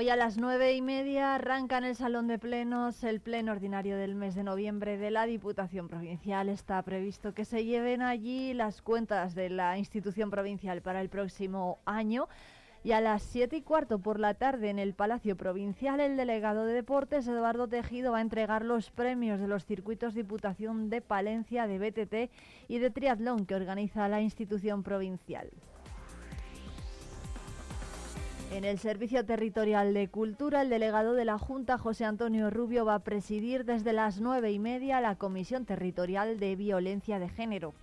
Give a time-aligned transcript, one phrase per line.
[0.00, 3.96] Hoy a las nueve y media arranca en el Salón de Plenos el pleno ordinario
[3.96, 6.48] del mes de noviembre de la Diputación Provincial.
[6.48, 11.80] Está previsto que se lleven allí las cuentas de la institución provincial para el próximo
[11.84, 12.28] año.
[12.84, 16.64] Y a las siete y cuarto por la tarde en el Palacio Provincial, el delegado
[16.64, 21.66] de Deportes, Eduardo Tejido, va a entregar los premios de los circuitos Diputación de Palencia,
[21.66, 22.30] de BTT
[22.68, 25.50] y de Triatlón que organiza la institución provincial.
[28.50, 32.94] En el Servicio Territorial de Cultura, el delegado de la Junta, José Antonio Rubio, va
[32.94, 37.74] a presidir desde las nueve y media la Comisión Territorial de Violencia de Género.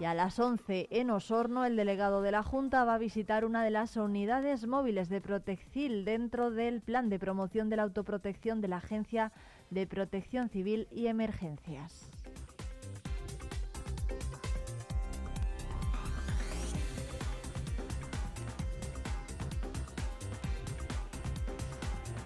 [0.00, 3.62] Y a las 11 en Osorno, el delegado de la Junta va a visitar una
[3.62, 8.68] de las unidades móviles de Protecil dentro del plan de promoción de la autoprotección de
[8.68, 9.30] la Agencia
[9.70, 12.10] de Protección Civil y Emergencias.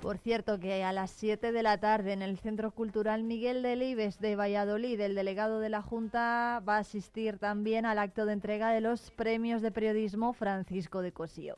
[0.07, 3.75] Por cierto, que a las 7 de la tarde en el Centro Cultural Miguel de
[3.75, 8.35] Libes de Valladolid, el delegado de la Junta va a asistir también al acto de
[8.35, 11.57] entrega de los premios de periodismo Francisco de Cosío.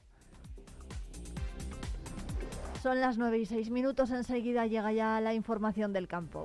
[2.83, 6.45] Son las 9 y 6 minutos, enseguida llega ya la información del campo.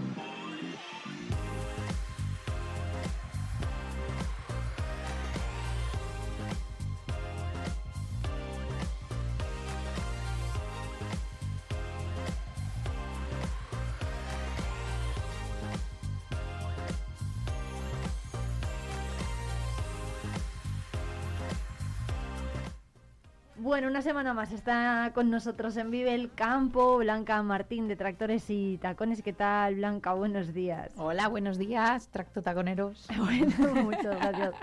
[23.81, 28.47] Bueno, una semana más está con nosotros en Vive el Campo Blanca Martín de Tractores
[28.51, 29.23] y Tacones.
[29.23, 30.13] ¿Qué tal, Blanca?
[30.13, 30.93] Buenos días.
[30.97, 33.07] Hola, buenos días, tracto taconeros.
[33.17, 34.53] Bueno, muchas gracias.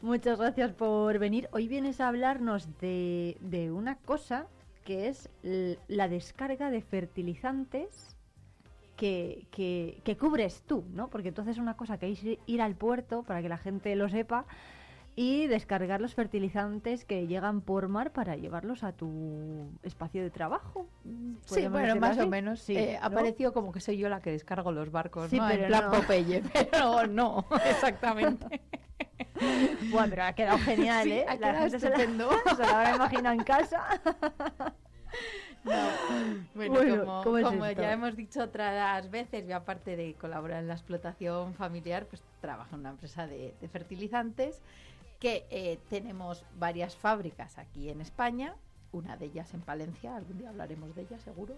[0.00, 1.48] muchas gracias por venir.
[1.50, 4.46] Hoy vienes a hablarnos de, de una cosa
[4.84, 5.28] que es
[5.88, 8.16] la descarga de fertilizantes
[8.94, 11.08] que, que, que cubres tú, ¿no?
[11.08, 14.08] Porque entonces es una cosa que es ir al puerto para que la gente lo
[14.08, 14.46] sepa
[15.18, 20.86] y descargar los fertilizantes que llegan por mar para llevarlos a tu espacio de trabajo.
[21.04, 22.20] Sí, ¿Podríamos bueno, más así?
[22.20, 22.60] o menos.
[22.60, 23.06] Sí, Eh, ¿no?
[23.06, 25.46] Apareció como que soy yo la que descargo los barcos, Sí, ¿no?
[25.48, 25.90] pero en plan no.
[25.92, 28.60] Popeye, pero no, exactamente.
[29.90, 31.24] Bueno, pero ha quedado genial, Sí, ¿eh?
[31.28, 31.96] ha la quedado gente se la,
[32.56, 33.82] se la habrá imaginado en casa.
[35.64, 35.82] Bueno,
[36.54, 37.82] Bueno, como, ¿cómo es como esto?
[37.82, 42.74] ya hemos dicho otras veces, yo aparte de colaborar en la explotación familiar, pues trabajo
[42.76, 44.62] en una empresa de, de fertilizantes
[45.20, 48.54] que eh, tenemos varias fábricas aquí en España,
[48.92, 51.56] una de ellas en Palencia, algún día hablaremos de ella seguro.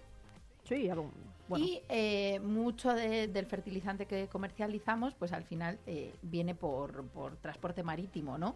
[0.63, 1.11] Sí, algo-
[1.47, 1.65] bueno.
[1.65, 7.37] Y eh, mucho de- del fertilizante que comercializamos, pues al final eh, viene por, por
[7.37, 8.55] transporte marítimo, ¿no?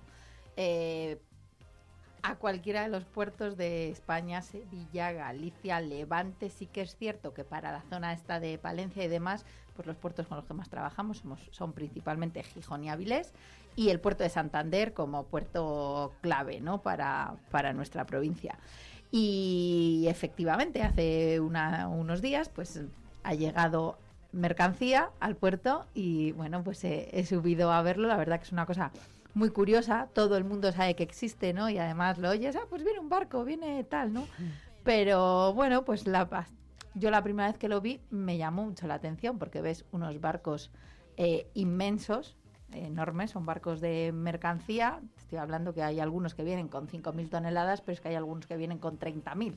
[2.25, 7.43] A cualquiera de los puertos de España, Sevilla, Galicia, Levante, sí que es cierto que
[7.43, 10.69] para la zona esta de Palencia y demás, pues los puertos con los que más
[10.69, 13.33] trabajamos somos- son principalmente Gijón y Avilés
[13.75, 16.81] y el puerto de Santander como puerto clave, ¿no?
[16.81, 18.57] Para, para nuestra provincia.
[19.11, 22.81] Y efectivamente, hace una- unos días, pues
[23.23, 23.97] ha llegado
[24.31, 28.07] mercancía al puerto y bueno, pues he, he subido a verlo.
[28.07, 28.91] La verdad que es una cosa
[29.35, 30.07] muy curiosa.
[30.13, 31.69] Todo el mundo sabe que existe, ¿no?
[31.69, 34.25] Y además lo oyes, ah, pues viene un barco, viene tal, ¿no?
[34.83, 36.27] Pero bueno, pues la,
[36.95, 40.19] yo la primera vez que lo vi me llamó mucho la atención porque ves unos
[40.21, 40.71] barcos
[41.17, 42.35] eh, inmensos,
[42.71, 44.99] enormes, son barcos de mercancía.
[45.17, 48.47] Estoy hablando que hay algunos que vienen con 5.000 toneladas, pero es que hay algunos
[48.47, 49.55] que vienen con 30.000.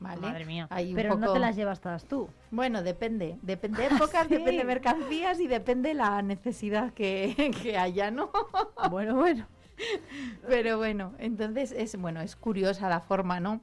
[0.00, 0.20] ¿Vale?
[0.22, 0.66] Madre mía.
[0.70, 2.28] Hay Pero no te las llevas todas tú.
[2.50, 3.36] bueno, depende.
[3.42, 4.28] Depende de épocas, Sí.
[4.38, 8.30] depende de mercancías y depende la necesidad que, que haya, ¿no?
[8.90, 9.46] Bueno, bueno.
[10.48, 13.60] Pero bueno, entonces es bueno, es curiosa la forma, ¿no?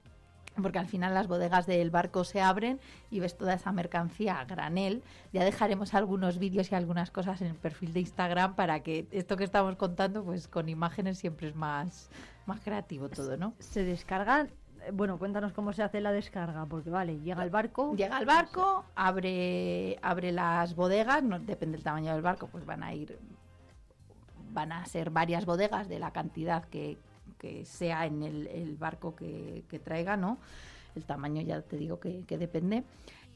[0.62, 2.80] Porque al final las bodegas del barco se abren
[3.12, 5.04] y ves toda esa mercancía a granel.
[5.34, 9.38] Ya dejaremos algunos vídeos y algunas cosas en el perfil de Instagram para que esto
[9.38, 12.10] que estamos contando, pues con imágenes siempre es más,
[12.46, 13.54] más creativo todo, ¿no?
[13.60, 14.48] Se descargan.
[14.86, 17.96] eh, Bueno, cuéntanos cómo se hace la descarga, porque vale, llega el barco.
[17.96, 22.84] Llega al barco, abre, abre las bodegas, no, depende del tamaño del barco, pues van
[22.84, 23.18] a ir,
[24.54, 26.98] van a ser varias bodegas de la cantidad que,
[27.38, 30.38] que sea en el, barco que, traiga, ¿no?
[30.96, 32.84] El tamaño ya te digo que, que depende.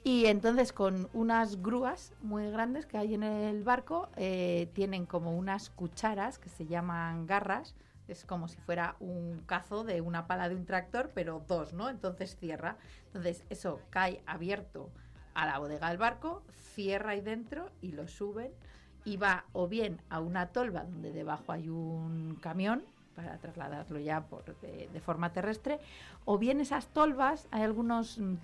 [0.04, 5.38] Y entonces con unas grúas muy grandes que hay en el barco, eh, tienen como
[5.38, 7.76] unas cucharas que se llaman garras,
[8.08, 11.88] es como si fuera un cazo de una pala de un tractor, pero dos, ¿no?
[11.88, 12.78] Entonces cierra.
[13.08, 14.90] Entonces eso cae abierto
[15.36, 16.42] a la bodega del barco,
[16.74, 18.52] cierra ahí dentro y lo suben
[19.06, 22.84] y va o bien a una tolva donde debajo hay un camión
[23.22, 25.80] para trasladarlo ya por, de, de forma terrestre,
[26.26, 28.36] o bien esas tolvas, hay algunos mm,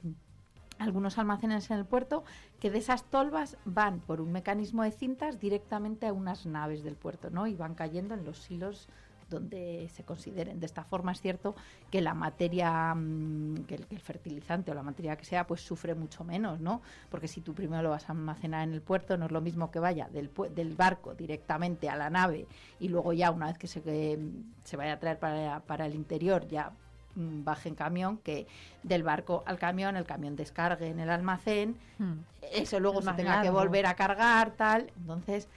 [0.79, 2.23] algunos almacenes en el puerto
[2.59, 6.95] que de esas tolvas van por un mecanismo de cintas directamente a unas naves del
[6.95, 7.47] puerto, ¿no?
[7.47, 8.87] Y van cayendo en los silos
[9.29, 10.59] donde se consideren.
[10.59, 11.55] De esta forma es cierto
[11.91, 15.61] que la materia, mm, que, el, que el fertilizante o la materia que sea, pues
[15.61, 16.81] sufre mucho menos, ¿no?
[17.09, 19.71] Porque si tú primero lo vas a almacenar en el puerto, no es lo mismo
[19.71, 22.47] que vaya del, del barco directamente a la nave
[22.79, 24.19] y luego ya una vez que se, que,
[24.63, 26.71] se vaya a traer para, para el interior ya
[27.15, 28.47] mm, baje en camión, que
[28.83, 32.19] del barco al camión, el camión descargue en el almacén, Hmm.
[32.53, 34.91] eso luego Es se tenga que volver a cargar, tal.
[34.97, 35.47] Entonces,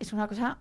[0.00, 0.58] es una cosa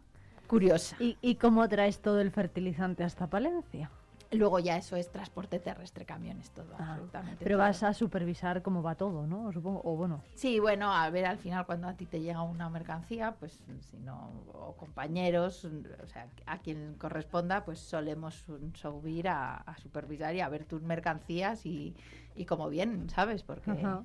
[0.54, 0.96] curiosa.
[1.00, 3.90] ¿Y, ¿Y cómo traes todo el fertilizante hasta Palencia?
[4.32, 7.44] Luego ya eso es transporte terrestre, camiones, todo, Ah, absolutamente.
[7.44, 7.66] Pero todo.
[7.68, 9.52] vas a supervisar cómo va todo, ¿no?
[9.52, 10.22] Supongo, o bueno.
[10.36, 13.98] Sí, bueno, a ver, al final cuando a ti te llega una mercancía, pues si
[13.98, 20.42] no, o compañeros, o sea, a quien corresponda, pues solemos subir a, a supervisar y
[20.42, 21.96] a ver tus mercancías y,
[22.36, 23.44] y cómo vienen, ¿sabes?
[23.44, 24.04] Porque Ajá.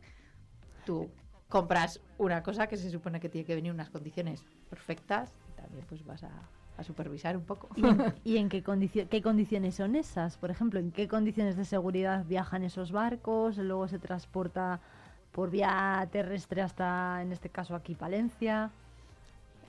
[0.85, 1.09] tú
[1.49, 5.85] compras una cosa que se supone que tiene que venir en unas condiciones perfectas también
[5.89, 6.31] pues vas a,
[6.77, 7.69] a supervisar un poco.
[7.77, 10.37] ¿Y en, y en qué, condicio- qué condiciones son esas?
[10.37, 13.59] Por ejemplo, ¿en qué condiciones de seguridad viajan esos barcos?
[13.59, 14.81] Luego se transporta
[15.33, 18.71] por vía terrestre hasta, en este caso, aquí Palencia.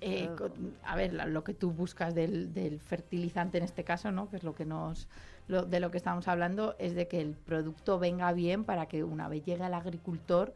[0.01, 4.29] Eh, con- a ver, lo que tú buscas del, del fertilizante en este caso, ¿no?
[4.29, 5.09] Que es lo que nos,
[5.49, 9.03] lo- de lo que estamos hablando, es de que el producto venga bien para que
[9.03, 10.53] una vez llegue al agricultor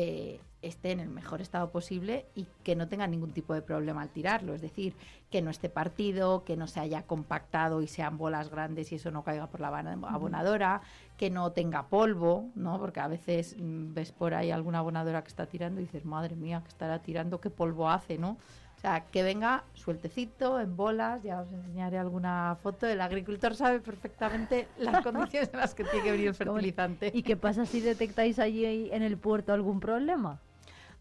[0.00, 4.00] eh, esté en el mejor estado posible y que no tenga ningún tipo de problema
[4.02, 4.54] al tirarlo.
[4.54, 4.94] Es decir,
[5.28, 9.10] que no esté partido, que no se haya compactado y sean bolas grandes y eso
[9.10, 10.82] no caiga por la abona- abonadora,
[11.16, 12.78] que no tenga polvo, ¿no?
[12.78, 16.36] Porque a veces mm, ves por ahí alguna abonadora que está tirando y dices, madre
[16.36, 18.38] mía, que estará tirando, qué polvo hace, ¿no?
[18.78, 22.86] O sea, que venga sueltecito, en bolas, ya os enseñaré alguna foto.
[22.86, 27.10] El agricultor sabe perfectamente las condiciones en las que tiene que venir el fertilizante.
[27.12, 30.38] ¿Y qué pasa si detectáis allí en el puerto algún problema?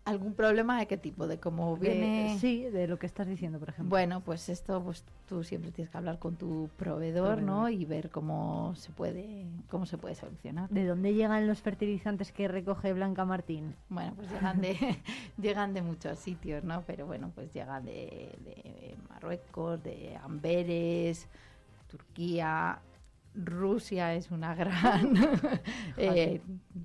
[0.07, 1.27] ¿Algún problema de qué tipo?
[1.27, 2.37] ¿De cómo De- viene?
[2.39, 3.89] sí, de lo que estás diciendo, por ejemplo.
[3.89, 7.67] Bueno, pues esto pues tú siempre tienes que hablar con tu proveedor, ¿no?
[7.67, 10.69] Y ver cómo se puede cómo se puede solucionar.
[10.69, 13.75] ¿De dónde llegan los fertilizantes que recoge Blanca Martín?
[13.89, 14.77] Bueno, pues llegan de
[15.41, 16.83] llegan de muchos sitios, ¿no?
[16.87, 21.27] Pero bueno, pues llegan de, de Marruecos, de Amberes,
[21.87, 22.79] Turquía,
[23.35, 25.13] Rusia es una gran
[25.97, 26.41] eh,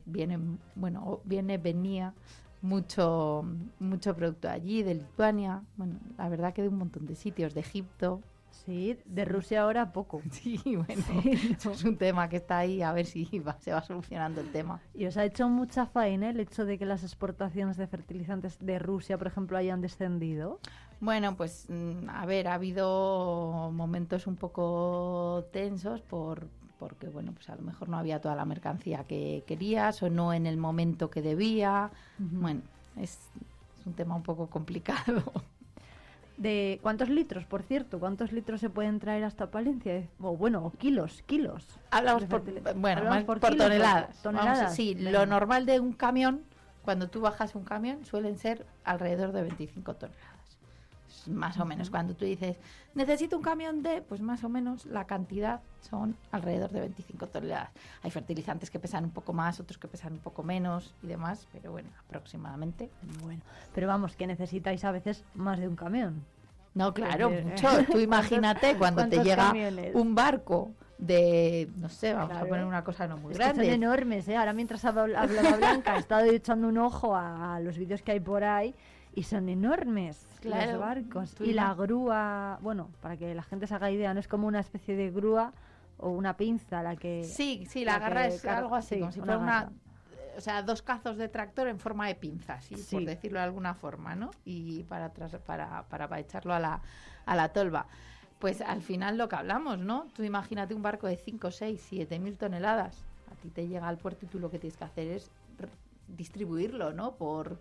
[0.07, 0.39] viene
[0.75, 2.13] bueno viene venía
[2.63, 3.45] mucho
[3.81, 5.63] mucho producto allí de Lituania.
[5.77, 8.21] Bueno la verdad que de un montón de sitios de Egipto.
[8.51, 10.21] Sí, de Rusia ahora poco.
[10.31, 13.73] sí bueno Sí, eso es un tema que está ahí a ver si va- se
[13.73, 14.81] va solucionando el tema.
[14.95, 18.79] Y os ha hecho mucha faena el hecho de que las exportaciones de fertilizantes de
[18.79, 20.61] Rusia, por ejemplo, hayan descendido.
[21.01, 26.47] Bueno, pues mm, a ver, ha habido momentos un poco tensos por
[26.83, 30.33] porque bueno, pues a lo mejor no había toda la mercancía que querías o no
[30.33, 31.93] en el momento que debía.
[32.19, 32.63] Bueno,
[32.97, 33.21] es,
[33.79, 35.23] es un tema un poco complicado.
[36.37, 38.01] De ¿Cuántos litros, por cierto?
[38.01, 40.09] ¿Cuántos litros se pueden traer hasta Palencia?
[40.21, 41.65] O bueno, o kilos, kilos.
[41.93, 44.17] Hablamos por, bueno, Hablamos más por, kilos, toneladas.
[44.17, 44.75] por Vamos a- toneladas.
[44.75, 45.11] sí, Venga.
[45.13, 46.43] lo normal de un camión,
[46.85, 50.32] cuando tú bajas un camión, suelen ser alrededor de 25 toneladas.
[51.29, 51.91] Más o menos.
[51.91, 52.59] Cuando tú dices,
[52.95, 57.71] necesito un camión de, pues más o menos la cantidad son alrededor de 25 toneladas.
[58.03, 61.47] Hay fertilizantes que pesan un poco más, otros que pesan un poco menos y demás,
[61.53, 62.91] pero bueno, aproximadamente.
[63.23, 63.43] Bueno,
[63.75, 66.25] pero vamos, que necesitáis a veces más de un camión.
[66.75, 67.69] No, claro, mucho.
[67.91, 69.95] Tú imagínate cuando te llega camiones?
[69.95, 72.47] un barco de, no sé, vamos Claro.
[72.47, 73.75] a poner una cosa no muy Es que son grande.
[73.75, 74.37] enormes, ¿eh?
[74.37, 78.13] Ahora mientras habla- hablaba Blanca, he estado echando un ojo a, a los vídeos que
[78.13, 78.75] hay por ahí
[79.15, 81.37] y son enormes Claro, los barcos.
[81.41, 84.61] Y la grúa, bueno, para que la gente se haga idea, no es como una
[84.61, 85.53] especie de grúa
[85.99, 87.25] o una pinza la que...
[87.25, 89.73] Sí, sí, la la garra es algo así, sí, como si una fuera una, garra.
[90.37, 92.77] o sea, dos cazos de tractor en forma de pinza, ¿sí?
[92.77, 92.97] Sí.
[92.97, 94.31] por decirlo de alguna forma, ¿no?
[94.45, 96.81] Y para, tras- para, para, para echarlo a la,
[97.27, 97.87] a la tolva.
[98.41, 100.07] Pues al final lo que hablamos, ¿no?
[100.17, 103.05] Tú imagínate un barco de 5, 6, 7 mil toneladas.
[103.31, 105.31] A ti te llega al puerto y tú lo que tienes que hacer es
[106.09, 107.15] distribuirlo, ¿no?
[107.15, 107.61] Por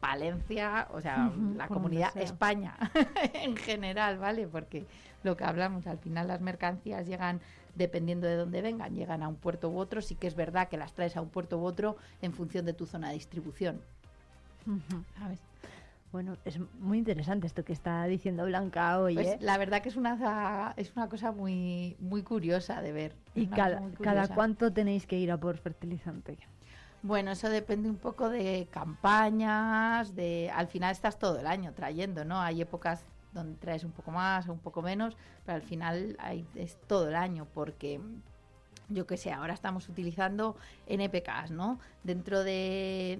[0.00, 2.74] Palencia, o sea, la comunidad España
[3.34, 4.48] en general, ¿vale?
[4.48, 4.86] Porque
[5.22, 7.40] lo que hablamos, al final las mercancías llegan
[7.74, 10.76] dependiendo de dónde vengan, llegan a un puerto u otro, sí que es verdad que
[10.76, 13.80] las traes a un puerto u otro en función de tu zona de distribución.
[15.18, 15.40] ¿Sabes?
[16.12, 19.14] Bueno, es muy interesante esto que está diciendo Blanca hoy.
[19.14, 19.38] Pues ¿eh?
[19.40, 23.14] La verdad que es una, es una cosa muy, muy curiosa de ver.
[23.34, 26.36] ¿Y cada, cada cuánto tenéis que ir a por fertilizante?
[27.02, 32.26] Bueno, eso depende un poco de campañas, de al final estás todo el año trayendo,
[32.26, 32.40] ¿no?
[32.40, 35.16] Hay épocas donde traes un poco más o un poco menos,
[35.46, 38.00] pero al final hay, es todo el año porque
[38.90, 41.78] yo qué sé, ahora estamos utilizando NPKs, ¿no?
[42.02, 43.18] Dentro de,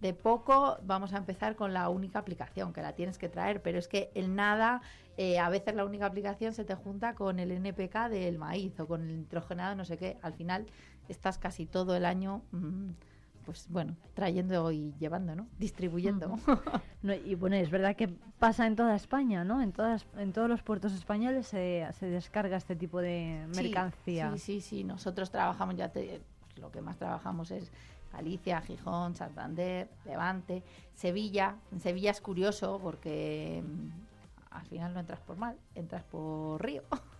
[0.00, 3.78] de poco vamos a empezar con la única aplicación, que la tienes que traer, pero
[3.78, 4.82] es que el nada,
[5.16, 8.86] eh, a veces la única aplicación se te junta con el NPK del maíz o
[8.86, 10.66] con el nitrogenado, no sé qué, al final
[11.08, 12.90] estás casi todo el año, mm,
[13.44, 15.46] pues bueno, trayendo y llevando, ¿no?
[15.58, 16.36] Distribuyendo.
[17.24, 18.08] y bueno, es verdad que
[18.38, 19.62] pasa en toda España, ¿no?
[19.62, 24.32] En todas, en todos los puertos españoles se, se descarga este tipo de mercancía.
[24.32, 27.70] Sí, sí, sí, Nosotros trabajamos ya, te, pues lo que más trabajamos es
[28.12, 30.62] Galicia, Gijón, Santander, Levante,
[30.94, 31.56] Sevilla.
[31.70, 36.82] En Sevilla es curioso porque mm, al final no entras por mal, entras por río.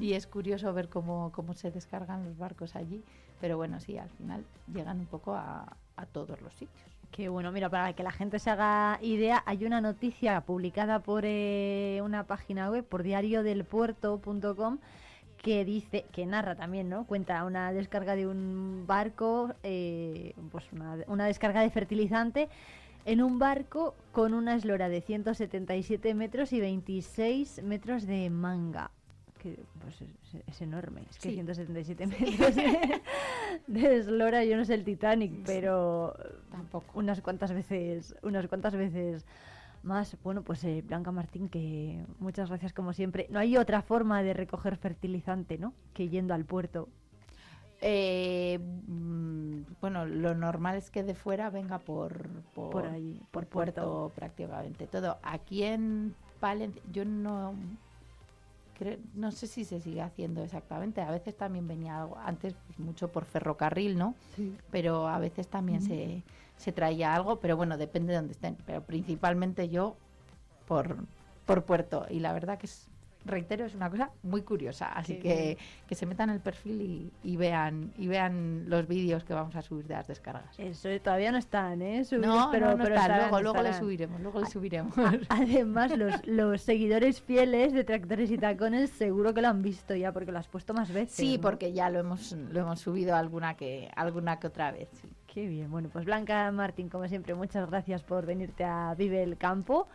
[0.00, 3.02] Y es curioso ver cómo, cómo se descargan los barcos allí.
[3.40, 5.76] Pero bueno, sí, al final llegan un poco a,
[6.12, 6.88] todos los sitios.
[7.10, 11.24] Qué bueno, mira, para que la gente se haga idea, hay una noticia publicada por
[11.26, 14.78] eh, una página web, por diariodelpuerto.com,
[15.36, 17.04] que dice, que narra también, ¿no?
[17.04, 22.48] Cuenta una descarga de un barco, eh, pues una, una, descarga de fertilizante
[23.04, 28.90] en un barco con una eslora de 177 metros y 26 metros de manga
[29.40, 30.00] que pues
[30.46, 31.02] es, enorme.
[31.10, 32.54] Es que 177 metros
[33.66, 36.14] de, eslora, yo no sé el Titanic, pero
[36.50, 36.98] tampoco.
[36.98, 39.26] Unas cuantas veces, unas cuantas veces
[39.82, 40.16] más.
[40.22, 43.26] Bueno, pues eh, Blanca Martín, que muchas gracias como siempre.
[43.30, 45.72] No hay otra forma de recoger fertilizante, ¿no?
[45.94, 46.88] Que yendo al puerto.
[47.80, 53.46] Eh, mm, bueno, lo normal es que de fuera venga por por, por, allí, por,
[53.46, 55.18] puerto prácticamente todo.
[55.22, 57.54] Aquí en Palencia, yo no
[59.14, 61.00] no sé si se sigue haciendo exactamente.
[61.00, 64.14] A veces también venía algo, antes pues, mucho por ferrocarril, ¿no?
[64.36, 64.56] Sí.
[64.70, 66.22] Pero a veces también se,
[66.56, 68.56] se traía algo, pero bueno, depende de dónde estén.
[68.66, 69.96] Pero principalmente yo
[70.66, 70.96] por,
[71.46, 72.06] por puerto.
[72.10, 72.89] Y la verdad que es
[73.24, 74.86] reitero, es una cosa muy curiosa.
[74.86, 79.56] Así que que se metan el perfil y, vean y vean los vídeos que vamos
[79.56, 80.58] a subir de las descargas.
[80.58, 82.02] Eso todavía no están, ¿eh?
[82.12, 84.94] no, pero, no, luego, luego le subiremos, luego le subiremos.
[85.28, 90.12] Además, los, los seguidores fieles de Tractores y Tacones seguro que lo han visto ya
[90.12, 91.14] porque lo has puesto más veces.
[91.14, 94.88] Sí, porque ya lo hemos lo hemos subido alguna que alguna que otra vez.
[95.26, 95.70] Qué bien.
[95.70, 99.88] Bueno, pues Blanca Martín, como siempre, muchas gracias por venirte a Vive el Campo.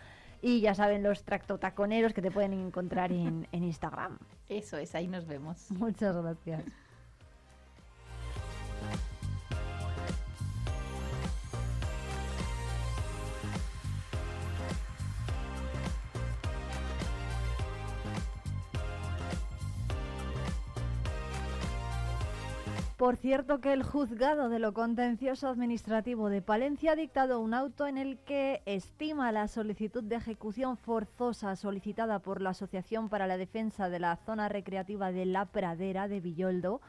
[0.45, 4.19] Y ya saben los tractotaconeros que te pueden encontrar en, en Instagram.
[4.47, 5.71] Eso es, ahí nos vemos.
[5.71, 6.63] Muchas gracias.
[23.05, 27.85] Por cierto que el juzgado de lo contencioso administrativo de Palencia ha dictado un auto
[27.85, 33.37] en el que estima la solicitud de ejecución forzosa solicitada por la Asociación para la
[33.37, 36.81] Defensa de la Zona Recreativa de La Pradera de Villoldo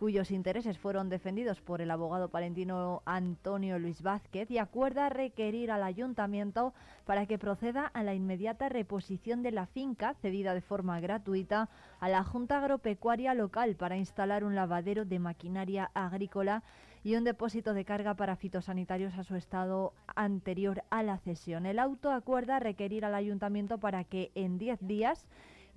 [0.00, 5.82] cuyos intereses fueron defendidos por el abogado palentino Antonio Luis Vázquez y acuerda requerir al
[5.82, 6.72] ayuntamiento
[7.04, 12.08] para que proceda a la inmediata reposición de la finca cedida de forma gratuita a
[12.08, 16.62] la Junta Agropecuaria local para instalar un lavadero de maquinaria agrícola
[17.04, 21.66] y un depósito de carga para fitosanitarios a su estado anterior a la cesión.
[21.66, 25.26] El auto acuerda requerir al ayuntamiento para que en 10 días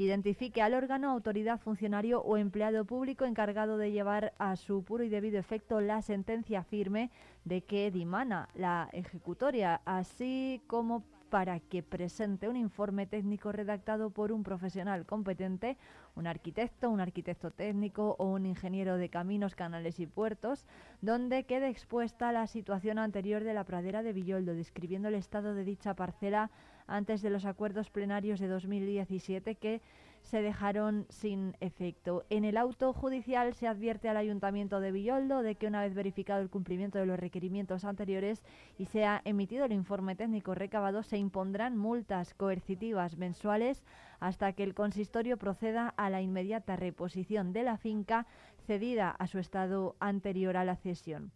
[0.04, 5.10] identifique al órgano, autoridad, funcionario o empleado público encargado de llevar a su puro y
[5.10, 7.12] debido efecto la sentencia firme
[7.46, 14.32] de que dimana la ejecutoria, así como para que presente un informe técnico redactado por
[14.32, 15.78] un profesional competente,
[16.16, 20.68] un arquitecto, un arquitecto técnico o un ingeniero de caminos, canales y puertos,
[21.02, 25.64] donde quede expuesta la situación anterior de la pradera de Villoldo, describiendo el estado de
[25.64, 26.52] dicha parcela
[26.88, 29.82] antes de los acuerdos plenarios de 2017 que
[30.24, 32.26] se dejaron sin efecto.
[32.30, 36.42] En el auto judicial se advierte al Ayuntamiento de Villoldo de que una vez verificado
[36.42, 38.44] el cumplimiento de los requerimientos anteriores
[38.78, 43.84] y se ha emitido el informe técnico recabado, se impondrán multas coercitivas mensuales
[44.20, 48.26] hasta que el consistorio proceda a la inmediata reposición de la finca
[48.66, 51.32] cedida a su estado anterior a la cesión.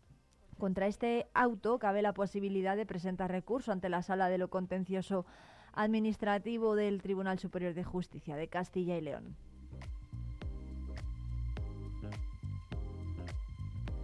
[0.57, 5.25] Contra este auto cabe la posibilidad de presentar recurso ante la Sala de lo Contencioso
[5.73, 9.35] Administrativo del Tribunal Superior de Justicia de Castilla y León.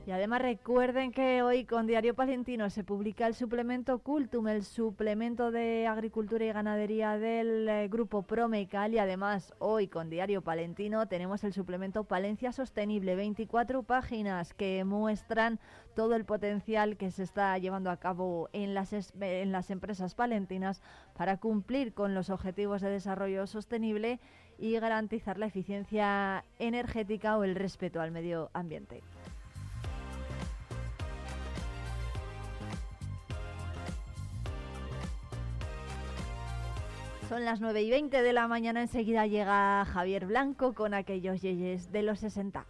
[0.05, 5.49] Y además recuerden que hoy con Diario Palentino se publica el suplemento Cultum, el suplemento
[5.49, 11.45] de agricultura y ganadería del eh, grupo Promecal y además hoy con Diario Palentino tenemos
[11.45, 15.57] el suplemento Palencia Sostenible, 24 páginas que muestran
[15.95, 18.91] todo el potencial que se está llevando a cabo en las,
[19.21, 20.81] en las empresas palentinas
[21.15, 24.19] para cumplir con los objetivos de desarrollo sostenible
[24.57, 29.01] y garantizar la eficiencia energética o el respeto al medio ambiente.
[37.33, 41.91] Son las 9 y 20 de la mañana, enseguida llega Javier Blanco con aquellos yeyes
[41.91, 42.63] de los 60.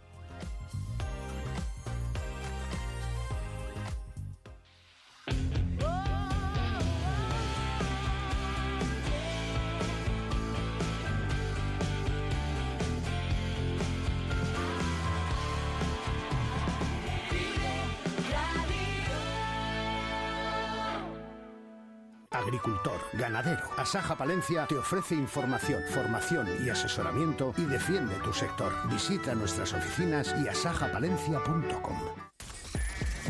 [22.64, 23.70] Agricultor, ganadero.
[23.76, 28.72] Asaja Palencia te ofrece información, formación y asesoramiento y defiende tu sector.
[28.88, 31.98] Visita nuestras oficinas y asajapalencia.com.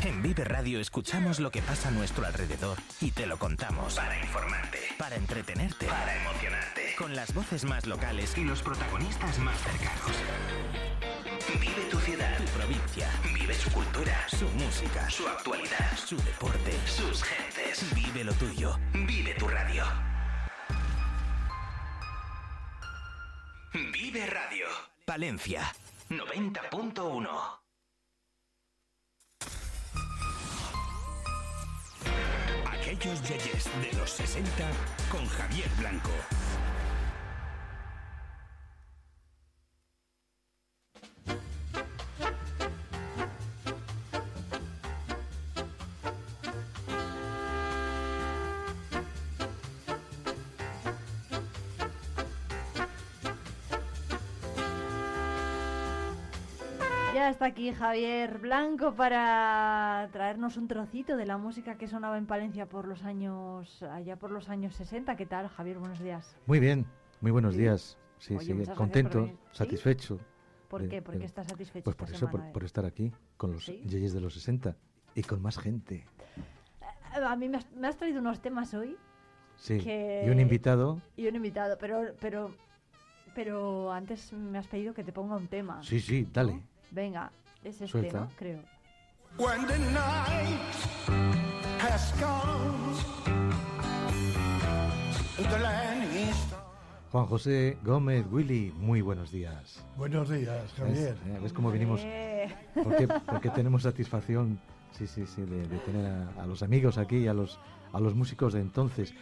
[0.02, 3.96] En Vive Radio escuchamos lo que pasa a nuestro alrededor y te lo contamos.
[3.96, 4.78] Para informarte.
[4.98, 5.86] Para entretenerte.
[5.86, 6.94] Para emocionarte.
[6.96, 11.13] Con las voces más locales y los protagonistas más cercanos.
[11.60, 13.08] Vive tu ciudad, tu provincia.
[13.34, 17.94] Vive su cultura, su música, su actualidad, su deporte, sus gentes.
[17.94, 18.78] Vive lo tuyo.
[18.92, 19.84] Vive tu radio.
[23.92, 24.66] Vive Radio.
[25.04, 25.74] Palencia.
[26.08, 27.28] 90.1.
[32.66, 34.70] Aquellos yeyes de los 60
[35.10, 36.10] con Javier Blanco.
[57.34, 62.66] Está aquí Javier Blanco para traernos un trocito de la música que sonaba en Palencia
[62.66, 65.16] por los años allá por los años 60.
[65.16, 65.78] ¿Qué tal, Javier?
[65.80, 66.36] Buenos días.
[66.46, 66.86] Muy bien,
[67.20, 67.60] muy buenos Sí.
[67.62, 67.98] días.
[68.18, 70.20] Sí, Oye, sí, contento, satisfecho.
[70.68, 71.02] ¿Por de- qué?
[71.02, 72.52] ¿Por qué estás satisfecho Pues por esta eso, por, semana?
[72.52, 73.82] por estar aquí con los ¿Sí?
[73.84, 74.76] yeyes de los 60
[75.16, 76.06] y con más gente.
[76.36, 78.96] Eh, A mí me has, me has traído unos temas hoy
[79.56, 79.78] Sí.
[79.80, 81.00] Que- Y un invitado.
[81.16, 82.54] y un invitado, pero pero
[83.34, 85.82] pero antes me has pedido que te ponga un tema.
[85.82, 86.54] Sí, sí, dale.
[86.54, 86.73] ¿no?
[86.90, 87.30] Venga,
[87.62, 88.20] es este, Suelta.
[88.20, 88.28] ¿no?
[88.36, 88.60] Creo.
[89.38, 90.60] When the night
[91.80, 92.94] has gone,
[95.36, 96.62] the land is dark.
[97.10, 99.84] Juan José Gómez Willy, muy buenos días.
[99.96, 101.14] Buenos días, Javier.
[101.24, 101.38] ¿Ves, eh?
[101.42, 102.00] ¿Ves cómo venimos?
[102.04, 104.58] Eh, Porque, porque tenemos satisfacción,
[104.92, 107.58] sí, sí, sí, de, de tener a, a los amigos aquí y a los,
[107.92, 109.14] a los músicos de entonces.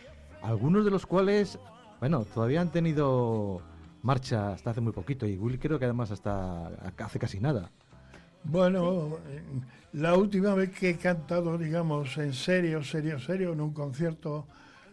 [0.42, 1.58] Algunos de los cuales,
[2.00, 3.60] bueno, todavía han tenido
[4.02, 7.70] marcha hasta hace muy poquito y Willy creo que además hasta hace casi nada.
[8.44, 9.42] Bueno, eh,
[9.92, 14.46] la última vez que he cantado, digamos, en serio, serio, serio, en un concierto,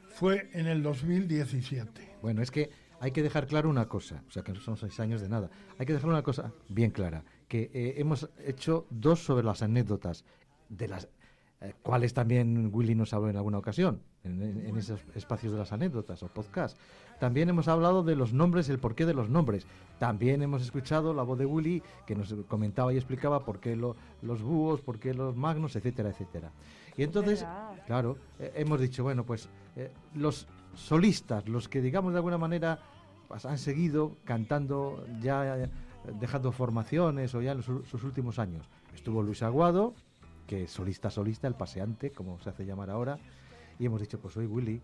[0.10, 2.18] fue en el 2017.
[2.22, 2.70] Bueno, es que
[3.00, 5.50] hay que dejar claro una cosa, o sea, que no son seis años de nada.
[5.78, 10.26] Hay que dejar una cosa bien clara, que eh, hemos hecho dos sobre las anécdotas,
[10.68, 11.08] de las
[11.62, 15.72] eh, cuales también Willy nos habló en alguna ocasión, en, en- esos espacios de las
[15.74, 16.78] anécdotas o podcast.
[17.20, 19.68] También hemos hablado de los nombres, el porqué de los nombres.
[19.98, 23.96] También hemos escuchado la voz de Willy, que nos comentaba y explicaba por qué lo-
[24.22, 26.52] los búhos, por qué los magnos, etcétera, etcétera.
[26.96, 27.44] Y entonces.
[27.88, 32.80] Claro, eh, hemos dicho, bueno, pues eh, los solistas, los que digamos de alguna manera
[33.28, 35.70] pues, han seguido cantando, ya eh,
[36.20, 38.70] dejando formaciones o ya en u- sus últimos años.
[38.94, 39.94] Estuvo Luis Aguado,
[40.50, 43.20] que solista, solista, el paseante, como se hace llamar ahora,
[43.78, 44.82] y hemos dicho, pues hoy Willy,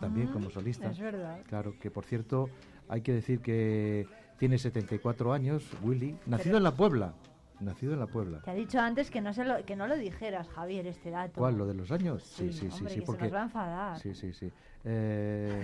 [0.00, 0.90] también como solista.
[0.90, 1.40] es verdad.
[1.48, 2.50] Claro, que por cierto,
[2.90, 4.06] hay que decir que
[4.38, 7.14] tiene 74 años, Willy, nacido Pero- en la Puebla,
[7.58, 8.42] nacido en la Puebla.
[8.42, 11.40] Te ha dicho antes que no se lo, que no lo dijeras, Javier, este dato.
[11.40, 11.56] ¿Cuál?
[11.56, 12.22] ¿Lo de los años?
[12.24, 13.98] Sí, hombre, que se porque nos va a enfadar.
[13.98, 14.52] Sí, sí, sí.
[14.84, 15.62] Eh,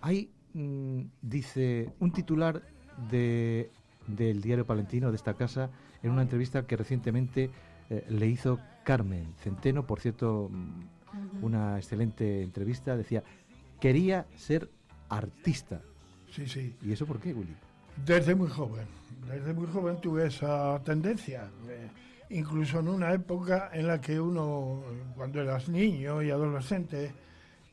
[0.00, 2.60] hay, mm, dice, un titular
[3.08, 3.70] de,
[4.08, 5.70] del diario Palentino, de esta casa,
[6.02, 7.50] en una entrevista que recientemente
[7.90, 13.22] eh, le hizo Carmen Centeno, por cierto, mm, una excelente entrevista, decía,
[13.80, 14.68] quería ser
[15.08, 15.80] artista.
[16.30, 16.74] Sí, sí.
[16.82, 17.54] ¿Y eso por qué, Willy?
[18.04, 18.86] Desde muy joven.
[19.28, 21.48] Desde muy joven tuve esa tendencia.
[21.68, 21.88] eh,
[22.30, 24.82] incluso en una época en la que uno,
[25.14, 27.12] cuando eras niño y adolescente,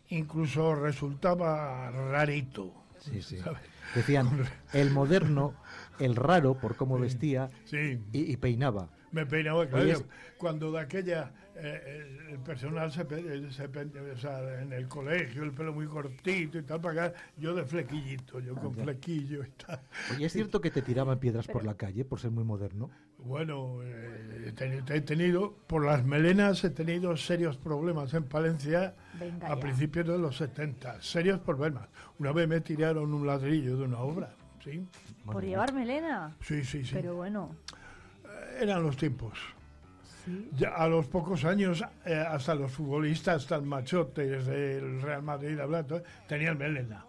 [0.10, 2.72] incluso resultaba rarito.
[3.00, 3.38] Sí, sí.
[3.38, 3.62] ¿sabes?
[3.96, 4.30] Decían,
[4.74, 5.54] el moderno,
[6.00, 8.00] el raro por cómo vestía y,
[8.32, 8.90] y peinaba.
[9.12, 9.96] Me peinaba, claro, Oye,
[10.38, 15.44] cuando de aquella, eh, el, el personal se, pe- se o sea, en el colegio,
[15.44, 18.84] el pelo muy cortito y tal, para acá, yo de flequillito, yo con ya.
[18.84, 19.80] flequillo y tal.
[20.16, 22.90] Oye, ¿es cierto que te tiraban piedras por la calle por ser muy moderno?
[23.18, 29.48] Bueno, eh, he he tenido, por las melenas he tenido serios problemas en Palencia Venga
[29.48, 29.60] a ya.
[29.60, 31.02] principios de los 70.
[31.02, 31.88] Serios problemas.
[32.18, 34.84] Una vez me tiraron un ladrillo de una obra, ¿sí?
[35.24, 36.36] Por llevar melena.
[36.42, 36.92] Sí, sí, sí.
[36.94, 37.56] Pero bueno,
[38.62, 39.40] Eran los tiempos.
[40.24, 40.50] sí.
[40.56, 46.04] Ya a los pocos años, eh, hasta los futbolistas tan machotes del Real Madrid, hablando,
[46.28, 47.04] tenían melena.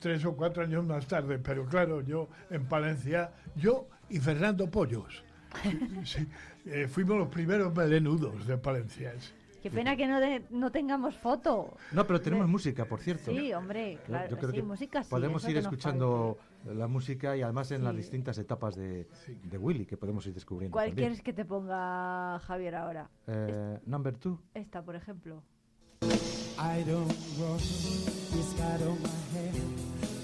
[0.00, 5.22] Tres o cuatro años más tarde, pero claro, yo en Palencia, yo y Fernando Pollos,
[6.04, 6.26] sí,
[6.66, 9.12] eh, fuimos los primeros melenudos de Palencia.
[9.62, 11.76] Qué pena que no, de- no tengamos foto.
[11.92, 13.30] No, pero tenemos música, por cierto.
[13.30, 15.10] Sí, hombre, claro, yo creo sí, que música sí.
[15.10, 17.98] podemos ir escuchando la música y además en las Sí.
[17.98, 19.06] distintas etapas de,
[19.44, 20.72] de Willy que podemos ir descubriendo.
[20.74, 21.08] ¿Cuál también.
[21.08, 23.08] quieres que te ponga Javier ahora?
[23.26, 24.38] Eh, number two.
[24.54, 25.42] Esta, por ejemplo.
[26.02, 29.54] I don't want this cat on my head.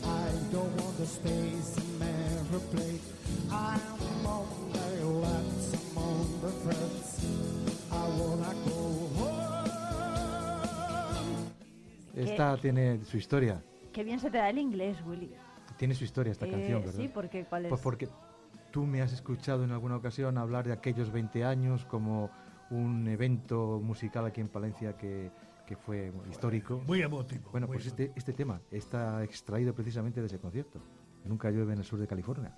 [0.05, 3.01] I don't want the space in aeroplane.
[3.51, 7.25] I'm on the laps, I'm on the threads.
[7.91, 8.79] I wanna go
[9.17, 9.45] home.
[12.17, 13.63] Esta tiene su historia.
[13.93, 15.31] Qué bien se te da el inglés, Willy.
[15.85, 16.99] Tiene su historia esta Eh, canción, ¿verdad?
[16.99, 17.69] Sí, porque ¿cuál es?
[17.69, 18.09] Pues porque
[18.71, 22.31] tú me has escuchado en alguna ocasión hablar de aquellos 20 años como
[22.71, 25.31] un evento musical aquí en Palencia que,
[25.67, 26.83] que fue histórico.
[26.87, 27.51] Muy emotivo.
[27.51, 30.81] Bueno, muy pues este, este tema está extraído precisamente de ese concierto.
[31.27, 32.55] Nunca llueve en el sur de California.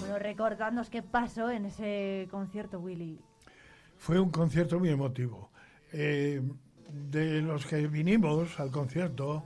[0.00, 3.18] Bueno, recordadnos qué pasó en ese concierto, Willy.
[3.96, 5.50] Fue un concierto muy emotivo.
[5.90, 6.42] Eh,
[7.14, 9.44] de los que vinimos al concierto,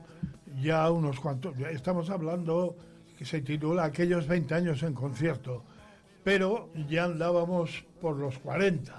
[0.60, 2.76] ya unos cuantos, estamos hablando
[3.16, 5.64] que se titula Aquellos 20 años en concierto,
[6.24, 8.92] pero ya andábamos por los 40.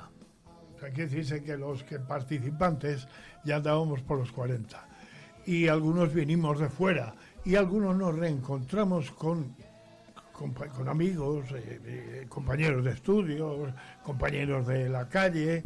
[0.75, 3.08] O sea, quiere decirse que los que participantes
[3.43, 4.88] ya andábamos por los 40.
[5.45, 9.55] Y algunos vinimos de fuera y algunos nos reencontramos con
[10.39, 15.63] con amigos, eh, eh, compañeros de estudios, compañeros de la calle,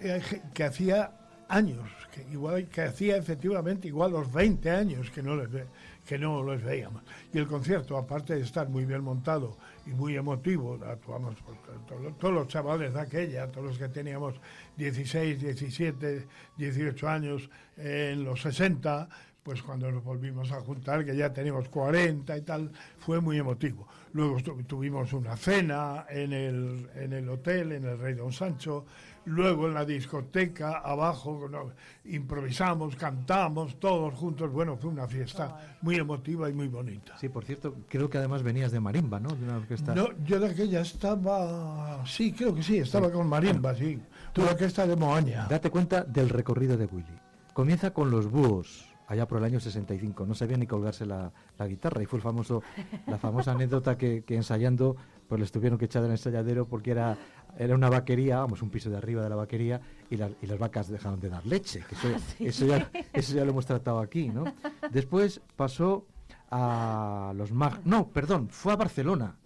[0.00, 0.22] eh,
[0.54, 5.50] que hacía años, que igual que hacía efectivamente igual los 20 años que no les
[5.50, 5.66] ve-
[6.06, 7.02] que no los veíamos.
[7.32, 11.94] Y el concierto, aparte de estar muy bien montado y muy emotivo, actuamos por to-
[11.94, 14.34] to- todos los chavales de aquella, todos los que teníamos
[14.76, 16.26] 16, 17,
[16.56, 19.08] 18 años en los 60,
[19.44, 23.86] pues cuando nos volvimos a juntar, que ya teníamos 40 y tal, fue muy emotivo.
[24.12, 28.86] Luego tuvimos una cena en el, en el hotel, en el Rey Don Sancho,
[29.24, 31.72] luego en la discoteca, abajo, no,
[32.04, 37.16] improvisamos, cantamos, todos juntos, bueno, fue una fiesta muy emotiva y muy bonita.
[37.18, 39.30] Sí, por cierto, creo que además venías de marimba, ¿no?
[39.30, 39.94] De una orquesta.
[39.94, 44.00] No, yo de aquella estaba, sí, creo que sí, estaba con marimba, sí,
[44.36, 45.46] una orquesta de Moaña.
[45.48, 47.18] Date cuenta del recorrido de Willy.
[47.52, 50.24] Comienza con los búhos, allá por el año 65.
[50.24, 52.62] No sabía ni colgarse la, la guitarra y fue el famoso,
[53.06, 54.96] la famosa anécdota que, que ensayando
[55.32, 57.16] pues les tuvieron que echar del ensayadero porque era,
[57.58, 60.58] era una vaquería, vamos, un piso de arriba de la vaquería y, las- y las
[60.58, 61.82] vacas dejaron de dar leche.
[61.88, 64.44] Que eso, eso, ya, eso ya lo hemos tratado aquí, ¿no?
[64.90, 66.04] Después pasó
[66.50, 67.80] a los Mag...
[67.86, 69.36] No, perdón, fue a Barcelona.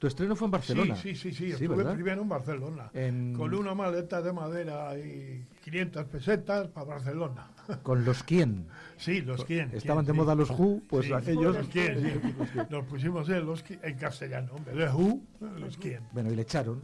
[0.00, 0.96] Tu estreno fue en Barcelona.
[0.96, 1.92] Sí, sí, sí, sí, estuve ¿verdad?
[1.92, 7.50] primero en Barcelona, En- con una maleta de madera y 500 pesetas para Barcelona.
[7.82, 8.66] Con los quién.
[8.96, 9.70] Sí, los quién.
[9.74, 10.18] Estaban quién, de sí.
[10.24, 11.54] moda los Who, pues Sí, aquellos...
[11.54, 12.58] Los quién, sí.
[12.70, 15.20] Nos pusimos en, los qui- en castellano, en vez de who,
[15.58, 16.00] los quién.
[16.12, 16.80] Bueno, y le echaron.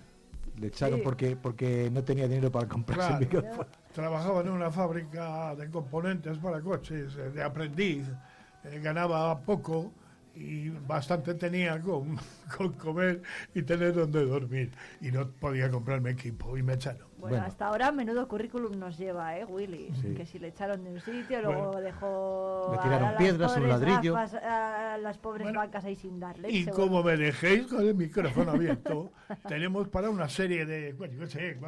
[0.60, 1.02] Le echaron Sí.
[1.02, 3.46] porque, porque no tenía dinero para comprarse el Claro.
[3.46, 3.68] micrófono.
[3.94, 8.04] Trabajaba en una fábrica de componentes para coches, eh, de aprendiz,
[8.64, 9.90] eh, ganaba poco
[10.36, 12.16] y bastante tenía con,
[12.56, 13.22] con comer
[13.54, 14.70] y tener donde dormir.
[15.00, 17.06] Y no podía comprarme equipo y me echaron.
[17.18, 17.46] Bueno, Bueno.
[17.46, 19.90] hasta ahora menudo currículum nos lleva, ¿eh, Willy?
[20.00, 20.14] Sí.
[20.14, 21.80] Que si le echaron de un sitio, luego Bueno.
[21.80, 24.12] dejó Le a tiraron las piedras, un pobres ladrillo.
[24.14, 26.50] gafas, a las pobres Bueno, vacas ahí sin darle.
[26.52, 29.10] Y como me dejéis con el micrófono abierto,
[29.48, 31.58] tenemos para una serie de, bueno, yo sé,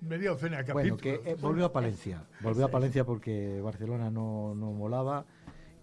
[0.00, 2.24] media docena de Bueno, que eh, volvió a Palencia.
[2.40, 5.26] Volvió a Palencia porque Barcelona no, no molaba.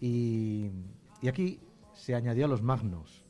[0.02, 0.72] Y,
[1.22, 1.60] y aquí
[1.96, 3.26] se añadió a los Magnos,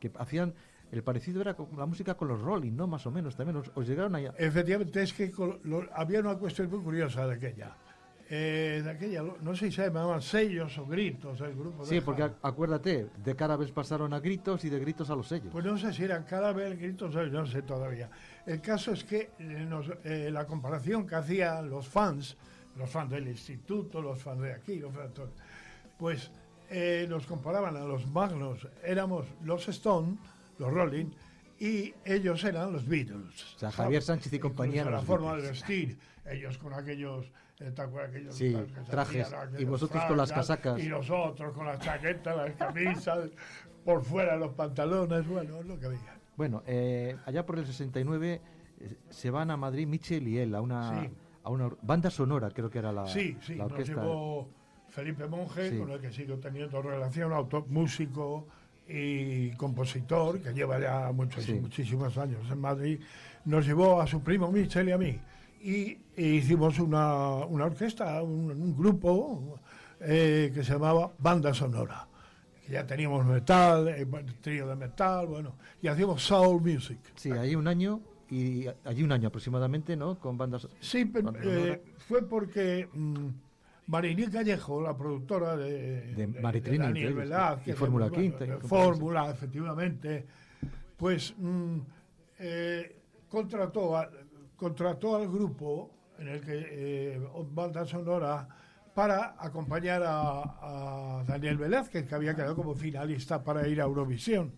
[0.00, 0.54] que hacían.
[0.90, 2.86] El parecido era con la música con los Rolling, ¿no?
[2.86, 3.56] Más o menos también.
[3.58, 4.20] Os, os llegaron a.
[4.38, 7.76] Efectivamente, es que con lo- había una cuestión muy curiosa de aquella.
[8.30, 12.00] eh, de aquella, no sé si se llamaban sellos o gritos el grupo de Sí,
[12.02, 12.34] porque Jara.
[12.34, 15.48] ac- acuérdate, de Carabes pasaron a gritos y de gritos a los sellos.
[15.50, 18.10] Pues no sé si eran cada vez gritos, o no sé todavía.
[18.44, 22.36] El caso es que eh, nos- eh, la comparación que hacían los fans,
[22.76, 25.32] los fans del instituto, los fans de aquí, los fans de todo,
[25.98, 26.30] pues
[26.70, 28.66] eh, nos comparaban a los magnos.
[28.84, 30.16] Éramos los Stone,
[30.58, 31.06] los Rolling,
[31.58, 33.54] y ellos eran los Beatles.
[33.56, 33.70] O sea.
[33.72, 37.26] Javier Sánchez y compañía eran La forma de vestir, ellos con aquellos.
[37.60, 40.78] eh, ¿te acuerdas aquellos Sí, tal que se trajes, y vosotros con las casacas.
[40.78, 43.30] Y los otros con las chaquetas, las camisas,
[43.84, 45.98] por fuera los pantalones, bueno, lo que había.
[46.36, 48.40] Bueno, eh, allá por el 69
[48.80, 51.10] eh, se van a Madrid Michel y él a una, Sí.
[51.42, 53.94] a una banda sonora, creo que era la, Sí, sí, la nos orquesta.
[54.00, 54.48] llevó
[54.98, 55.78] Felipe Monge, Sí.
[55.78, 58.48] con el que sigo teniendo relación, autor, músico
[58.88, 61.52] y compositor, que lleva ya muchos, Sí.
[61.54, 62.98] muchísimos años en Madrid.
[63.44, 65.16] Nos llevó a su primo Michel y a mí.
[65.62, 69.60] Y, e hicimos una, una orquesta, un, un grupo
[70.00, 72.08] eh, que se llamaba Banda Sonora.
[72.68, 74.04] Ya teníamos metal, eh,
[74.40, 76.98] trío de metal, bueno, y hacíamos soul music.
[77.14, 80.18] Sí, ahí un año y allí un año aproximadamente, ¿no?
[80.18, 80.66] Con bandas.
[80.80, 83.26] Sí, pero, eh, fue porque mm,
[83.88, 88.44] Mariní Callejo, la productora de, De Maritrini, Daniel entre ellos, Velázquez, y Fórmula de- Quinta,
[88.44, 88.56] y de.
[88.58, 90.26] Fórmula, efectivamente,
[90.96, 91.78] pues mm,
[92.38, 92.96] eh,
[93.28, 94.10] contrató, a-
[94.56, 97.20] contrató al grupo en el que eh,
[97.50, 98.46] Banda Sonora
[98.94, 104.52] para acompañar a, a Daniel Velázquez, que había quedado como finalista para ir a Eurovisión.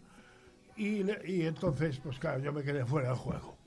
[0.77, 3.59] Y entonces, pues claro, yo me quedé fuera del juego.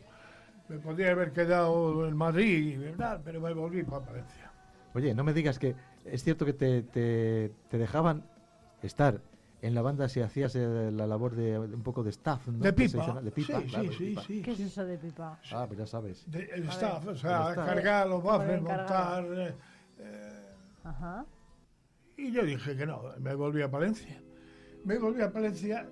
[0.67, 3.21] Me podría haber quedado en Madrid, ¿verdad?
[3.23, 4.42] pero me volví para Valencia.
[4.95, 5.75] Oye, no me digas que
[6.05, 8.23] es cierto que te, te, te dejaban
[8.81, 9.21] estar
[9.61, 12.59] en la banda si hacías eh, la labor de un poco de staff, ¿no?
[12.59, 12.89] De pipa.
[12.89, 13.21] sí, claro,
[13.69, 14.21] sí, de sí, pipa.
[14.23, 14.41] sí.
[14.41, 15.39] ¿Qué es eso de pipa?
[15.51, 16.29] Ah, pues ya sabes.
[16.29, 17.15] De- el A staff, ver.
[17.15, 17.65] o sea, staff.
[17.65, 18.61] cargar los encargado.
[18.61, 19.25] montar.
[19.25, 19.55] eh,
[19.99, 20.49] eh,
[20.83, 21.25] Ajá.
[22.17, 24.21] y yo dije que no, me volví a Palencia.
[24.83, 25.87] Me volví a Palencia,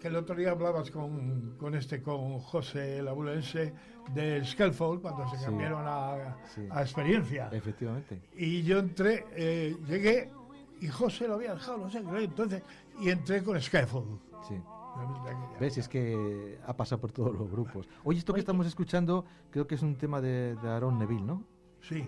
[0.00, 3.72] que el otro día hablabas con, con este, con José Labulense
[4.14, 5.44] de Skelfold, cuando se Sí.
[5.44, 6.62] cambiaron a, Sí.
[6.70, 7.48] a experiencia.
[7.52, 8.20] Efectivamente.
[8.36, 10.30] Y yo entré, eh, llegué
[10.80, 12.62] y José lo había dejado, no sé qué, entonces,
[13.00, 14.18] y entré con Skyfold.
[14.48, 14.54] Sí.
[15.60, 15.78] ¿Ves?
[15.78, 17.88] Es que ha pasado por todos los grupos.
[18.02, 21.44] Oye, esto que estamos escuchando creo que es un tema de, de Aaron Neville, ¿no?
[21.80, 22.04] Sí.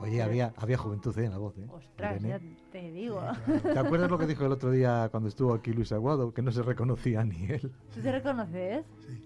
[0.00, 1.24] Oye, había, había juventud ¿eh?
[1.24, 1.66] en la voz, ¿eh?
[1.70, 2.28] Ostras, Irene.
[2.28, 3.20] ya te digo.
[3.62, 6.32] ¿Te acuerdas lo que dijo el otro día cuando estuvo aquí Luis Aguado?
[6.32, 7.72] Que no se reconocía ni él.
[7.92, 8.84] ¿Tú te reconoces?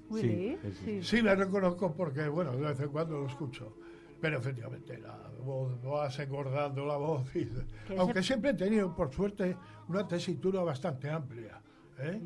[0.08, 0.58] Willy.
[0.62, 1.02] él sí.
[1.02, 3.76] Sí, la reconozco porque, bueno, de vez en cuando lo escucho.
[4.20, 7.34] Pero efectivamente, la voz, vas engordando la voz.
[7.36, 7.46] y-
[7.86, 9.56] Que aunque ese- siempre he tenido, por suerte,
[9.88, 11.60] una tesitura bastante amplia.
[11.98, 12.20] ¿eh?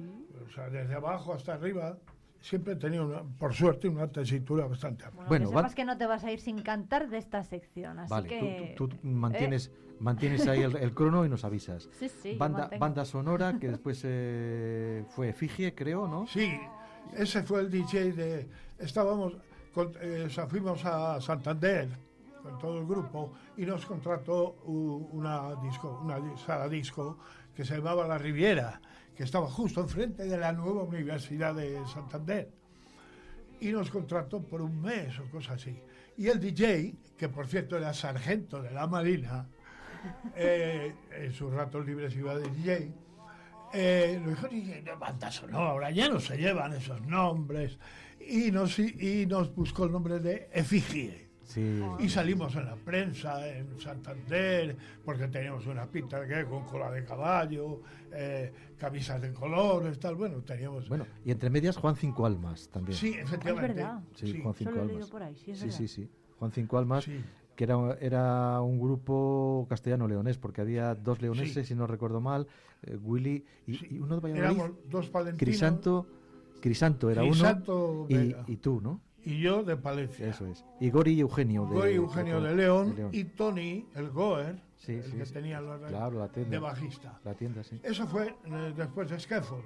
[0.47, 1.99] O sea, desde abajo hasta arriba,
[2.41, 5.25] siempre he tenido, una- por suerte, una tesitura bastante amplia.
[5.27, 7.43] Bueno, Bueno, que va- sepas que no te vas a ir sin cantar de esta
[7.43, 8.75] sección, así Vale, que...
[8.77, 11.89] tú, tú- tú mantienes, mantienes ahí el, el crono y nos avisas.
[11.99, 16.27] Sí, sí, banda, banda sonora, que después eh, fue Efigie, creo, ¿no?
[16.27, 16.53] Sí,
[17.17, 18.49] ese fue el DJ de...
[18.79, 19.35] Estábamos,
[19.75, 21.89] con- eh, o sea, fuimos a Santander
[22.43, 27.19] con todo el grupo y nos contrató u- una disco, una sala disco
[27.55, 28.81] que se llamaba La Riviera,
[29.17, 32.51] que estaba justo enfrente de la nueva Universidad de Santander.
[33.61, 35.81] Y nos contrató por un mes o cosas así.
[36.19, 39.49] Y el DJ, que por cierto era sargento de la Marina,
[40.37, 42.93] eh, en sus ratos libres iba de DJ,
[43.73, 47.79] eh, lo dijo, de banda sonora, ya no se llevan esos nombres.
[48.21, 51.26] Y nos, y nos buscó el nombre de Efigie.
[51.47, 51.81] Sí.
[52.01, 56.91] Y salimos en la prensa, en Santander, porque teníamos una pinta de que con cola
[56.91, 57.81] de caballo,
[58.13, 60.17] eh, camisas de colores, tal.
[60.17, 60.89] Bueno, teníamos.
[60.89, 62.99] Bueno, y entre medias Juan Cinco Almas también.
[62.99, 63.75] sí, efectivamente.
[63.75, 64.01] verdad.
[64.15, 64.41] Sí, sí.
[64.43, 64.87] Juan Cinco Almas.
[64.89, 66.11] leído por ahí, sí, es sí, sí, sí.
[66.39, 67.21] Juan Cinco Almas, Sí.
[67.55, 71.65] que era, era un grupo castellano-leonés, porque había dos leoneses, Sí.
[71.65, 72.47] si no recuerdo mal,
[72.83, 73.87] eh, Willy y, Sí.
[73.93, 75.39] y uno de Valladolid, Éramos dos palentinos.
[75.39, 76.07] Crisanto,
[76.61, 79.01] Crisanto era Crisanto uno, y, y tú, ¿no?
[79.27, 80.29] Y yo de Palencia.
[80.29, 80.65] Eso es.
[80.81, 84.93] Y Gori y Eugenio de, Goy Eugenio de León, de y Tony, el Goer, Sí,
[84.95, 85.33] el sí, que sí.
[85.35, 86.51] tenía la Claro, la tienda.
[86.53, 87.21] de bajista.
[87.25, 87.81] La tienda, sí.
[87.83, 89.65] Eso fue eh, después de Scaffold,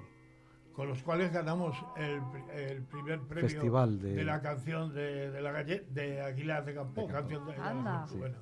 [0.72, 5.42] con los cuales ganamos el, pri- el primer premio Festival de- la canción de, de
[5.42, 8.06] la galle- de Aguilar de Campo, canción de Anda.
[8.08, 8.16] Sí.
[8.16, 8.38] bueno,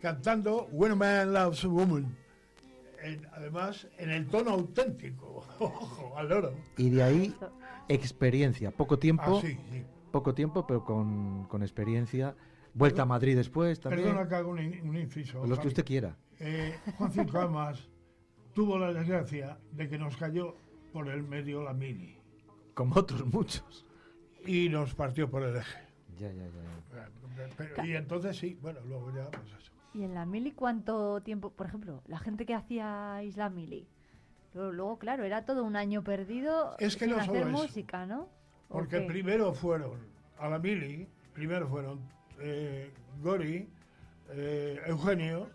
[0.00, 2.16] cantando When a Man Loves a Woman.
[3.02, 6.52] En- además, en el tono auténtico, ojo, al oro.
[6.76, 7.34] Y de ahí,
[7.88, 8.70] experiencia.
[8.70, 9.82] Poco tiempo, Ah, sí, sí.
[10.12, 12.36] Poco tiempo, pero con, con experiencia.
[12.74, 14.08] Vuelta a Madrid después también.
[14.08, 15.44] Perdona que haga un, in- un inciso.
[15.46, 16.16] los que usted quiera.
[16.38, 17.88] Eh, Juan Cinco Almas
[18.54, 20.54] tuvo la desgracia de que nos cayó
[20.92, 22.16] por el medio la mini
[22.74, 23.84] Como otros muchos.
[24.46, 25.78] y nos partió por el eje.
[26.18, 27.08] Ya, ya, ya.
[27.56, 29.72] Pero- y entonces sí, bueno, luego ya pues eso.
[29.94, 31.50] ¿Y en la mili cuánto tiempo?
[31.50, 33.86] Por ejemplo, la gente que hacía Isla Mili.
[34.54, 37.50] Luego, luego, claro, era todo un año perdido Es que sin no hacer eso.
[37.50, 38.28] música, ¿no?
[38.72, 39.98] ¿O Porque primero fueron
[40.38, 42.00] a la mili, primero fueron
[42.40, 42.90] eh,
[43.22, 43.68] Gori,
[44.30, 45.50] eh, Eugenio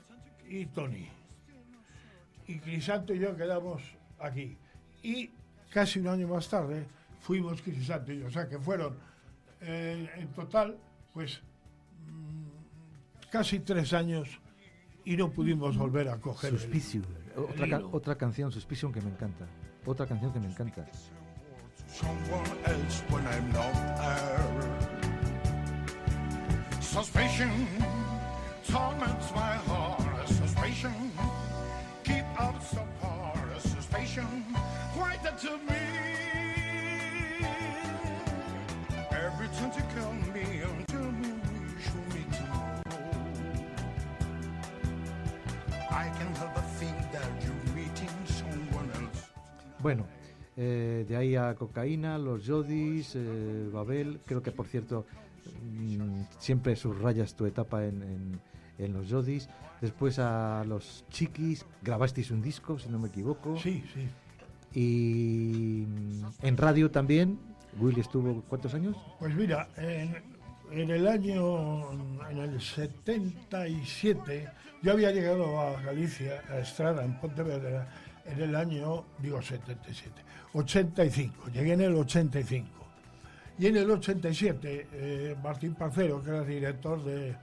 [0.48, 1.10] y Tony.
[2.46, 3.82] Y Crisanto y yo quedamos
[4.20, 4.56] aquí.
[5.02, 5.32] Y
[5.72, 6.86] casi un año más tarde
[7.20, 8.28] fuimos Crisanto y yo.
[8.28, 8.96] O sea que fueron
[9.62, 10.78] eh, en total,
[11.12, 11.42] pues
[12.08, 14.40] mm, casi tres años
[15.06, 17.04] y no pudimos volver a coger el- Suspicion.
[17.36, 19.48] Otra, otra canción, Suspicion, que me encanta.
[19.88, 20.86] Otra canción que me encanta.
[21.98, 24.64] Someone else when I'm not there.
[26.80, 27.68] Suspicion
[28.68, 30.28] torments my heart.
[30.28, 31.12] Suspicion
[32.04, 33.62] keep us apart.
[33.62, 34.44] Suspicion
[34.96, 35.84] why that to me?
[39.26, 40.46] Every time you call me
[40.88, 41.32] tell me
[41.84, 42.82] should meet tomorrow,
[45.92, 49.22] I can help but think that you're meeting someone else.
[49.80, 50.06] Bueno,
[50.58, 54.20] eh, de ahí a Cocaína, Los Yodis, eh, Babel.
[54.26, 55.06] Creo que, por cierto,
[55.72, 58.42] mm, siempre subrayas tu etapa en, en-
[58.80, 59.48] en Los Yodis.
[59.82, 61.66] Después a Los Chiquis.
[61.84, 63.56] Grabasteis un disco, si no me equivoco.
[63.58, 64.08] Sí, sí.
[64.74, 67.40] Y mm, en radio también.
[67.80, 68.96] Willy estuvo, ¿cuántos años?
[69.20, 70.16] Pues mira, en,
[70.72, 71.92] en el año,
[72.30, 74.48] en el 77,
[74.82, 77.88] yo había llegado a Galicia, a Estrada, en Pontevedra,
[78.26, 80.12] en el año, digo 77,
[80.58, 82.68] 85, llegué en el 85.
[83.60, 87.36] Y en el 87, eh, Martín Parcero, que era director de,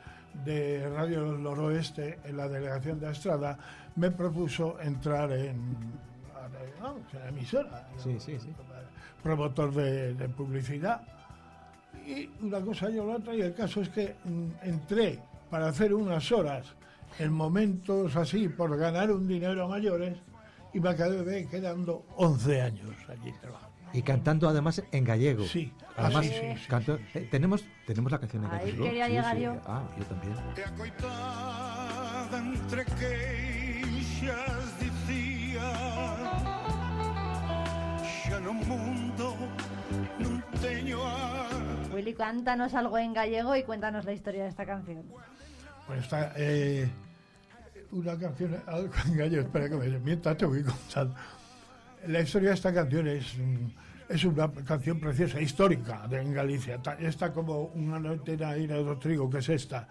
[0.45, 3.59] de Radio del Noroeste en la delegación de Estrada,
[3.97, 5.77] me propuso entrar en,
[7.13, 7.89] la emisora.
[7.97, 8.53] Sí, sí, sí.
[9.23, 11.03] Promotor de, de publicidad.
[12.07, 15.19] Y una cosa y la otra, y el caso es que mm, entré
[15.51, 16.67] para hacer unas horas
[17.19, 20.19] en momentos así por ganar un dinero a mayores
[20.75, 23.75] y me acabé quedando 11 años allí trabajando.
[23.93, 25.45] Y cantando además en gallego.
[25.45, 28.85] Sí, Además, ah, sí, sí, eh, tenemos, tenemos la canción en Ahí gallego.
[28.85, 29.55] quería llegar yo.
[29.65, 30.35] Ah, yo también.
[30.57, 35.71] E a coitada entre queixas dicía
[38.03, 39.39] Xa no mundo
[40.19, 41.47] non teño a
[41.95, 45.07] Willy, cántanos algo en gallego y cuéntanos la historia de esta canción.
[45.87, 46.91] Pues está eh,
[47.95, 48.57] una canción,
[49.07, 51.15] en gallo, espera que me mientras te voy contando.
[52.07, 56.81] La historia de esta canción es, mm, una canción preciosa, histórica de, en Galicia.
[56.99, 59.89] Está como una de aire de trigo, que es esta,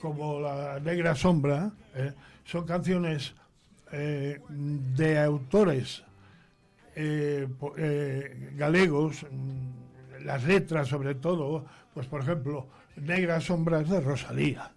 [0.00, 1.70] como la negra sombra.
[1.94, 2.12] eh,
[2.44, 3.34] Son canciones
[3.92, 6.02] eh, de autores
[6.94, 7.46] eh,
[8.56, 14.72] galegos, mm, las letras sobre todo, pues por ejemplo, Negras sombras de Rosalía.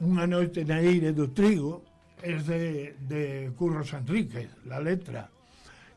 [0.00, 1.82] Una noite na aire do trigo
[2.22, 5.30] es de, de Curros Enríquez, la letra.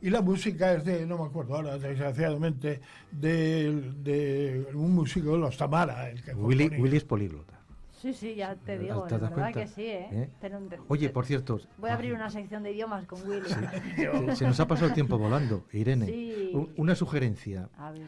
[0.01, 2.79] Y la música es de, no me acuerdo ahora, desgraciadamente,
[3.11, 3.71] de,
[4.03, 6.09] de un músico de los Tamara.
[6.09, 6.67] El que Willy.
[6.77, 7.53] Willy es políglota.
[7.99, 9.59] Sí, sí, ya te ¿Te digo, das de verdad cuenta?
[9.61, 10.07] que sí, ¿eh?
[10.11, 10.29] ¿Eh?
[10.39, 13.47] Pero te- Oye, te- por cierto, Voy a abrir una sección de idiomas con Willy.
[13.49, 16.05] se, se nos ha pasado el tiempo volando, Irene.
[16.05, 16.51] Sí.
[16.77, 17.69] Una sugerencia.
[17.75, 18.07] A ver.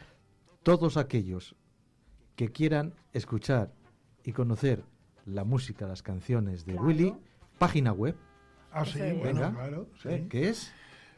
[0.62, 1.56] Todos aquellos
[2.36, 3.72] que quieran escuchar
[4.22, 4.84] y conocer
[5.26, 6.86] la música, las canciones de Claro.
[6.86, 7.14] Willy,
[7.58, 8.16] página web,
[8.72, 9.18] Ah, sí, es.
[9.18, 9.86] bueno, venga, claro.
[10.02, 10.08] sí.
[10.08, 10.26] ¿eh?
[10.28, 10.72] que es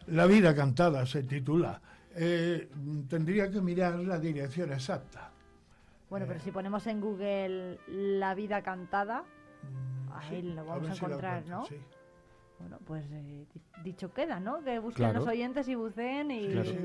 [0.07, 1.81] La vida cantada se titula.
[2.17, 2.69] Eh,
[3.09, 5.31] tendría que mirar la dirección exacta.
[6.11, 6.29] Bueno, Eh.
[6.29, 9.23] pero si ponemos en Google La vida cantada,
[10.13, 11.67] ahí Sí, lo vamos a si encontrar, encuentro, ¿no?
[11.67, 11.77] sí.
[12.63, 13.23] Bueno, pues eh,
[13.53, 14.63] di- dicho queda, ¿no?
[14.63, 15.19] Que busquen Claro.
[15.21, 16.71] los oyentes y buceen y, Claro.
[16.71, 16.77] Sí.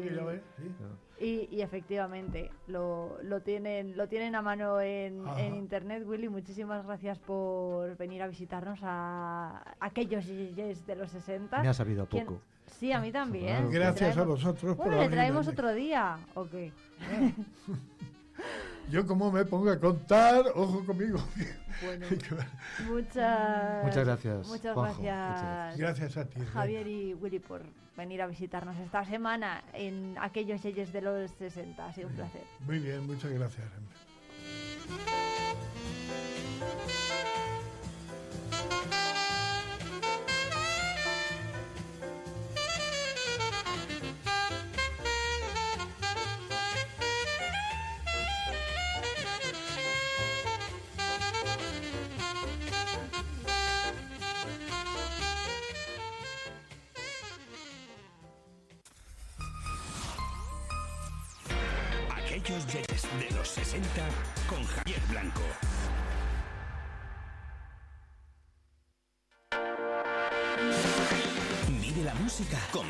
[1.20, 6.30] y, y efectivamente lo, lo tienen lo tienen a mano en, en internet, Willy.
[6.30, 11.62] Muchísimas gracias por venir a visitarnos a aquellos yeyes de los 60.
[11.62, 12.42] Me ha sabido a ¿Quién- poco.
[12.66, 13.46] Sí, a mí también.
[13.46, 13.70] Claro.
[13.70, 16.74] Gracias a traemos- vosotros por Bueno, le traemos otro día, ¿o qué?
[18.89, 21.19] Yo como me pongo a contar, ojo conmigo.
[21.84, 22.06] Bueno,
[22.89, 26.39] muchas, Muchas gracias, Muchas Juanjo, gracias, muchas Gracias a ti.
[26.54, 27.63] Javier y Willy por
[27.97, 31.85] venir a visitarnos esta semana en aquellos sellos de los 60.
[31.85, 32.44] Ha sido un placer.
[32.65, 33.67] Muy bien, muchas gracias.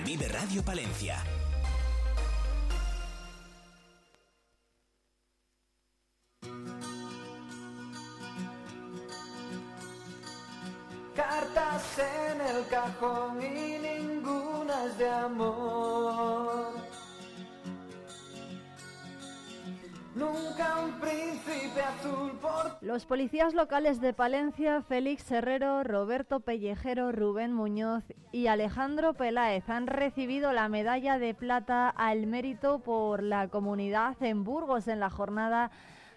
[0.08, 1.37] Vive Radio Palencia.
[22.98, 29.86] Los policías locales de Palencia, Félix Herrero, Roberto Pellejero, Rubén Muñoz y Alejandro Peláez han
[29.86, 35.70] recibido la medalla de plata al mérito por la comunidad en Burgos en la jornada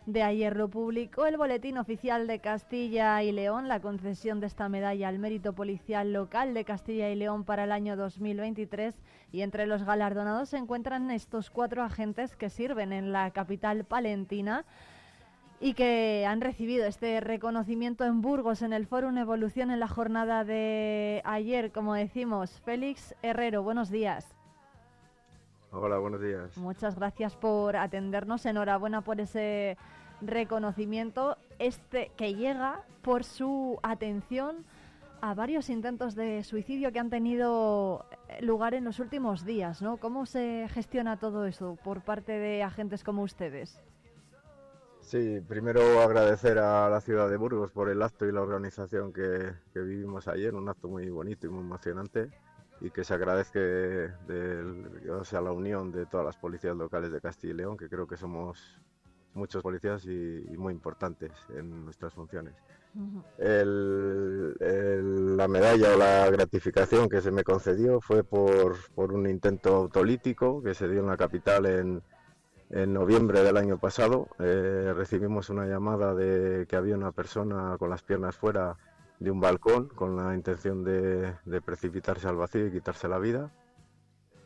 [0.07, 0.57] de ayer.
[0.57, 5.19] Lo publicó el Boletín Oficial de Castilla y León, la concesión de esta medalla al
[5.19, 8.95] mérito policial local de Castilla y León para el año 2023
[9.33, 14.65] y entre los galardonados se encuentran estos cuatro agentes que sirven en la capital palentina
[15.61, 20.43] y que han recibido este reconocimiento en Burgos en el Fórum Evolución en la jornada
[20.43, 22.61] de ayer, como decimos.
[22.65, 24.35] Félix Herrero, buenos días.
[25.71, 26.57] Hola, buenos días.
[26.57, 28.47] Muchas gracias por atendernos.
[28.47, 29.77] Enhorabuena por ese
[30.23, 34.65] reconocimiento, este que llega por su atención
[35.21, 38.07] a varios intentos de suicidio que han tenido
[38.41, 39.99] lugar en los últimos días, ¿no?
[39.99, 43.79] ¿Cómo se gestiona todo eso por parte de agentes como ustedes?
[45.01, 49.53] Sí, primero agradecer a la ciudad de Burgos por el acto y la organización que,
[49.73, 52.31] que vivimos ayer, un acto muy bonito y muy emocionante
[52.81, 53.61] y que se agradezca
[55.11, 58.07] o sea, la unión de todas las policías locales de Castilla y León, que creo
[58.07, 58.81] que somos
[59.35, 62.55] muchos policías y, muy importantes en nuestras funciones.
[63.39, 70.63] la medalla o la gratificación que se me concedió fue por, por, un intento autolítico
[70.63, 72.03] que se dio en la capital en,
[72.71, 74.29] en noviembre del año pasado.
[74.39, 78.77] Eh, recibimos una llamada de que había una persona con las piernas fuera
[79.19, 83.51] de un balcón con la intención de, precipitarse al vacío y quitarse la vida.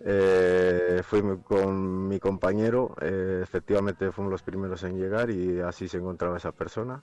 [0.06, 5.98] Eh, fui con mi compañero, eh, efectivamente fuimos los primeros en llegar y así se
[5.98, 7.02] encontraba esa persona.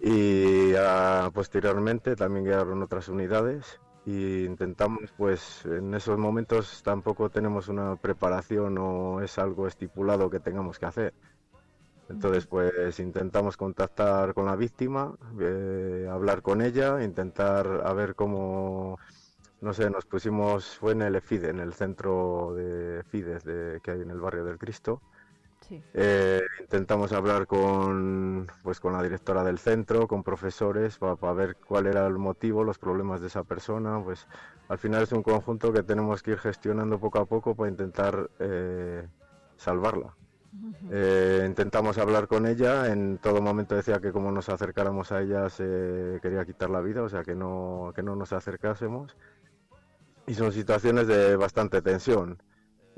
[0.00, 7.68] Y ah, posteriormente también llegaron otras unidades y intentamos, pues en esos momentos tampoco tenemos
[7.68, 11.14] una preparación o es algo estipulado que tengamos que hacer.
[12.08, 18.98] Entonces, pues intentamos contactar con la víctima, eh, hablar con ella, intentar a ver cómo,
[19.60, 23.92] no sé, nos pusimos, fue en el EFIDE, en el centro de FIDES de, que
[23.92, 25.02] hay en el barrio del Cristo.
[25.94, 31.86] Eh, intentamos hablar con, pues, con la directora del centro, con profesores, para ver cuál
[31.86, 34.02] era el motivo, los problemas de esa persona.
[34.02, 34.26] Pues
[34.68, 38.30] al final es un conjunto que tenemos que ir gestionando poco a poco para intentar
[38.38, 39.06] eh,
[39.56, 40.14] salvarla.
[40.90, 45.48] Eh, intentamos hablar con ella, en todo momento decía que como nos acercáramos a ella
[45.48, 49.16] se quería quitar la vida, o sea que no, que no nos acercásemos.
[50.26, 52.42] Y son situaciones de bastante tensión.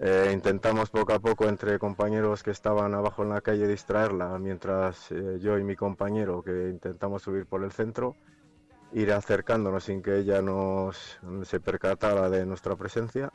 [0.05, 5.13] Eh, intentamos poco a poco entre compañeros que estaban abajo en la calle distraerla, mientras
[5.13, 8.17] eh, yo y mi compañero que intentamos subir por el centro,
[8.93, 13.33] ir acercándonos sin que ella nos se percatara de nuestra presencia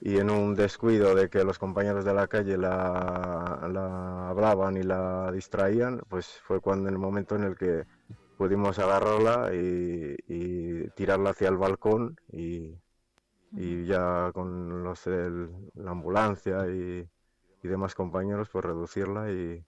[0.00, 4.84] y en un descuido de que los compañeros de la calle la, la hablaban y
[4.84, 7.82] la distraían, pues fue cuando el momento en el que
[8.38, 12.76] pudimos agarrarla y, tirarla hacia el balcón y,
[13.52, 17.08] y ya con los, la ambulancia y,
[17.62, 19.64] y, demás compañeros pues reducirla y,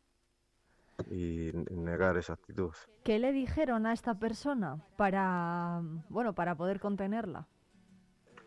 [1.10, 2.72] y negar esa actitud.
[3.04, 7.46] ¿Qué le dijeron a esta persona para bueno para poder contenerla?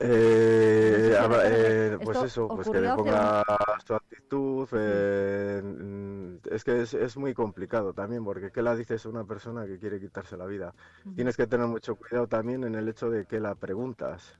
[0.03, 3.43] Eh, eh, pues eso, pues que le ponga
[3.85, 4.67] su actitud.
[4.73, 9.65] Eh, mm, es que es, muy complicado también, porque ¿qué la dices a una persona
[9.65, 10.73] que quiere quitarse la vida?
[11.15, 14.39] Tienes que tener mucho cuidado también en el hecho de que la preguntas,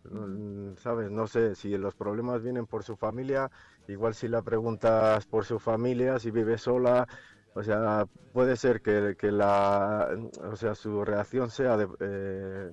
[0.77, 1.11] ¿sabes?
[1.11, 3.51] No sé, si los problemas vienen por su familia,
[3.87, 7.07] igual si la preguntas por su familia, si vive sola,
[7.53, 10.09] o sea, puede ser que, que la,
[10.49, 12.71] o sea, su reacción sea de, eh,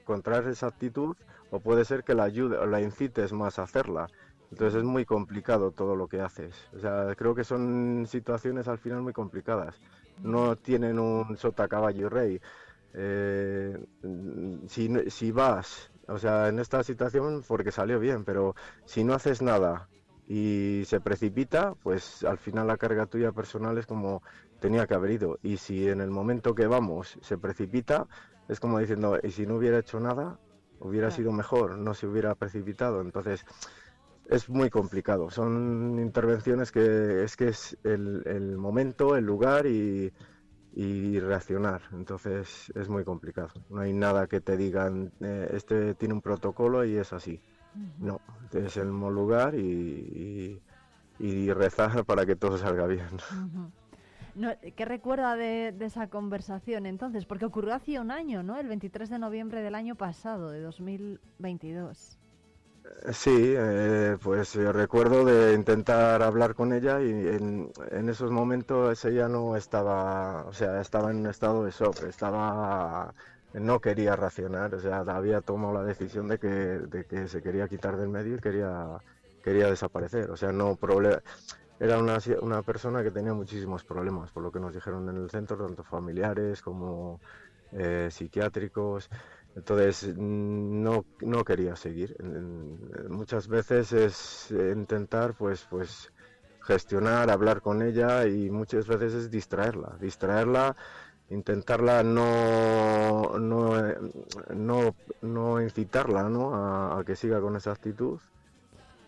[0.00, 1.16] encontrar esa actitud
[1.50, 4.08] o puede ser que la ayude o la incites más a hacerla.
[4.50, 6.54] Entonces es muy complicado todo lo que haces.
[6.76, 9.80] O sea, creo que son situaciones al final muy complicadas.
[10.22, 12.40] No tienen un sota caballo y rey.
[12.94, 13.76] Eh,
[14.68, 19.42] si, si vas, o sea, en esta situación porque salió bien, pero si no haces
[19.42, 19.88] nada
[20.28, 24.22] y se precipita, pues al final la carga tuya personal es como
[24.60, 25.38] tenía que haber ido.
[25.42, 28.06] Y si en el momento que vamos se precipita,
[28.48, 30.38] es como diciendo, y si no hubiera hecho nada,
[30.84, 33.00] hubiera sido mejor, no se hubiera precipitado.
[33.00, 33.44] Entonces,
[34.28, 35.30] es muy complicado.
[35.30, 40.12] Son intervenciones que es que es el, el momento, el lugar y,
[40.74, 41.82] y reaccionar.
[41.92, 43.50] Entonces es muy complicado.
[43.70, 47.40] No hay nada que te digan, eh, este tiene un protocolo y es así.
[47.98, 48.20] No,
[48.52, 50.60] es el mismo lugar y,
[51.18, 53.08] y, y rezar para que todo salga bien.
[54.34, 57.24] No, ¿Qué recuerda de, de esa conversación entonces?
[57.26, 58.58] Porque ocurrió hace un año, ¿no?
[58.58, 62.18] El 23 de noviembre del año pasado, de 2022.
[63.12, 69.02] Sí, eh, pues yo recuerdo de intentar hablar con ella y en, en esos momentos
[69.06, 73.14] ella no estaba, o sea, estaba en un estado de shock, estaba,
[73.52, 77.68] no quería racionar, o sea, había tomado la decisión de que, de que se quería
[77.68, 78.98] quitar del medio y quería,
[79.42, 81.20] quería desaparecer, o sea, no problema.
[81.80, 85.30] Era una, una persona que tenía muchísimos problemas, por lo que nos dijeron en el
[85.30, 87.20] centro, tanto familiares como
[87.72, 89.08] eh, psiquiátricos.
[89.56, 92.16] Entonces no, no quería seguir.
[93.08, 96.12] Muchas veces es intentar pues, pues
[96.62, 100.76] gestionar, hablar con ella y muchas veces es distraerla, distraerla,
[101.30, 103.96] intentarla no, no, eh,
[104.54, 106.54] no, no incitarla ¿no?
[106.96, 108.18] A que siga con esa actitud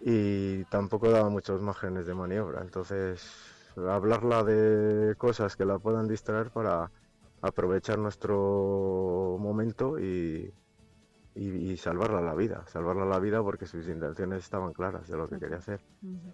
[0.09, 2.63] y tampoco daba muchos márgenes de maniobra.
[2.63, 3.21] Entonces,
[3.77, 6.93] hablarla de cosas que la puedan distraer para
[7.41, 10.55] aprovechar nuestro momento y,
[11.35, 12.65] y, y salvarla la vida.
[12.69, 15.81] Salvarla la vida porque sus intenciones estaban claras de lo que quería hacer.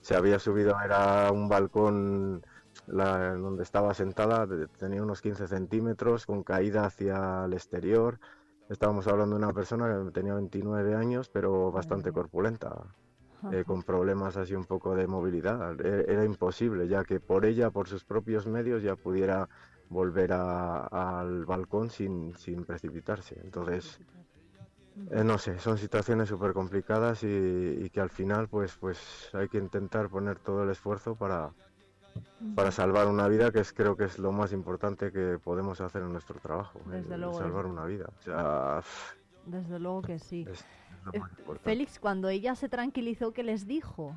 [0.03, 2.43] Se había subido, era un balcón
[2.87, 4.47] la- donde estaba sentada,
[4.79, 8.19] tenía unos 15 centímetros, con caída hacia el exterior.
[8.69, 12.97] Estábamos hablando de una persona que tenía 29 años, pero bastante corpulenta
[13.51, 15.81] eh, con problemas así un poco de movilidad.
[15.81, 19.49] E- Era imposible, ya que por ella, por sus propios medios, ya pudiera
[19.89, 20.87] volver a-
[21.21, 23.39] al balcón sin, sin precipitarse.
[23.43, 24.01] Entonces,
[25.11, 28.99] eh, no sé, son situaciones súper complicadas y, y que al final pues, pues
[29.33, 31.53] hay que intentar poner todo el esfuerzo para,
[32.55, 36.03] para salvar una vida, que es, creo que es lo más importante que podemos hacer
[36.03, 38.07] en nuestro trabajo, Desde el luego, salvar una vida.
[38.19, 38.83] O sea,
[39.47, 40.47] Desde luego que sí.
[40.47, 40.65] es
[41.05, 41.71] lo Eh, más importante.
[41.71, 44.15] Félix, cuando ella se tranquilizó, ¿qué les dijo?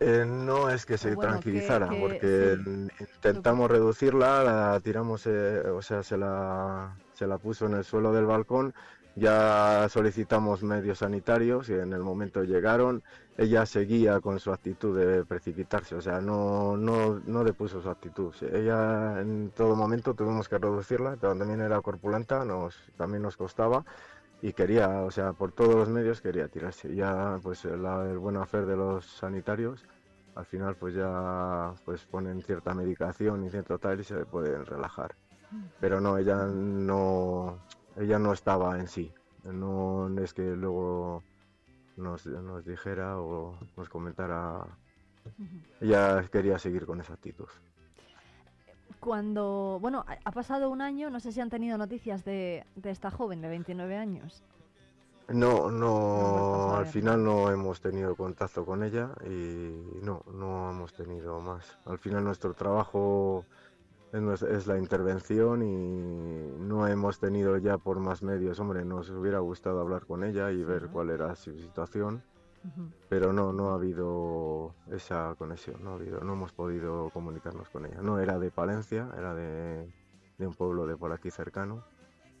[0.00, 2.58] Eh, no es que se O bueno, que- tranquilizara, que- porque
[2.98, 3.04] sí.
[3.16, 8.12] intentamos reducirla, la tiramos, eh, o sea, se la, se la puso en el suelo
[8.12, 8.72] del balcón,
[9.16, 13.02] ya solicitamos medios sanitarios y en el momento llegaron,
[13.36, 18.32] ella seguía con su actitud de precipitarse, o sea, no, no, no depuso su actitud.
[18.52, 23.84] Ella en todo momento tuvimos que reducirla, pero también era corpulenta, nos, también nos costaba
[24.40, 26.94] y quería, o sea, por todos los medios quería tirarse.
[26.94, 29.84] Ya, pues la- el buen hacer de los sanitarios,
[30.34, 35.14] al final pues ya pues ponen cierta medicación y cierto tal y se pueden relajar.
[35.80, 37.58] Pero no, ella no,
[37.96, 39.12] ella no estaba en sí.
[39.44, 41.22] No es que luego
[41.96, 44.64] nos, nos dijera o nos comentara.
[45.80, 47.48] Ella quería seguir con esa actitud.
[49.00, 53.10] Cuando, bueno, ha- pasado un año, no sé si han tenido noticias de, de esta
[53.10, 54.42] joven de 29 años.
[55.28, 60.94] No, No a al final no hemos tenido contacto con ella y no, no hemos
[60.94, 61.78] tenido más.
[61.84, 63.44] Al final nuestro trabajo
[64.12, 68.58] es, la intervención y no hemos tenido ya por más medios.
[68.58, 72.22] Hombre, nos hubiera gustado hablar con ella y ver cuál era su situación,
[73.08, 77.86] Pero no, no ha habido esa conexión, no ha habido, no hemos podido comunicarnos con
[77.86, 78.02] ella.
[78.02, 79.88] No era de Palencia, era de,
[80.38, 81.82] de un pueblo de por aquí cercano,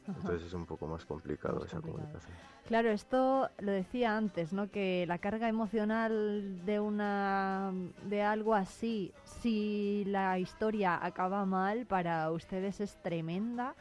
[0.06, 2.04] entonces es un poco más complicado Más esa complicado.
[2.04, 2.36] comunicación.
[2.66, 4.70] Claro, esto lo decía antes, ¿no?
[4.70, 7.72] Que la carga emocional de una
[8.04, 13.74] de algo así, si la historia acaba mal, para ustedes es tremenda.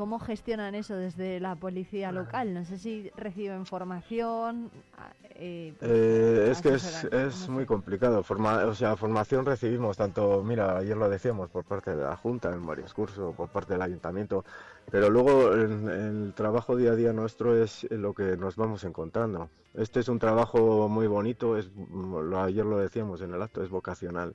[0.00, 2.54] ¿Cómo gestionan eso desde la policía local?
[2.54, 4.70] No sé si reciben formación.
[4.96, 8.22] a- eh, pues, Eh, es que es, es muy complicado.
[8.22, 12.50] Forma, o sea, formación recibimos tanto, mira, ayer lo decíamos, por parte de la Junta
[12.50, 14.42] en varios cursos, por parte del Ayuntamiento,
[14.90, 19.50] pero luego en- el trabajo día a día nuestro es lo que nos vamos encontrando.
[19.74, 23.68] Este es un trabajo muy bonito, es, lo, ayer lo decíamos en el acto, es
[23.68, 24.32] vocacional.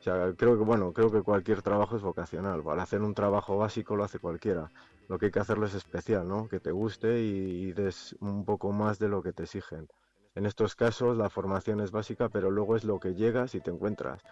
[0.00, 2.60] O sea, creo que, bueno, creo que cualquier trabajo es vocacional.
[2.64, 4.68] Para hacer un trabajo básico lo hace cualquiera.
[5.08, 6.48] Lo que hay que hacerlo es especial, ¿no?
[6.48, 9.86] Que te guste y, y des un poco más de lo que te exigen.
[10.34, 13.70] En estos casos la formación es básica, pero luego es lo que llegas y te
[13.70, 14.22] encuentras.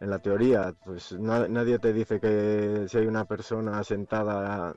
[0.00, 4.74] En la teoría, pues na- nadie te dice que si hay una persona sentada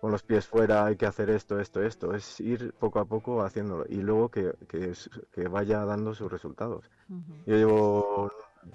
[0.00, 2.14] con los pies fuera hay que hacer esto, esto, esto.
[2.14, 4.92] Es ir poco a poco haciéndolo y luego que, que,
[5.32, 6.84] que vaya dando sus resultados.
[7.08, 7.34] Ujú.
[7.46, 8.30] Yo llevo,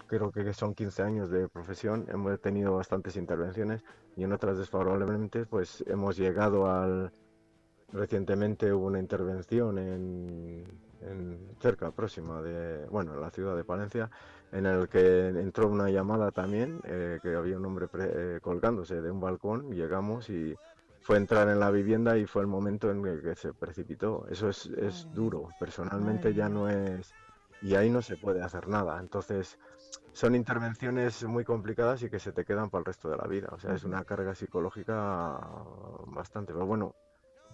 [0.08, 3.82] creo que son 15 años de profesión, hemos tenido bastantes intervenciones
[4.16, 7.12] y en otras desfavorablemente pues hemos llegado al,
[7.92, 10.64] recientemente hubo una intervención en,
[11.02, 14.10] en cerca, próxima de, bueno, en la ciudad de Palencia,
[14.52, 19.02] en el que entró una llamada también, eh, que había un hombre pre- eh, colgándose
[19.02, 20.56] de un balcón, llegamos y
[21.02, 24.26] fue entrar en la vivienda y fue el momento en el que se precipitó.
[24.30, 27.14] Eso es, es duro, personalmente ya no es,
[27.62, 29.00] y ahí no se puede hacer nada.
[29.00, 29.58] Entonces,
[30.12, 33.50] son intervenciones muy complicadas y que se te quedan para el resto de la vida.
[33.52, 35.40] O sea, es una carga psicológica
[36.08, 36.96] bastante, pero bueno,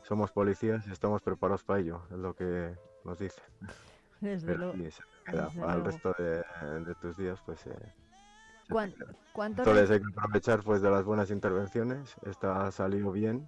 [0.03, 3.43] somos policías y estamos preparados para ello, es lo que nos dicen.
[4.21, 4.73] Desde Pero luego.
[4.73, 5.91] sí, se te queda desde para el luego.
[5.91, 6.43] resto de,
[6.85, 9.13] de tus días, pues eh, se te ¿Cuán- queda.
[9.33, 13.47] ¿Cuánto Entonces hay que aprovechar pues de las buenas intervenciones, esta ha salido bien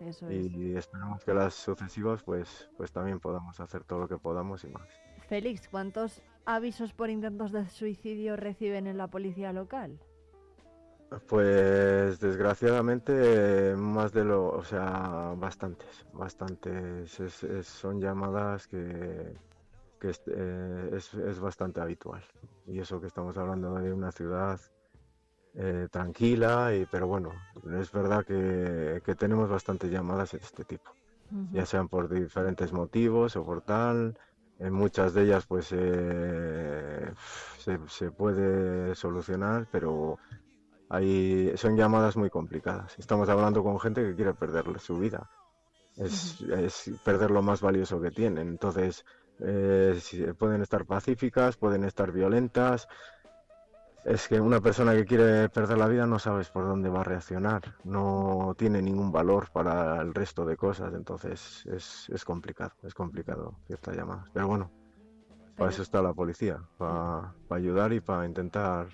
[0.00, 0.46] Eso es.
[0.46, 4.68] y esperamos que las sucesivas pues, pues también podamos hacer todo lo que podamos y
[4.68, 4.88] más.
[5.28, 9.98] Félix, ¿cuántos avisos por intentos de suicidio reciben en la policía local?
[11.28, 17.20] Pues desgraciadamente más de lo, o sea, bastantes, bastantes.
[17.20, 19.36] Es- es- son llamadas que,
[20.00, 22.24] que es, eh, es- es bastante habitual.
[22.66, 24.58] Y eso que estamos hablando de una ciudad
[25.56, 27.30] eh, tranquila, y, pero bueno,
[27.78, 30.90] es verdad que, que tenemos bastantes llamadas de este tipo.
[31.52, 34.18] ya sean por diferentes motivos o por tal.
[34.64, 37.12] En muchas de ellas pues eh,
[37.58, 40.18] se, se puede solucionar, pero
[40.88, 42.98] hay, son llamadas muy complicadas.
[42.98, 45.28] Estamos hablando con gente que quiere perder su vida.
[45.96, 48.48] Es, es perder lo más valioso que tienen.
[48.48, 49.04] Entonces,
[49.40, 50.00] eh,
[50.38, 52.88] pueden estar pacíficas, pueden estar violentas.
[54.04, 57.04] Es que una persona que quiere perder la vida no sabes por dónde va a
[57.04, 62.92] reaccionar, no tiene ningún valor para el resto de cosas, entonces es, es complicado, es
[62.94, 64.26] complicado ciertas llamadas.
[64.32, 64.70] Pero bueno,
[65.56, 68.88] para eso está la policía, para, para ayudar y para intentar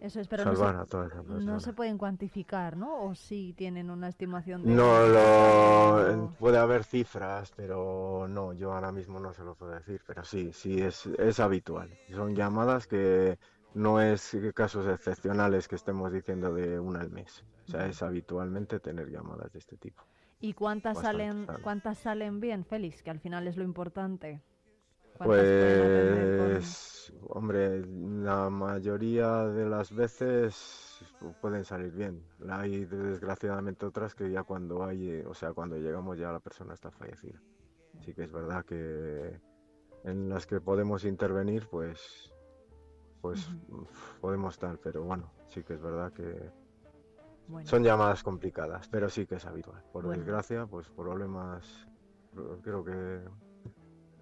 [0.00, 1.62] Eso es, pero no salvar se, a todas esas no personas.
[1.64, 3.04] se pueden cuantificar, ¿no?
[3.04, 4.72] O sí tienen una estimación de...
[4.72, 9.72] No lo o- puede haber cifras, pero no, yo ahora mismo no se lo puedo
[9.72, 11.90] decir, pero sí, sí es, es habitual.
[12.10, 13.38] Son llamadas que
[13.74, 17.44] no es casos excepcionales que estemos diciendo de una al mes.
[17.66, 20.02] O sea, es habitualmente tener llamadas de este tipo.
[20.40, 23.02] ¿Y cuántas Bastante, salen, cuántas salen bien, Félix?
[23.02, 24.40] Que al final es lo importante.
[25.16, 31.04] ¿Cuántas pueden atender con- Pues, hombre, la mayoría de las veces
[31.40, 32.22] pueden salir bien.
[32.48, 36.90] Hay desgraciadamente otras que ya cuando hay, o sea, cuando llegamos ya la persona está
[36.92, 37.40] fallecida.
[38.00, 39.40] Sí que es verdad que
[40.04, 42.32] en las que podemos intervenir, pues,
[43.20, 43.48] pues
[44.20, 46.50] podemos estar, pero bueno, sí que es verdad que
[47.46, 49.82] Bueno, son llamadas complicadas, pero sí que es habitual.
[49.92, 50.18] Por Bueno.
[50.22, 51.88] desgracia, pues problemas,
[52.62, 53.20] creo que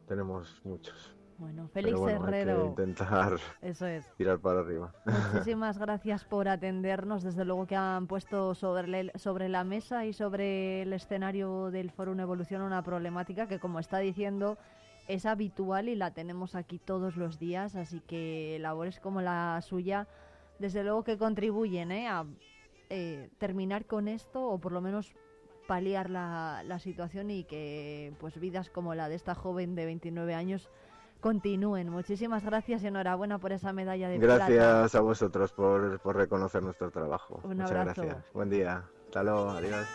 [0.06, 1.16] tenemos muchos.
[1.38, 4.06] bueno, Félix hay que Herrero, intentar eso es.
[4.16, 4.94] tirar para arriba.
[5.10, 7.22] Muchísimas gracias por atendernos.
[7.22, 12.12] Desde luego que han puesto sobre, sobre la mesa y sobre el escenario del Foro
[12.12, 14.56] Una Evolución una problemática que, como está diciendo,
[15.08, 17.76] es habitual y la tenemos aquí todos los días.
[17.76, 20.06] Así que labores como la suya,
[20.58, 22.08] desde luego que contribuyen ¿eh?
[22.08, 22.24] a
[22.90, 25.14] eh, terminar con esto o por lo menos
[25.66, 30.34] paliar la, la situación y que pues vidas como la de esta joven de 29
[30.34, 30.70] años
[31.20, 31.88] continúen.
[31.90, 34.48] Muchísimas gracias y enhorabuena por esa medalla de plata.
[34.48, 37.40] Gracias a vosotros por, por reconocer nuestro trabajo.
[37.42, 38.02] Un Muchas abrazo.
[38.02, 38.32] gracias.
[38.32, 38.84] Buen día.
[39.06, 39.50] Hasta luego.
[39.50, 39.86] Adiós.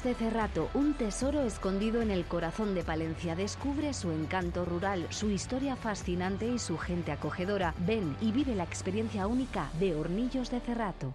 [0.00, 3.34] Hornillos de Cerrato, un tesoro escondido en el corazón de Palencia.
[3.34, 7.74] Descubre su encanto rural, su historia fascinante y su gente acogedora.
[7.78, 11.14] Ven y vive la experiencia única de Hornillos de Cerrato.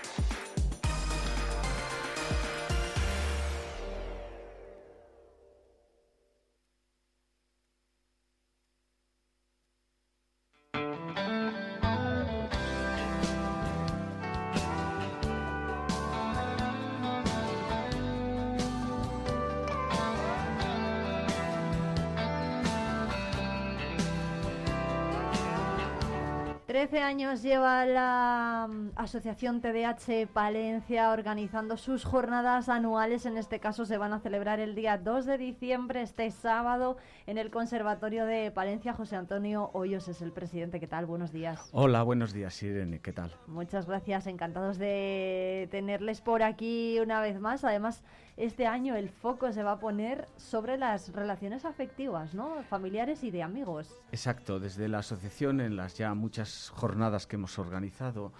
[27.11, 33.25] Años lleva la mm, Asociación TDH Palencia organizando sus jornadas anuales.
[33.25, 36.95] En este caso se van a celebrar el día 2 de diciembre, este sábado,
[37.27, 38.93] en el Conservatorio de Palencia.
[38.93, 40.79] José Antonio Hoyos es el presidente.
[40.79, 41.05] ¿Qué tal?
[41.05, 41.69] Buenos días.
[41.73, 43.01] Hola, buenos días, Irene.
[43.01, 43.35] ¿Qué tal?
[43.45, 47.65] Muchas gracias, encantados de tenerles por aquí una vez más.
[47.65, 48.03] Además,
[48.37, 52.63] este año el foco se va a poner sobre las relaciones afectivas, ¿no?
[52.63, 53.99] Familiares y de amigos.
[54.11, 58.31] Exacto, desde la asociación, en las ya muchas jornadas que hemos organizado,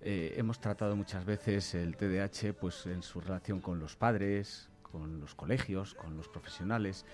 [0.00, 5.20] eh, hemos tratado muchas veces el TDAH pues, en su relación con los padres, con
[5.20, 7.04] los colegios, con los profesionales,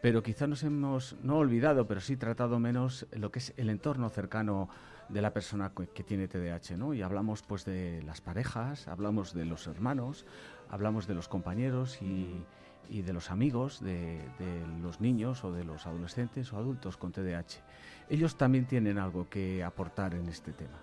[0.00, 4.08] pero quizá nos hemos no olvidado, pero sí tratado menos lo que es el entorno
[4.08, 4.68] cercano
[5.08, 6.94] de la persona que, tiene TDAH, ¿no?
[6.94, 10.26] Y hablamos pues de las parejas, hablamos de los hermanos,
[10.70, 12.44] hablamos de los compañeros y,
[12.88, 17.12] y de los amigos de, de los niños o de los adolescentes o adultos con
[17.12, 17.60] TDAH.
[18.08, 20.78] Ellos también tienen algo que aportar en este tema.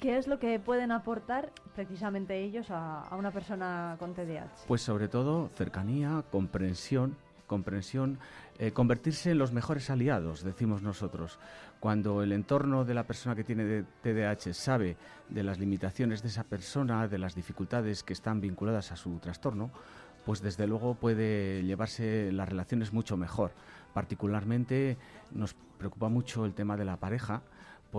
[0.00, 4.66] ¿Qué es lo que pueden aportar precisamente ellos a, a una persona con TDAH?
[4.66, 7.16] Pues sobre todo cercanía, comprensión,
[7.46, 8.18] comprensión,
[8.58, 11.38] eh, convertirse en los mejores aliados, decimos nosotros.
[11.80, 14.96] Cuando el entorno de la persona que tiene TDAH sabe
[15.28, 19.70] de las limitaciones de esa persona, de las dificultades que están vinculadas a su trastorno,
[20.24, 23.52] pues desde luego puede llevarse las relaciones mucho mejor.
[23.92, 24.96] Particularmente
[25.32, 27.42] nos preocupa mucho el tema de la pareja,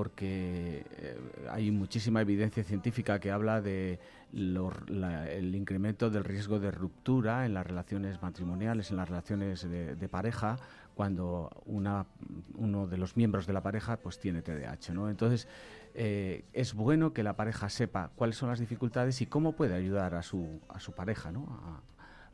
[0.06, 1.18] porque eh,
[1.50, 3.98] hay muchísima evidencia científica que habla de
[4.34, 9.62] lo- la- el incremento del riesgo de ruptura en las relaciones matrimoniales, en las relaciones
[9.64, 10.58] de, pareja,
[10.96, 12.08] cuando una,
[12.56, 14.93] uno de los miembros de la pareja pues tiene TDAH.
[14.93, 15.10] ¿no?
[15.10, 15.48] Entonces,
[15.93, 20.14] eh, es bueno que la pareja sepa cuáles son las dificultades y cómo puede ayudar
[20.16, 21.82] a su, a su pareja, ¿no?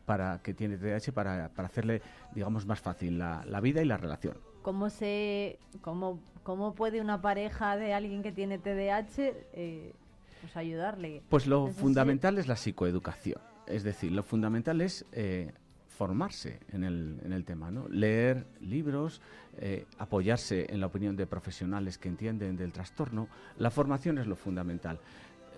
[0.07, 2.01] Para que tiene TDAH, para, para hacerle,
[2.33, 4.35] digamos, más fácil la vida y la relación.
[4.61, 9.93] ¿Cómo, se, cómo, ¿Cómo puede una pareja de alguien que tiene TDAH eh,
[10.41, 11.21] pues ayudarle?
[11.29, 13.41] Pues lo fundamental es la psicoeducación.
[13.67, 15.51] Es decir, lo fundamental es eh,
[15.87, 17.87] formarse en el, en el tema, ¿no?
[17.87, 19.21] Leer libros,
[19.57, 23.27] eh, apoyarse en la opinión de profesionales que entienden del trastorno.
[23.57, 24.99] La formación es lo fundamental.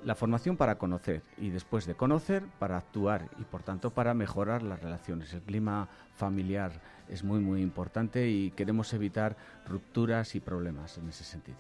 [0.04, 4.64] La formación para conocer y después de conocer para actuar y por tanto para mejorar
[4.64, 5.34] las relaciones.
[5.34, 6.74] El clima familiar
[7.10, 9.36] es muy muy importante y queremos evitar
[9.68, 11.58] rupturas y problemas en ese sentido.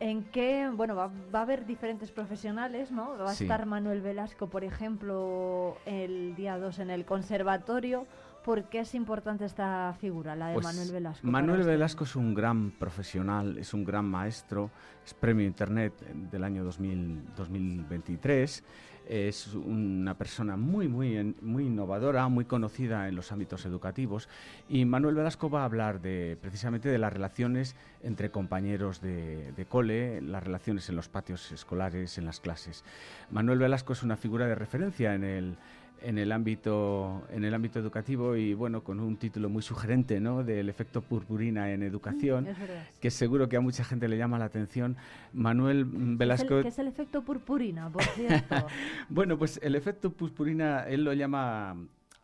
[0.00, 0.70] ¿En qué?
[0.72, 3.18] Bueno, va, va a haber diferentes profesionales, ¿no?
[3.18, 3.44] Va a Sí.
[3.44, 8.06] estar Manuel Velasco, por ejemplo, el día 2 en el conservatorio.
[8.44, 11.26] ¿Por qué es importante esta figura, la de Pues, Manuel Velasco?
[11.26, 11.64] Manuel?
[11.64, 14.70] Velasco es un gran profesional, es un gran maestro,
[15.04, 15.92] es premio Internet
[16.30, 18.62] del año 2000 2023,
[19.08, 24.28] es una persona muy, muy, muy innovadora, muy conocida en los ámbitos educativos
[24.68, 29.64] y Manuel Velasco va a hablar de, precisamente de las relaciones entre compañeros de, de
[29.64, 32.84] cole, las relaciones en los patios escolares, en las clases.
[33.30, 35.56] Manuel Velasco es una figura de referencia en el,
[36.02, 40.42] en el ámbito en el ámbito educativo y bueno con un título muy sugerente no
[40.44, 44.46] del efecto purpurina en educación Mm, que seguro que a mucha gente le llama la
[44.46, 44.96] atención.
[45.32, 48.66] Manuel ¿Qué es el- Velasco ¿Qué es el efecto purpurina, por cierto?
[49.08, 51.76] bueno pues el efecto purpurina él lo llama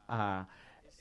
[0.08, 0.46] a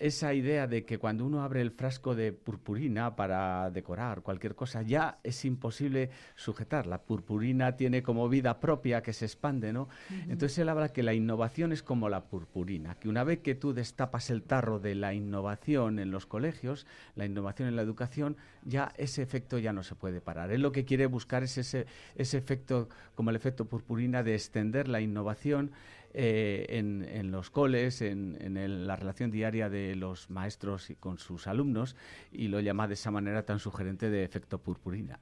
[0.04, 4.82] esa idea de que cuando uno abre el frasco de purpurina para decorar cualquier cosa,
[4.82, 6.88] ya es imposible sujetar.
[6.88, 9.88] La purpurina tiene como vida propia que se expande, ¿no?
[10.28, 13.74] Entonces él habla que la innovación es como la purpurina, que una vez que tú
[13.74, 16.86] destapas el tarro de la innovación en los colegios,
[17.16, 18.36] la innovación en la educación,
[18.66, 20.51] ya ese efecto ya no se puede parar.
[20.51, 21.86] Él lo que quiere buscar es ese,
[22.16, 25.72] ese efecto, como el efecto purpurina, de extender la innovación
[26.14, 30.95] eh, en, en los coles, en, en el- la relación diaria de los maestros y
[30.95, 31.95] con sus alumnos,
[32.32, 35.20] y lo llama de esa manera tan sugerente de efecto purpurina.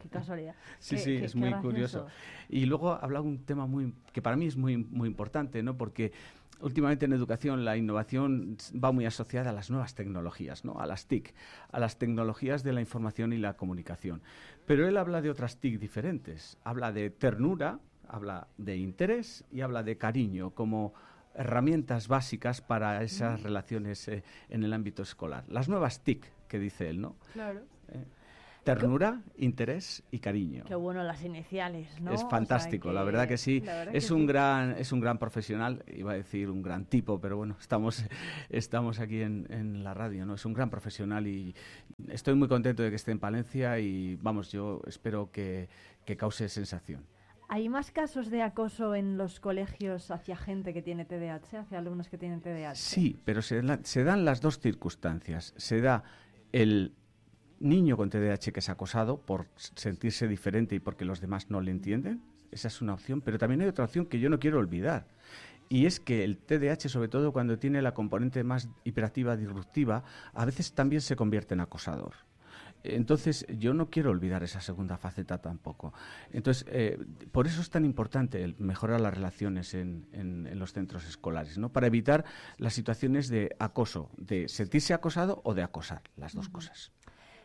[0.00, 0.54] Qué casualidad.
[0.78, 1.68] Sí, Qué- sí, qué- es qué muy gracioso.
[1.68, 2.06] curioso.
[2.48, 5.76] Y luego habla un tema muy que para mí es muy muy importante, ¿no?
[5.76, 6.12] Porque
[6.60, 10.78] últimamente en educación la innovación va muy asociada a las nuevas tecnologías, ¿no?
[10.80, 11.34] A las TIC,
[11.70, 14.22] a las tecnologías de la información y la comunicación.
[14.66, 16.56] Pero él habla de otras TIC diferentes.
[16.64, 17.78] Habla de ternura,
[18.08, 20.94] habla de interés y habla de cariño como
[21.34, 25.44] herramientas básicas para esas relaciones eh, en el ámbito escolar.
[25.48, 27.16] Las nuevas TIC que dice él, ¿no?
[27.34, 27.60] Claro.
[27.88, 28.04] Eh.
[28.64, 30.64] ternura, interés y cariño.
[30.66, 32.10] Qué bueno las iniciales, ¿no?
[32.10, 33.60] Es O sea fantástico, la verdad que sí.
[33.60, 34.26] verdad Es que un sí.
[34.26, 38.04] gran, es un gran profesional, iba a decir un gran tipo, pero bueno, estamos,
[38.50, 40.34] estamos aquí en, en la radio, ¿no?
[40.34, 41.54] Es un gran profesional y
[42.08, 45.68] estoy muy contento de que esté en Palencia y vamos, yo espero que,
[46.04, 47.04] que cause sensación.
[47.48, 52.08] ¿Hay más casos de acoso en los colegios hacia gente que tiene TDAH, hacia alumnos
[52.08, 52.74] que tienen TDAH?
[52.74, 55.54] Sí, pero se, se dan las dos circunstancias.
[55.56, 56.02] Se da
[56.52, 56.92] el
[57.60, 61.70] niño con TDAH que es acosado por sentirse diferente y porque los demás no le
[61.70, 62.20] entienden.
[62.50, 65.06] Esa es una opción, pero también hay otra opción que yo no quiero olvidar.
[65.68, 70.44] Y es que el TDAH, sobre todo cuando tiene la componente más hiperactiva, disruptiva, a
[70.44, 72.25] veces también se convierte en acosador.
[72.94, 75.92] Entonces, yo no quiero olvidar esa segunda faceta tampoco.
[76.30, 76.98] Entonces, eh,
[77.32, 81.58] por eso es tan importante el mejorar las relaciones en, en- en los centros escolares,
[81.58, 81.70] ¿no?
[81.72, 82.24] Para evitar
[82.58, 86.92] las situaciones de acoso, de sentirse acosado o de acosar, las dos cosas.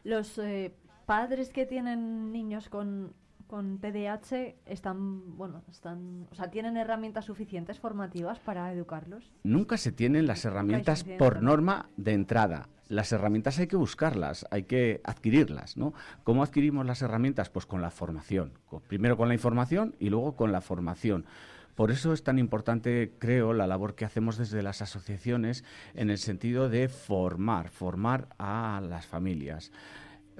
[0.04, 0.74] Los eh,
[1.06, 3.14] padres que tienen niños con,
[3.48, 9.32] con TDAH están, bueno, están, o sea, tienen herramientas suficientes formativas para educarlos.
[9.44, 11.52] Nunca se tienen las herramientas por ¿no?
[11.52, 12.70] norma de entrada.
[12.92, 15.94] Las herramientas hay que buscarlas, hay que adquirirlas, ¿no?
[16.26, 17.50] ¿Cómo adquirimos las herramientas?
[17.50, 18.52] Pues con la formación.
[18.90, 21.26] Primero con la información y luego con la formación.
[21.74, 25.64] Por eso es tan importante, creo, la labor que hacemos desde las asociaciones
[25.94, 29.72] en el sentido de formar, formar a las familias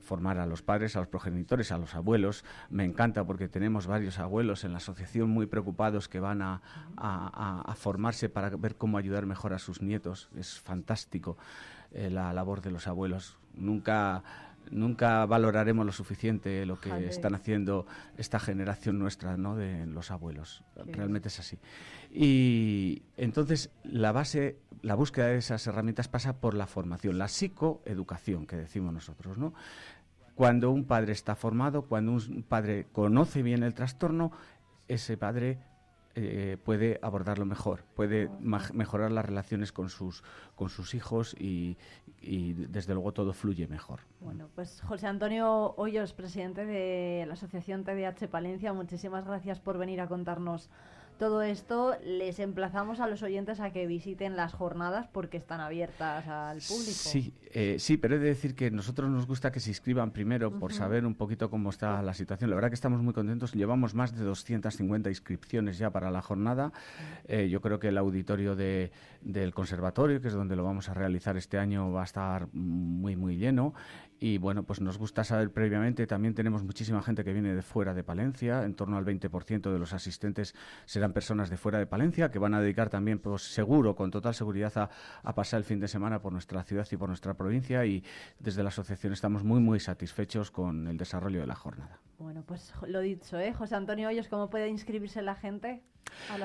[0.02, 2.44] formar a los padres, a los progenitores, a los abuelos.
[2.72, 8.28] Me encanta porque tenemos varios abuelos en la asociación muy preocupados que van a formarse
[8.28, 10.30] para ver cómo ayudar mejor a sus nietos.
[10.36, 11.38] Es fantástico
[11.94, 13.38] eh, la labor de los abuelos.
[13.54, 14.24] Nunca,
[14.70, 17.86] nunca valoraremos lo suficiente lo que están haciendo
[18.18, 19.56] esta generación nuestra, ¿no?
[19.56, 20.64] De los abuelos.
[20.86, 21.60] Realmente es así.
[22.12, 28.48] Y entonces la base, la búsqueda de esas herramientas pasa por la formación, la psicoeducación
[28.48, 29.54] que decimos nosotros, ¿no?
[30.36, 34.32] Cuando un padre está formado, cuando un padre conoce bien el trastorno,
[34.88, 35.60] ese padre
[36.16, 38.30] eh, puede abordarlo mejor, puede
[38.74, 40.24] mejorar las relaciones con sus,
[40.56, 41.78] con sus hijos y,
[42.22, 44.02] y, desde luego todo fluye mejor.
[44.20, 50.02] Bueno, pues José Antonio Hoyos, presidente de la Asociación TDAH Palencia, muchísimas gracias por venir
[50.02, 50.70] a contarnos
[51.22, 51.96] todo esto.
[52.04, 56.92] Les emplazamos a los oyentes a que visiten las jornadas porque están abiertas al público.
[56.92, 60.58] Sí, eh, sí, pero he de decir que nosotros nos gusta que se inscriban primero
[60.58, 62.50] por saber un poquito cómo está la situación.
[62.50, 63.54] La verdad que estamos muy contentos.
[63.54, 66.72] Llevamos más de 250 inscripciones ya para la jornada.
[67.28, 68.92] Eh, yo creo que el auditorio de-
[69.22, 73.16] del conservatorio, que es donde lo vamos a realizar este año, va a estar muy,
[73.16, 73.76] muy lleno.
[74.24, 76.06] Y bueno, pues nos gusta saber previamente.
[76.06, 78.64] También tenemos muchísima gente que viene de fuera de Palencia.
[78.64, 80.54] En torno al 20% de los asistentes
[80.86, 84.36] serán personas de fuera de Palencia que van a dedicar también, pues seguro, con total
[84.36, 84.92] seguridad, a,
[85.24, 87.84] a pasar el fin de semana por nuestra ciudad y por nuestra provincia.
[87.84, 88.04] Y
[88.38, 92.00] desde la asociación estamos muy, muy satisfechos con el desarrollo de la jornada.
[92.20, 93.54] Bueno, pues lo dicho, ¿eh?
[93.54, 95.82] José Antonio Hoyos, ¿cómo puede inscribirse la gente?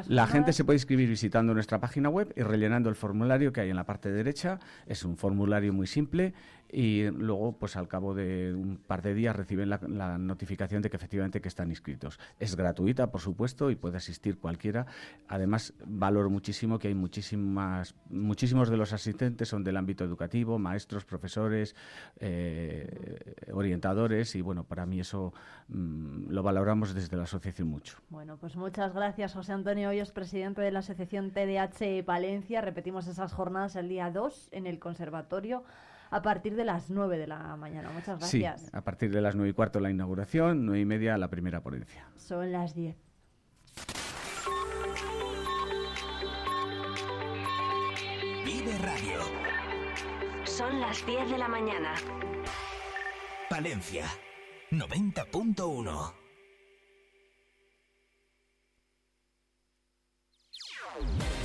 [0.08, 3.70] La gente se puede inscribir visitando nuestra página web y rellenando el formulario que hay
[3.70, 4.58] en la parte derecha.
[4.86, 6.34] Es un formulario muy simple
[6.70, 10.90] y luego, pues al cabo de un par de días reciben la, la notificación de
[10.90, 12.18] que efectivamente que están inscritos.
[12.38, 14.86] Es gratuita, por supuesto, y puede asistir cualquiera.
[15.28, 21.04] Además, valoro muchísimo que hay muchísimas, muchísimos de los asistentes son del ámbito educativo, maestros,
[21.04, 21.74] profesores,
[22.20, 25.32] eh, orientadores y bueno, para mí eso
[25.68, 27.98] mm, lo valoramos desde la asociación mucho.
[28.10, 32.60] Bueno, pues muchas gracias, José Antonio Hoyos, presidente de la Asociación TDH Palencia.
[32.60, 35.64] Repetimos esas jornadas el día 2 en el Conservatorio
[36.10, 37.90] a partir de las 9 de la mañana.
[37.90, 38.60] Muchas gracias.
[38.62, 41.62] Sí, a partir de las 9 y cuarto la inauguración, 9 y media la primera
[41.62, 42.08] ponencia.
[42.16, 42.96] Son las 10.
[48.44, 49.20] Vive Radio.
[50.44, 51.94] Son las 10 de la mañana.
[53.48, 54.06] Palencia,
[54.70, 56.14] 90.1.
[60.96, 61.35] Yeah.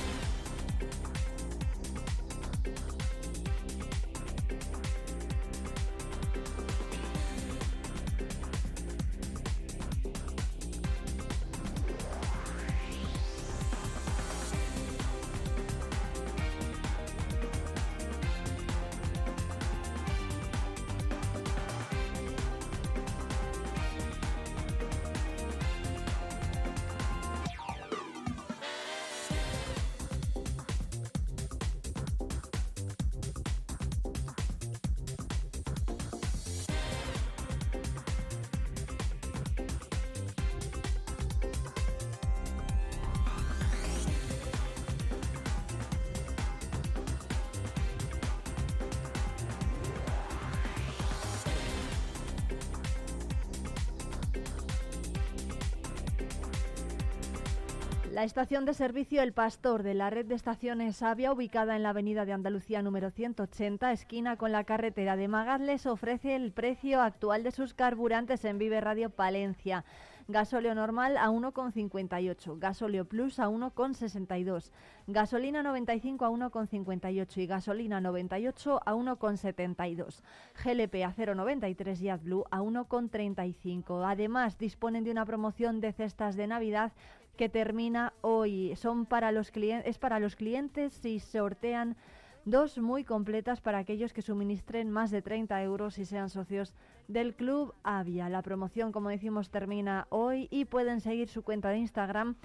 [58.22, 61.88] La estación de servicio El Pastor de la red de estaciones Avia, ubicada en la
[61.88, 67.42] avenida de Andalucía número 180, esquina con la carretera de Magadles, ofrece el precio actual
[67.42, 69.84] de sus carburantes en Vive Radio Palencia.
[70.28, 74.70] Gasóleo normal a 1,58, gasóleo plus a 1,62,
[75.08, 80.22] gasolina 95 a 1,58 y gasolina 98 a 1,72.
[80.62, 84.08] GLP a 0,93 y AdBlue a 1,35.
[84.08, 86.92] Además, disponen de una promoción de cestas de Navidad
[87.36, 88.74] que termina hoy.
[88.76, 91.96] Son para los clientes, es para los clientes si sortean
[92.44, 96.74] dos muy completas para aquellos que suministren más de 30 euros y sean socios
[97.08, 98.28] del Club Avia.
[98.28, 102.36] La promoción, como decimos, termina hoy y pueden seguir su cuenta de Instagram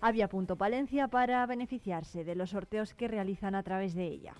[0.00, 4.34] avia.palencia para beneficiarse de los sorteos que realizan a través de ella.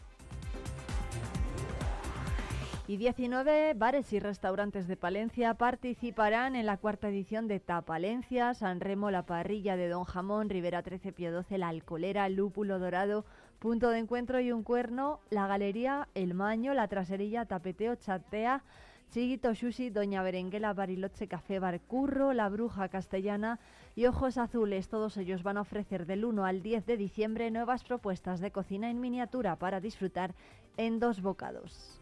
[2.88, 8.80] Y 19 bares y restaurantes de Palencia participarán en la cuarta edición de Tapalencia, San
[8.80, 13.26] Remo, La Parrilla de Don Jamón, Rivera 13, Pio 12, La Alcolera, Lúpulo Dorado,
[13.58, 18.64] Punto de Encuentro y un Cuerno, La Galería, El Maño, La Traserilla, Tapeteo, Chatea,
[19.10, 23.60] Chiguito Sushi, Doña Berenguela, Bariloche, Café Barcurro, La Bruja Castellana
[23.96, 24.88] y Ojos Azules.
[24.88, 28.88] Todos ellos van a ofrecer del 1 al 10 de diciembre nuevas propuestas de cocina
[28.88, 30.34] en miniatura para disfrutar
[30.78, 31.97] en dos bocados.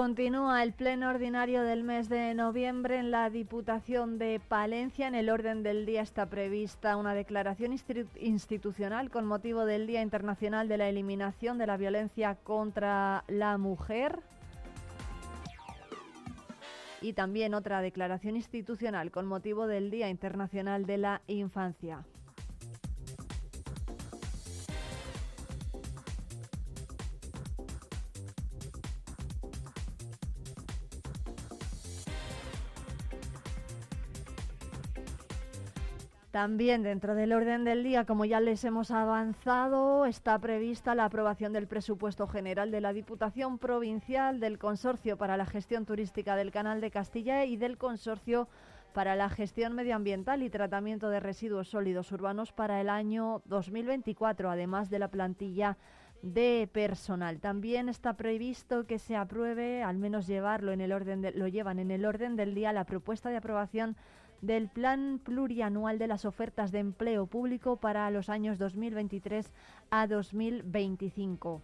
[0.00, 5.06] Continúa el pleno ordinario del mes de noviembre en la Diputación de Palencia.
[5.06, 7.76] En el orden del día está prevista una declaración
[8.18, 14.20] institucional con motivo del Día Internacional de la Eliminación de la Violencia contra la Mujer.
[17.02, 22.06] Y también otra declaración institucional con motivo del Día Internacional de la Infancia.
[36.30, 41.52] También dentro del orden del día, como ya les hemos avanzado, está prevista la aprobación
[41.52, 46.80] del presupuesto general de la Diputación Provincial, del Consorcio para la Gestión Turística del Canal
[46.80, 48.46] de Castilla y del Consorcio
[48.94, 54.88] para la Gestión Medioambiental y Tratamiento de Residuos Sólidos Urbanos para el año 2024, además
[54.88, 55.78] de la plantilla
[56.22, 57.40] de personal.
[57.40, 61.80] También está previsto que se apruebe, al menos llevarlo en el orden de- lo llevan
[61.80, 63.96] en el orden del día, la propuesta de aprobación
[64.42, 69.52] del Plan Plurianual de las Ofertas de Empleo Público para los años 2023
[69.90, 71.62] a 2025.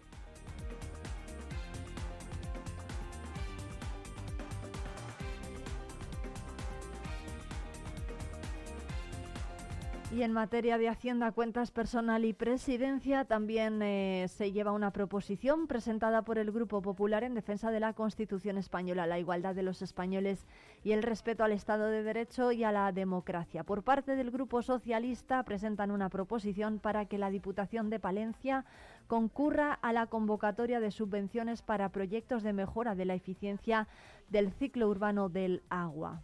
[10.12, 15.66] Y en materia de Hacienda, Cuentas Personal y Presidencia, también eh, se lleva una proposición
[15.66, 19.82] presentada por el Grupo Popular en defensa de la Constitución española, la igualdad de los
[19.82, 20.46] españoles
[20.84, 23.64] y el respeto al Estado de Derecho y a la democracia.
[23.64, 28.64] Por parte del Grupo Socialista presentan una proposición para que la Diputación de Palencia
[29.08, 33.88] concurra a la convocatoria de subvenciones para proyectos de mejora de la eficiencia
[34.28, 36.22] del ciclo urbano del agua.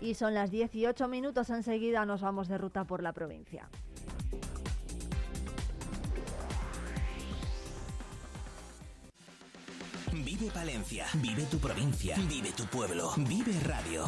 [0.00, 3.68] Y son las 18 minutos, enseguida nos vamos de ruta por la provincia.
[10.12, 14.04] Vive Palencia, vive tu provincia, vive tu pueblo, vive radio.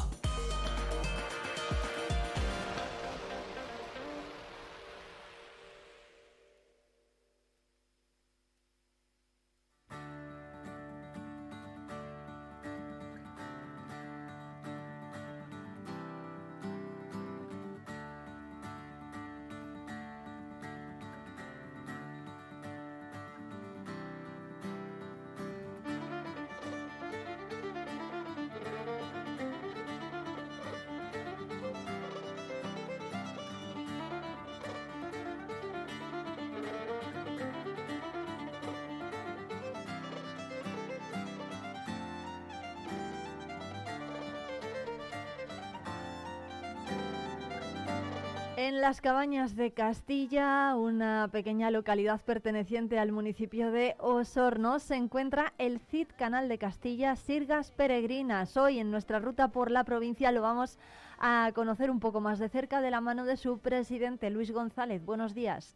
[48.69, 55.55] En las cabañas de Castilla, una pequeña localidad perteneciente al municipio de Osorno, se encuentra
[55.57, 58.59] el CID Canal de Castilla Sirgas Peregrinas.
[58.59, 60.79] Hoy en nuestra ruta por la provincia lo vamos
[61.19, 65.03] a conocer un poco más de cerca de la mano de su presidente, Luis González.
[65.03, 65.75] Buenos días.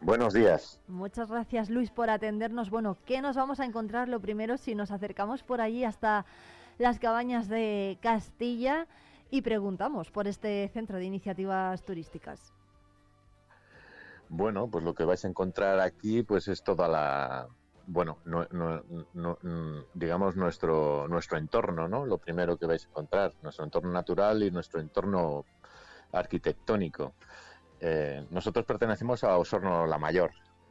[0.00, 0.78] Buenos días.
[0.86, 2.70] Muchas gracias Luis por atendernos.
[2.70, 6.26] Bueno, ¿qué nos vamos a encontrar lo primero si nos acercamos por allí hasta
[6.78, 8.86] las cabañas de Castilla
[9.32, 12.52] y preguntamos por este centro de iniciativas turísticas?
[14.28, 17.48] Bueno, pues lo que vais a encontrar aquí pues es toda la
[17.86, 18.82] bueno, no, no-
[19.14, 22.06] no- mm, digamos nuestro nuestro entorno, ¿no?
[22.06, 25.44] Lo primero que vais a encontrar, nuestro entorno natural y nuestro entorno
[26.12, 27.14] arquitectónico.
[27.80, 30.30] Eh, nosotros pertenecemos a Osorno la Mayor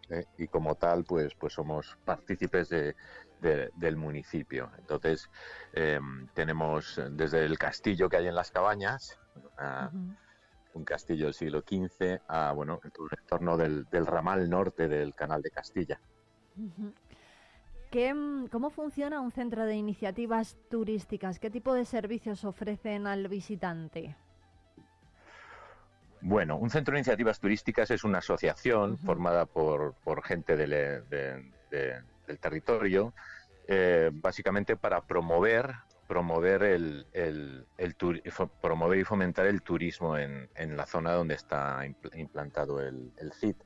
[0.10, 0.26] ¿eh?
[0.38, 2.96] y como tal pues pues somos partícipes de-
[3.42, 4.72] de- del municipio.
[4.78, 5.30] Entonces
[5.74, 6.00] eh,
[6.34, 9.20] tenemos desde el castillo que hay en las cabañas,
[9.58, 9.90] a-
[10.74, 15.42] un castillo del siglo XV, a bueno el entorno del, del ramal norte del Canal
[15.42, 16.00] de Castilla.
[16.56, 16.94] Ujú.
[17.90, 21.40] ¿Qué, mm, ¿Cómo funciona un centro de iniciativas turísticas?
[21.40, 24.16] ¿Qué tipo de servicios ofrecen al visitante?
[26.22, 31.02] Bueno, un centro de iniciativas turísticas es una asociación formada por, por gente de-
[32.32, 33.14] del territorio,
[33.68, 35.74] eh, básicamente para promover
[36.08, 37.68] promover el, el-
[38.62, 43.32] promover y fomentar el turismo en, en la zona donde está impl- implantado el, el
[43.32, 43.64] CIT.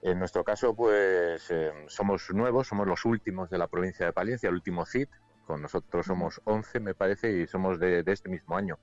[0.00, 4.48] En nuestro caso, pues eh, somos nuevos, somos los últimos de la provincia de Palencia,
[4.48, 5.10] el último CIT.
[5.44, 8.78] Con nosotros somos 11, me parece, y somos de, de este mismo año.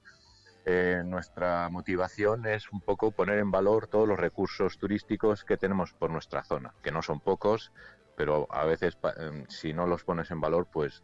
[0.65, 5.93] Eh, nuestra motivación es un poco poner en valor todos los recursos turísticos que tenemos
[5.93, 7.71] por nuestra zona, que no son pocos,
[8.15, 11.03] pero a veces em, si no los pones en valor, pues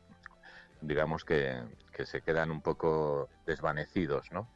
[0.82, 4.48] digamos que, que se quedan un poco desvanecidos, ¿no?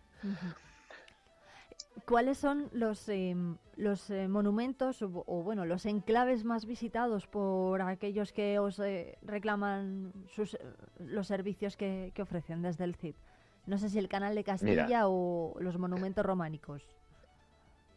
[2.05, 3.35] ¿Cuáles son los, eh,
[3.77, 9.17] los eh, monumentos o, o, bueno, los enclaves más visitados por aquellos que os eh,
[9.21, 10.59] reclaman sus, eh,
[10.99, 13.15] los servicios que, que ofrecen desde el CID?
[13.65, 15.07] No sé si el Canal de Castilla Mira.
[15.07, 16.94] o los monumentos románicos.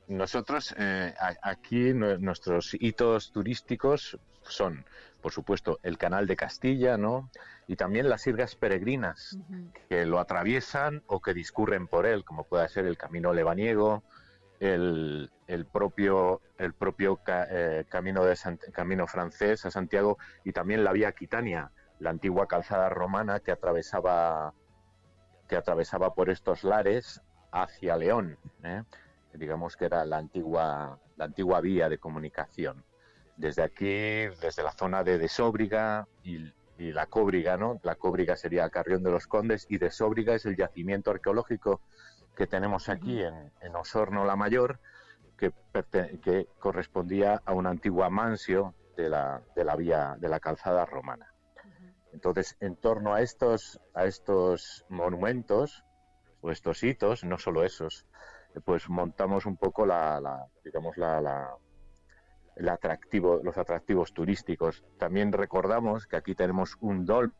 [0.08, 4.84] Nosotros eh, aquí nue- nuestros hitos turísticos son,
[5.20, 7.30] por supuesto, el Canal de Castilla, ¿no?
[7.66, 9.36] Y también las sirgas peregrinas
[9.88, 14.02] que lo atraviesan o que discurren por él, como puede ser el Camino Lebaniego,
[14.60, 18.36] el, el propio el propio ca- eh, camino de
[18.72, 24.52] camino francés a Santiago y también la vía Aquitania, la antigua calzada romana que atravesaba
[25.48, 27.20] que atravesaba por estos lares
[27.52, 28.82] hacia León, ¿eh?
[29.34, 32.84] Digamos que era la antigua la antigua vía de comunicación.
[33.36, 33.86] Desde aquí,
[34.40, 37.78] desde la zona de Desóbriga y, y la Cóbriga, ¿no?
[37.82, 41.80] La Cóbriga sería Carrión de los Condes y Desóbriga es el yacimiento arqueológico
[42.36, 44.78] que tenemos aquí en, en Osorno la Mayor,
[45.36, 45.52] que,
[46.58, 51.32] correspondía a una antigua mansio de la, de la vía de la calzada romana.
[52.12, 55.84] Entonces, en torno a estos, a estos monumentos
[56.40, 58.06] o estos hitos, no solo esos,
[58.60, 61.54] pues montamos un poco la, la, digamos la, la-
[62.56, 64.84] el atractivo, los atractivos turísticos.
[64.98, 67.32] También recordamos que aquí tenemos un dol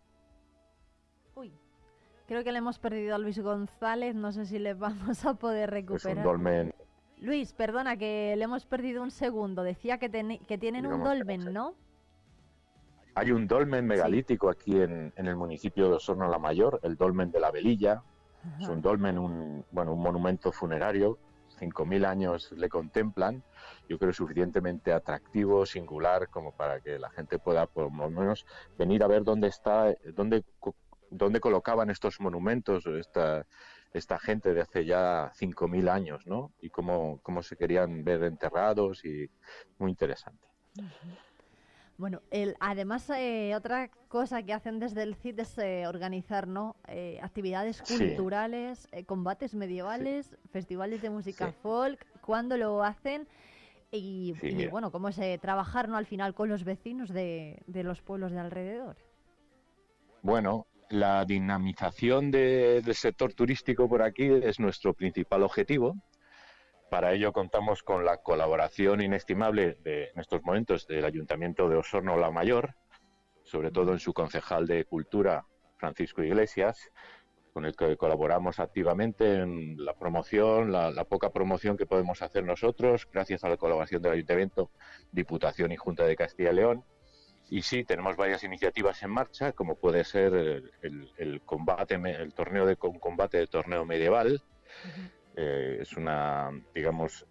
[2.26, 5.70] Creo que le hemos perdido a Luis González, no sé si le vamos a poder
[5.70, 6.22] es un recuperar.
[6.24, 6.74] dolmen
[7.16, 9.62] Luis, perdona que le hemos perdido un segundo.
[9.62, 11.74] Decía que, teni- que tienen un Digamos dolmen, ¿no?
[13.14, 17.30] Hay un dolmen megalítico aquí en, en el municipio de Osorno la Mayor, el dolmen
[17.30, 18.02] de la Velilla.
[18.61, 21.18] Es un dolmen, un, bueno, un monumento funerario.
[21.58, 23.42] 5.000 años le contemplan.
[23.88, 28.46] Yo creo suficientemente atractivo, singular, como para que la gente pueda, por lo menos,
[28.79, 30.45] venir a ver dónde está, dónde,
[31.11, 33.46] dónde colocaban estos monumentos, esta,
[33.92, 36.53] esta gente de hace ya 5.000 años, ¿no?
[36.61, 39.29] Y cómo, cómo se querían ver enterrados y
[39.79, 40.46] muy interesante.
[41.99, 46.76] Bueno, el, además eh, otra cosa que hacen desde el CID es eh, organizar ¿no?
[46.87, 51.57] Eh, actividades culturales, eh, combates medievales, festivales de música Sí.
[51.61, 53.26] folk, cuándo lo hacen
[53.91, 54.33] y,
[54.70, 55.96] bueno, cómo es trabajar ¿no?
[55.96, 58.96] al final con los vecinos de, de los pueblos de alrededor.
[60.22, 65.95] Bueno, la dinamización de- del sector turístico por aquí es nuestro principal objetivo.
[66.90, 72.16] Para ello contamos con la colaboración inestimable de, en estos momentos del Ayuntamiento de Osorno
[72.16, 72.74] La Mayor,
[73.44, 75.44] sobre todo en su concejal de Cultura,
[75.76, 76.90] Francisco Iglesias,
[77.52, 82.44] con el que colaboramos activamente en la promoción, la, la poca promoción que podemos hacer
[82.44, 84.70] nosotros, gracias a la colaboración del Ayuntamiento,
[85.12, 86.84] Diputación y Junta de Castilla y León.
[87.50, 92.66] Y sí, tenemos varias iniciativas en marcha, como puede ser el, el- combate, el torneo
[92.66, 94.42] de combate de torneo medieval,
[95.38, 97.26] eh, es una, digamos,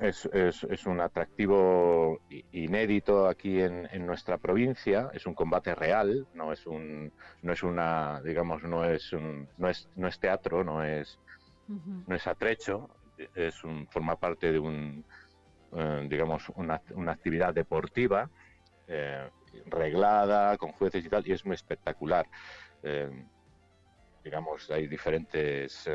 [0.00, 2.20] es, es- es un atractivo
[2.52, 5.10] inédito aquí en, en nuestra provincia.
[5.14, 7.12] Es un combate real, no es un,
[7.42, 11.20] no es una, digamos, no es un, no es, no es teatro, no es,
[12.06, 12.88] no es atrecho,
[13.34, 15.04] es un, forma parte de un,
[15.72, 18.30] eh, digamos, una, una actividad deportiva
[18.88, 19.30] eh,
[19.66, 22.26] reglada, con jueces y tal, y es muy espectacular.
[22.82, 23.10] Eh,
[24.22, 25.88] digamos, hay diferentes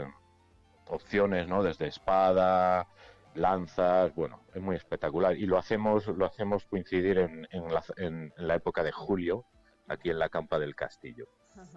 [0.90, 1.64] opciones, ¿no?
[1.64, 2.88] Desde espada,
[3.36, 5.36] lanzas, bueno, es muy espectacular.
[5.38, 9.46] Y lo hacemos, lo hacemos coincidir en, en la, en- la época de julio,
[9.88, 11.28] aquí en la Campa del Castillo.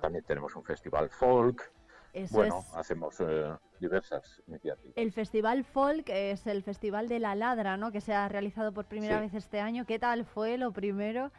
[0.01, 1.73] También tenemos un festival folk.
[2.13, 2.77] Eso bueno, es.
[2.77, 4.93] hacemos eh, diversas iniciativas.
[4.97, 7.91] El Festival Folk es el Festival de la Ladra, ¿no?
[7.91, 9.23] Que se ha realizado por primera Sí.
[9.23, 9.87] vez este año.
[9.87, 11.33] ¿Qué tal fue lo primero?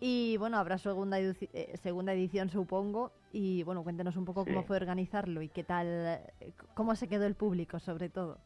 [0.00, 3.12] Y bueno, habrá segunda, eh, segunda edición, supongo.
[3.32, 5.86] Y bueno, cuéntenos un poco cómo fue organizarlo y qué tal,
[6.40, 8.38] eh, cómo se quedó el público, sobre todo.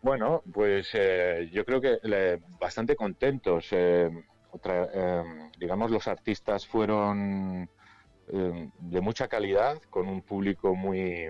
[0.00, 3.66] Bueno, pues eh, yo creo que le- bastante contentos.
[3.72, 4.10] eh,
[4.52, 7.68] otra- eh, digamos, los artistas fueron
[8.28, 11.28] eh, de mucha calidad, con un público muy,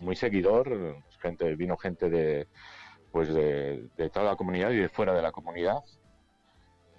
[0.00, 0.96] muy seguidor.
[1.20, 2.48] Gente, vino gente de,
[3.10, 5.78] pues de, de toda la comunidad y de fuera de la comunidad.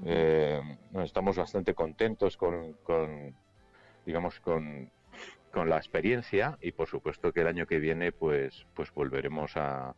[0.05, 0.61] Eh,
[1.03, 3.35] estamos bastante contentos con, con,
[4.05, 4.91] digamos, con,
[5.51, 9.95] con la experiencia y por supuesto que el año que viene pues, pues volveremos a,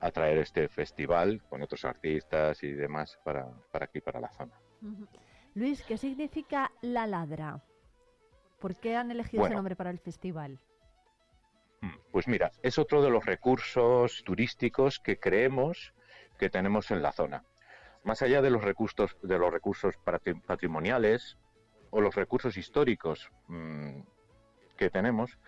[0.00, 4.54] a traer este festival con otros artistas y demás para, para aquí, para la zona.
[5.54, 7.62] Luis, ¿qué significa la ladra?
[8.60, 10.58] ¿Por qué han elegido ese nombre para el festival?
[12.10, 15.94] Pues mira, es otro de los recursos turísticos que creemos
[16.38, 17.44] que tenemos en la zona.
[18.08, 21.36] Más allá de los recursos, de los recursos patri- patrimoniales
[21.90, 24.00] o los recursos históricos mm,
[24.78, 25.38] que tenemos,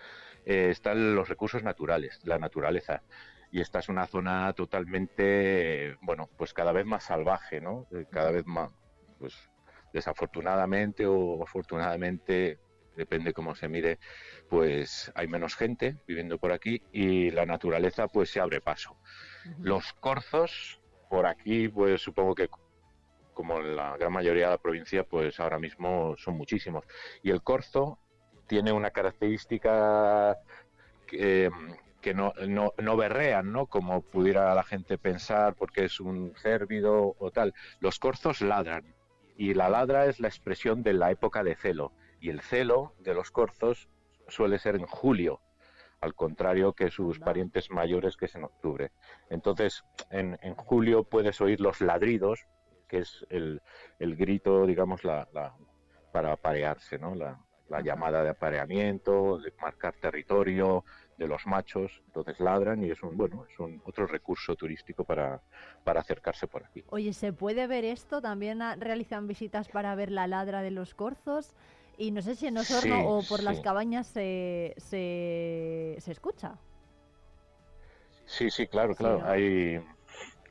[0.45, 3.03] eh, están los recursos naturales, la naturaleza.
[3.51, 7.87] Y esta es una zona totalmente, bueno, pues cada vez más salvaje, ¿no?
[7.93, 8.71] Eh, Cada vez más,
[9.19, 9.35] pues
[9.95, 12.59] desafortunadamente o afortunadamente,
[12.95, 13.99] depende cómo se mire,
[14.51, 18.99] pues hay menos gente viviendo por aquí y la naturaleza pues se abre paso.
[19.61, 20.80] Los corzos
[21.11, 22.49] por aquí pues supongo que
[23.35, 26.85] como en la gran mayoría de la provincia pues ahora mismo son muchísimos
[27.23, 27.99] y el corzo
[28.47, 30.39] tiene una característica
[31.07, 31.51] que,
[32.01, 33.67] que no, no, no berrean, ¿no?
[33.67, 37.55] Como pudiera la gente pensar porque es un cérvido o tal.
[37.81, 38.95] Los corzos ladran
[39.37, 43.15] y la ladra es la expresión de la época de celo y el celo de
[43.15, 43.89] los corzos
[44.29, 45.41] suele ser en julio,
[46.01, 48.91] al contrario que sus parientes mayores que es en octubre.
[49.29, 52.47] Entonces, en, en julio puedes oír los ladridos,
[52.89, 53.61] que es el,
[53.99, 55.55] el grito, digamos, la, la-
[56.13, 57.15] para aparearse, ¿no?
[57.15, 60.85] La, la llamada de apareamiento, de marcar territorio
[61.17, 65.41] de los machos, entonces ladran y es un bueno, es un otro recurso turístico para,
[65.85, 66.83] para acercarse por aquí.
[66.89, 68.21] Oye, ¿se puede ver esto?
[68.21, 71.55] También ah, realizan visitas para ver la ladra de los corzos.
[72.01, 76.55] Y no sé si en Osorno Sí, o por las cabañas se, se, se escucha.
[78.25, 79.19] Sí, sí, claro, claro.
[79.19, 79.27] ¿no?
[79.27, 79.79] Hay,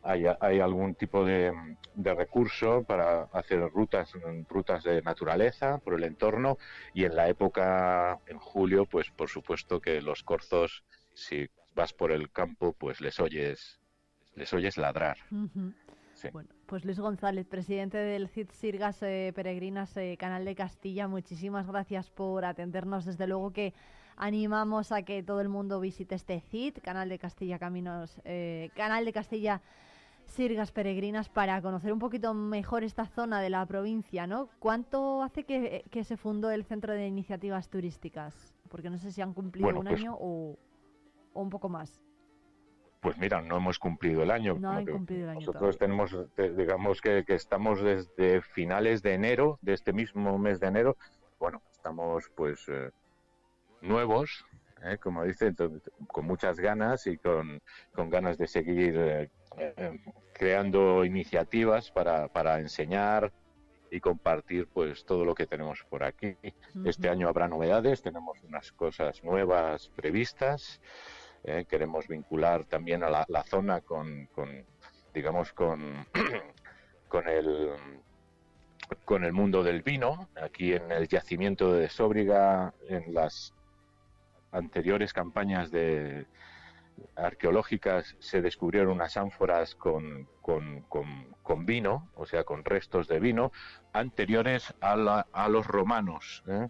[0.04, 1.52] hay, hay algún tipo de,
[1.96, 4.14] de recurso para hacer rutas,
[4.48, 6.60] rutas de naturaleza por el entorno
[6.94, 10.84] y en la época, en julio, pues por supuesto que los corzos,
[11.16, 13.80] si vas por el campo, pues les oyes,
[14.36, 15.18] les oyes ladrar.
[16.32, 21.66] Bueno, pues Luis González, presidente del CID Sirgas eh, Peregrinas eh, Canal de Castilla, muchísimas
[21.66, 23.06] gracias por atendernos.
[23.06, 23.74] Desde luego que
[24.18, 29.04] animamos a que todo el mundo visite este CID, Canal de Castilla Caminos, eh, Canal
[29.04, 29.64] de Castilla
[30.26, 34.50] Sirgas Peregrinas, para conocer un poquito mejor esta zona de la provincia, ¿no?
[34.60, 38.54] ¿Cuánto hace que, que se fundó el Centro de Iniciativas Turísticas?
[38.70, 40.56] Porque no sé si han cumplido Bueno, un pues- año o,
[41.34, 42.00] o un poco más.
[43.02, 44.58] Pues mira, no hemos cumplido el año.
[44.60, 49.58] No cumplido el año Nosotros tenemos, te- digamos que, que estamos desde finales de enero,
[49.62, 50.98] de este mismo mes de enero.
[51.40, 52.90] Bueno, estamos pues eh,
[53.82, 54.44] nuevos,
[54.84, 54.98] ¿eh?
[54.98, 55.54] como dice,
[56.08, 57.62] con muchas ganas y con,
[57.94, 60.00] con ganas de seguir eh, eh,
[60.34, 63.32] creando iniciativas para, para enseñar
[63.92, 66.36] y compartir pues todo lo que tenemos por aquí.
[66.84, 70.82] Este año habrá novedades, tenemos unas cosas nuevas previstas.
[71.44, 74.28] Eh, queremos vincular también a la, zona con,
[75.14, 76.06] digamos, con,
[77.08, 77.72] con el
[79.06, 83.54] con el mundo del vino, aquí en el yacimiento de Sóbriga, en las
[84.52, 86.26] anteriores campañas de,
[87.16, 93.20] arqueológicas se descubrieron unas ánforas con, con, con- con vino, o sea, con restos de
[93.20, 93.52] vino,
[93.94, 96.44] anteriores a, la- a los romanos.
[96.48, 96.68] ¿eh?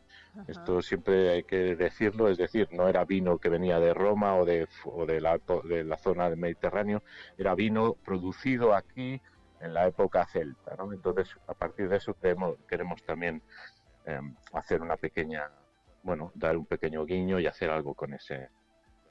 [0.47, 4.45] Esto siempre hay que decirlo, es decir, no era vino que venía de Roma o
[4.45, 7.03] de, o de, la, de la zona del Mediterráneo,
[7.37, 9.21] era vino producido aquí
[9.59, 10.75] en la época celta.
[10.77, 10.93] ¿no?
[10.93, 13.43] Entonces, a partir de eso queremos, queremos también
[14.05, 14.19] eh,
[14.53, 15.49] hacer una pequeña,
[16.03, 18.49] bueno, dar un pequeño guiño y hacer algo con ese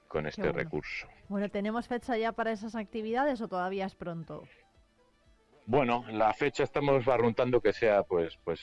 [0.09, 0.59] con este bueno.
[0.59, 1.07] recurso.
[1.29, 4.43] Bueno, ¿tenemos fecha ya para esas actividades o todavía es pronto?
[5.67, 8.61] Bueno, la fecha estamos barruntando que sea pues pues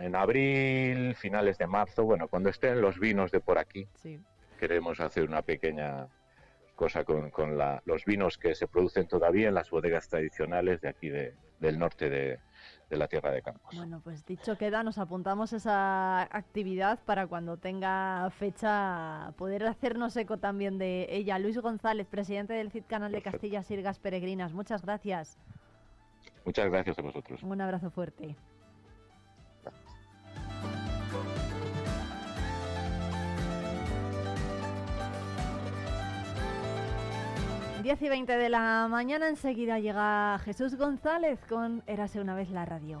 [0.00, 3.88] en abril, finales de marzo, bueno, cuando estén los vinos de por aquí.
[3.96, 4.20] Sí.
[4.58, 6.06] Queremos hacer una pequeña
[6.76, 10.88] cosa con, con la- los vinos que se producen todavía en las bodegas tradicionales de
[10.88, 12.38] aquí de- del norte de,
[12.90, 13.74] de la Tierra de Campos.
[13.76, 20.38] Bueno, pues dicho queda, nos apuntamos esa actividad para cuando tenga fecha poder hacernos eco
[20.38, 21.38] también de ella.
[21.38, 25.38] Luis González, presidente del CID Canal de Castilla Sirgas Peregrinas, muchas gracias.
[26.44, 27.42] Muchas gracias a vosotros.
[27.42, 28.34] Un abrazo fuerte.
[37.90, 42.64] Diez y 20 de la mañana, enseguida llega Jesús González con Érase una vez la
[42.64, 43.00] radio.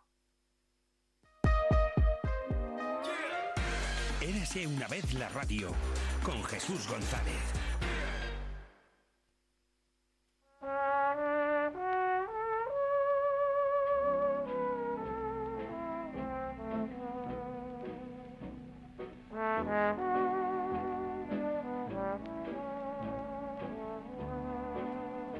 [4.21, 5.69] Érase una vez la radio
[6.23, 7.33] con Jesús González.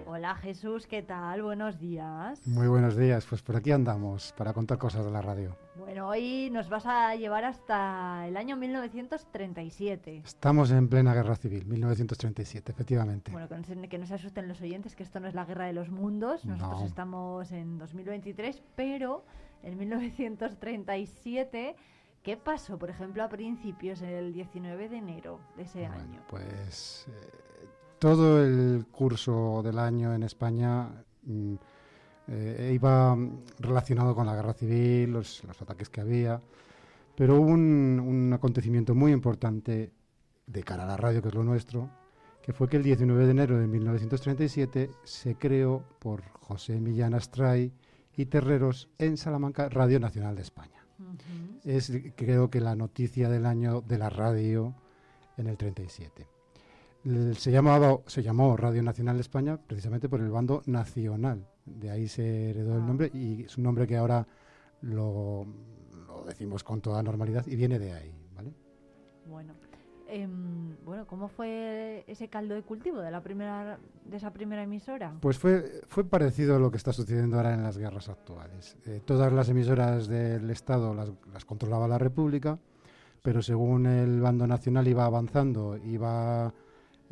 [0.07, 1.43] Hola Jesús, ¿qué tal?
[1.43, 2.47] Buenos días.
[2.47, 5.55] Muy buenos días, pues por aquí andamos para contar cosas de la radio.
[6.01, 10.23] Bueno, hoy nos vas a llevar hasta el año 1937.
[10.25, 13.31] Estamos en plena guerra civil, 1937, efectivamente.
[13.31, 15.45] Bueno, que no, se, que no se asusten los oyentes, que esto no es la
[15.45, 16.43] guerra de los mundos.
[16.43, 16.87] Nosotros No.
[16.87, 19.23] estamos en 2023, pero
[19.61, 21.75] en 1937,
[22.23, 26.23] ¿qué pasó, por ejemplo, a principios, el 19 de enero de ese año?
[26.29, 27.67] Pues eh,
[27.99, 30.89] todo el curso del año en España
[31.21, 31.55] mm,
[32.27, 36.41] eh, iba mm, relacionado con la guerra civil, los, los ataques que había,
[37.15, 39.91] pero hubo un, un acontecimiento muy importante
[40.47, 41.89] de cara a la radio, que es lo nuestro,
[42.41, 47.71] que fue que el 19 de enero de 1937 se creó por José Millán Astray
[48.15, 50.85] y Terreros en Salamanca Radio Nacional de España.
[51.63, 54.75] Es creo que la noticia del año de la radio
[55.37, 56.27] en el 37.
[57.03, 61.47] Se, llamaba, se llamó Radio Nacional de España precisamente por el bando nacional.
[61.65, 64.27] De ahí se heredó el nombre y es un nombre que ahora
[64.81, 65.45] lo,
[66.07, 68.13] lo decimos con toda normalidad y viene de ahí.
[68.35, 68.53] ¿vale?
[69.25, 69.55] Bueno,
[70.07, 75.17] em, bueno, ¿cómo fue ese caldo de cultivo de la primera de esa primera emisora?
[75.21, 78.77] Pues fue, fue parecido a lo que está sucediendo ahora en las guerras actuales.
[78.85, 82.59] Eh, todas las emisoras del Estado las, las controlaba la República,
[83.23, 86.53] pero según el bando nacional iba avanzando, iba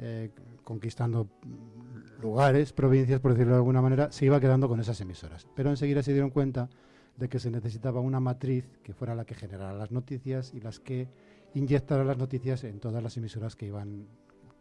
[0.02, 0.32] eh,
[0.64, 5.46] conquistando mm, lugares, provincias, por decirlo de alguna manera, se iba quedando con esas emisoras.
[5.56, 6.70] Pero enseguida se dieron cuenta
[7.18, 10.80] de que se necesitaba una matriz que fuera la que generara las noticias y las
[10.80, 11.10] que
[11.54, 14.08] inyectara las noticias en todas las emisoras que iban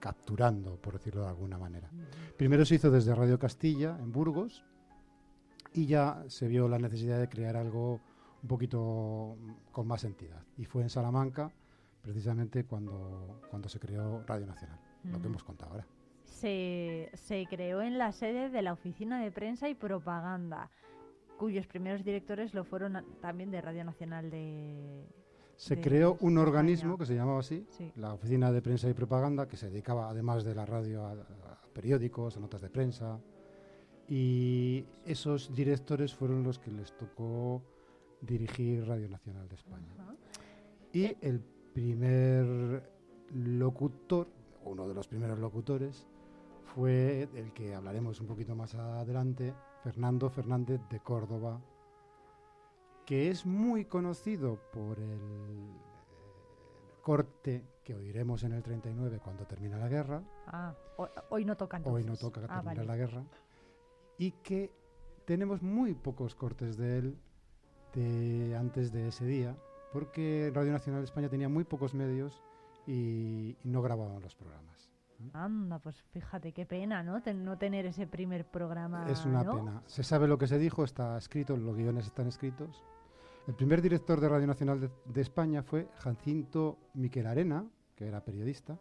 [0.01, 1.89] capturando, por decirlo de alguna manera.
[2.37, 4.65] Primero se hizo desde Radio Castilla, en Burgos,
[5.73, 8.01] y ya se vio la necesidad de crear algo
[8.43, 10.43] un poquito mm, con más entidad.
[10.57, 11.53] Y fue en Salamanca,
[12.03, 15.29] precisamente cuando, cuando se creó Radio Nacional, lo que Ujú.
[15.29, 15.87] hemos contado ahora.
[16.25, 20.71] Se, se creó en la sede de la Oficina de Prensa y Propaganda,
[21.37, 25.07] cuyos primeros directores lo fueron también de Radio Nacional de...
[25.57, 27.91] Se creó un organismo que se llamaba así, Sí.
[27.97, 31.61] la Oficina de Prensa y Propaganda, que se dedicaba, además de la radio, a, a
[31.73, 33.19] periódicos, a notas de prensa.
[34.09, 37.61] Y esos directores fueron los que les tocó
[38.21, 39.89] dirigir Radio Nacional de España.
[40.93, 41.41] Y el
[41.75, 42.83] primer
[43.35, 44.29] locutor,
[44.69, 46.07] uno de los primeros locutores,
[46.75, 51.61] fue el que hablaremos un poquito más adelante, Fernando Fernández de Córdoba,
[53.07, 55.81] que es muy conocido por el eh,
[57.03, 61.81] corte que oiremos en el 39 cuando termina la guerra, Ah, ho- hoy no toca
[61.85, 62.87] hoy no toca Ah, terminar vale.
[62.87, 63.23] la guerra,
[64.19, 64.71] y que
[65.25, 67.19] tenemos muy pocos cortes de él
[67.95, 69.57] de antes de ese día,
[69.93, 72.43] porque Radio Nacional de España tenía muy pocos medios
[72.89, 74.91] y, y no grababan los programas.
[75.33, 77.21] Anda, pues fíjate, qué pena, ¿no?
[77.23, 79.11] Ten- no tener ese primer programa.
[79.11, 79.57] Es una ¿no?
[79.57, 79.83] pena.
[79.87, 82.85] Se sabe lo que se dijo, está escrito, los guiones están escritos.
[83.47, 87.67] El primer director de Radio Nacional de, de España fue Jacinto Miquel Arena,
[87.97, 88.79] que era periodista,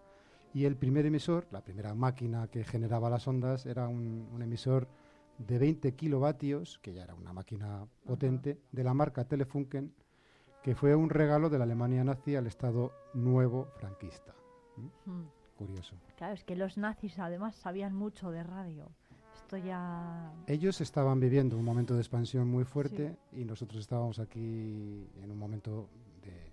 [0.54, 4.88] y el primer emisor, la primera máquina que generaba las ondas, era un, un emisor
[5.40, 9.94] de 20 kilovatios, que ya era una máquina potente, de la marca Telefunken,
[10.64, 14.34] que fue un regalo de la Alemania nazi al Estado nuevo franquista.
[14.76, 15.12] ¿Mm?
[15.12, 15.30] Mm.
[15.58, 15.96] Curioso.
[16.18, 18.90] Claro, es que los nazis además sabían mucho de radio.
[19.36, 20.32] Esto ya...
[20.46, 25.38] Ellos estaban viviendo un momento de expansión muy fuerte y nosotros estábamos aquí en un
[25.40, 25.90] momento
[26.22, 26.52] de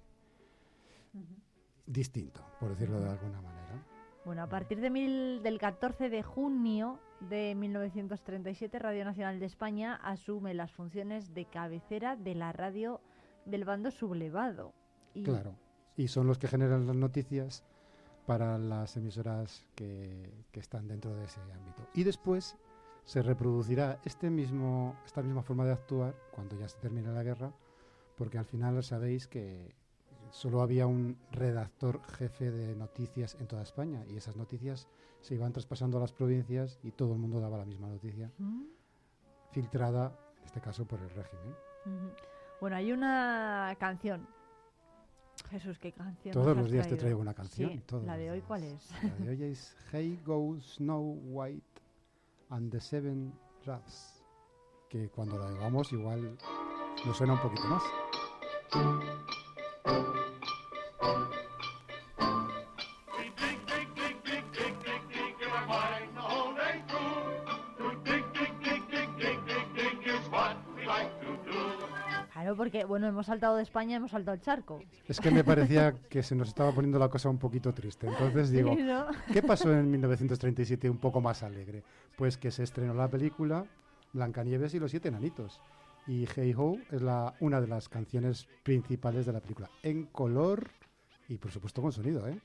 [1.87, 3.83] distinto, por decirlo de alguna manera.
[4.25, 9.97] Bueno, a partir de mil- del 14 de junio de 1937, Radio Nacional de España
[9.97, 13.01] asume las funciones de cabecera de la radio
[13.45, 14.73] del bando sublevado.
[15.15, 15.57] Y Claro.
[15.97, 17.65] Y son los que generan las noticias
[18.27, 21.87] para las emisoras que, que están dentro de ese ámbito.
[21.95, 22.57] Y después
[23.05, 27.53] se reproducirá este mismo, esta misma forma de actuar cuando ya se termine la guerra,
[28.17, 29.75] porque al final sabéis que
[30.31, 34.89] solo había un redactor jefe de noticias en toda España y esas noticias
[35.21, 38.33] se iban traspasando a las provincias y todo el mundo daba la misma noticia,
[39.53, 41.55] filtrada, en este caso, por el régimen.
[42.61, 44.27] Bueno, hay una canción.
[45.51, 46.33] Jesús, ¿qué canción?
[46.33, 48.91] Todos los días te traigo una canción, Sí, todos la de hoy, ¿cuál es?
[49.03, 51.83] La de hoy es Hey Go Snow White
[52.51, 53.33] and the Seven
[53.65, 54.25] Dwarfs,
[54.89, 56.39] que cuando la oigamos igual
[57.05, 57.83] nos suena un poquito más.
[72.55, 74.81] Claro, porque, bueno, hemos saltado de España, hemos saltado el charco.
[75.09, 78.07] Es que me parecía que se nos estaba poniendo la cosa un poquito triste.
[78.07, 79.07] Entonces Sí, digo, ¿no?
[79.33, 81.83] ¿qué pasó en 1937 un poco más alegre?
[82.17, 83.65] Pues que se estrenó la película
[84.13, 85.61] Blancanieves y los siete enanitos.
[86.07, 90.71] Y Hey Ho es la, una de las canciones principales de la película, en color
[91.29, 92.39] y por supuesto con sonido, ¿eh?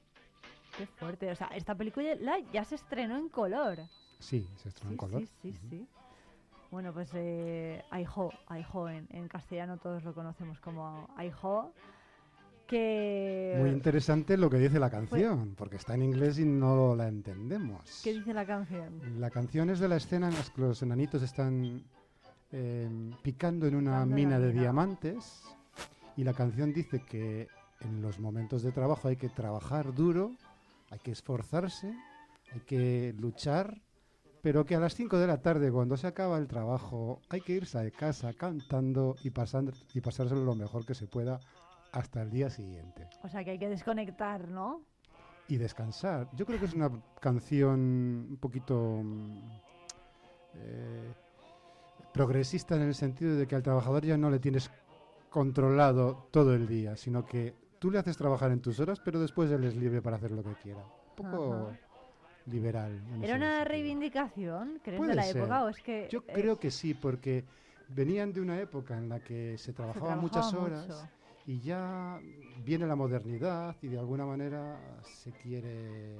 [0.78, 1.30] Qué fuerte.
[1.30, 3.80] O sea, esta película la- ya se estrenó en color.
[4.20, 5.22] Sí, se estrenó en color.
[5.42, 5.88] Sí, sí, sí.
[6.72, 11.74] Bueno, pues eh, Aiho, Aiho en, en castellano todos lo conocemos como Aiho,
[12.68, 13.56] que...
[13.60, 18.02] Muy interesante lo que dice la canción, porque está en inglés y no la entendemos.
[18.04, 19.02] ¿Qué dice la canción?
[19.20, 21.84] La canción es de la escena en la que los enanitos están
[22.52, 24.62] eh, picando en una Picando mina de mina.
[24.62, 25.44] diamantes
[26.16, 27.48] y la canción dice que
[27.82, 30.36] en los momentos de trabajo hay que trabajar duro,
[30.92, 31.92] hay que esforzarse,
[32.54, 33.82] hay que luchar,
[34.42, 37.54] pero que a las 5 de la tarde cuando se acaba el trabajo hay que
[37.54, 41.40] irse a casa cantando y, pasando, y pasárselo lo mejor que se pueda
[41.92, 43.10] hasta el día siguiente.
[43.24, 44.82] O sea, que hay que desconectar, ¿no?
[45.48, 46.30] Y descansar.
[46.34, 49.40] Yo creo que es una canción un poquito mm,
[50.56, 51.14] eh,
[52.14, 54.70] progresista en el sentido de que al trabajador ya no le tienes
[55.30, 59.50] controlado todo el día, sino que tú le haces trabajar en tus horas, pero después
[59.52, 60.84] él es libre para hacer lo que quiera.
[60.84, 61.89] Un poco Ajá.
[62.50, 63.00] Liberal.
[63.22, 65.38] ¿Era una reivindicación, crees, de la ser.
[65.38, 65.64] época?
[65.64, 67.46] ¿O es que Yo es- creo que sí, porque
[67.90, 71.10] venían de una época en la que se trabajaba muchas trabajaba horas mucho.
[71.46, 72.20] y ya
[72.64, 76.18] viene la modernidad y de alguna manera se quiere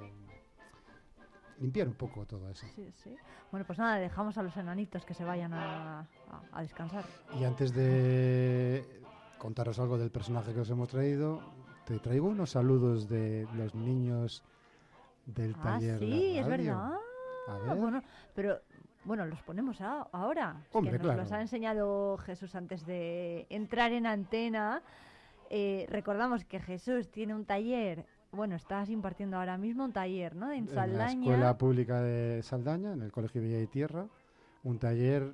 [1.60, 2.66] limpiar un poco todo eso.
[2.74, 3.14] Sí, sí.
[3.50, 6.06] Bueno, pues nada, dejamos a los enanitos que se vayan a, a-
[6.52, 7.04] a descansar.
[7.38, 8.84] Y antes de
[9.38, 11.40] contaros algo del personaje que os hemos traído,
[11.86, 14.42] te traigo unos saludos de los niños
[15.34, 15.98] del Ah, taller.
[15.98, 16.74] de sí, es verdad.
[16.76, 16.98] A
[17.48, 17.76] Ah, ver.
[17.76, 18.02] Bueno,
[18.34, 18.60] pero
[19.04, 20.62] bueno, los ponemos a- ahora.
[20.72, 21.22] Hombre, que nos claro.
[21.22, 24.82] los ha enseñado Jesús antes de entrar en antena.
[25.48, 30.52] Eh, recordamos que Jesús tiene un taller, bueno, estás impartiendo ahora mismo un taller, ¿no?
[30.52, 31.20] En En la Saldaña.
[31.22, 34.06] Escuela Pública de Saldaña, en el Colegio Villa y Tierra,
[34.62, 35.32] un taller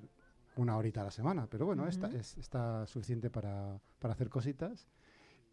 [0.56, 2.16] una horita a la semana, pero bueno, está, Ujú.
[2.16, 4.88] es- está suficiente para, para hacer cositas.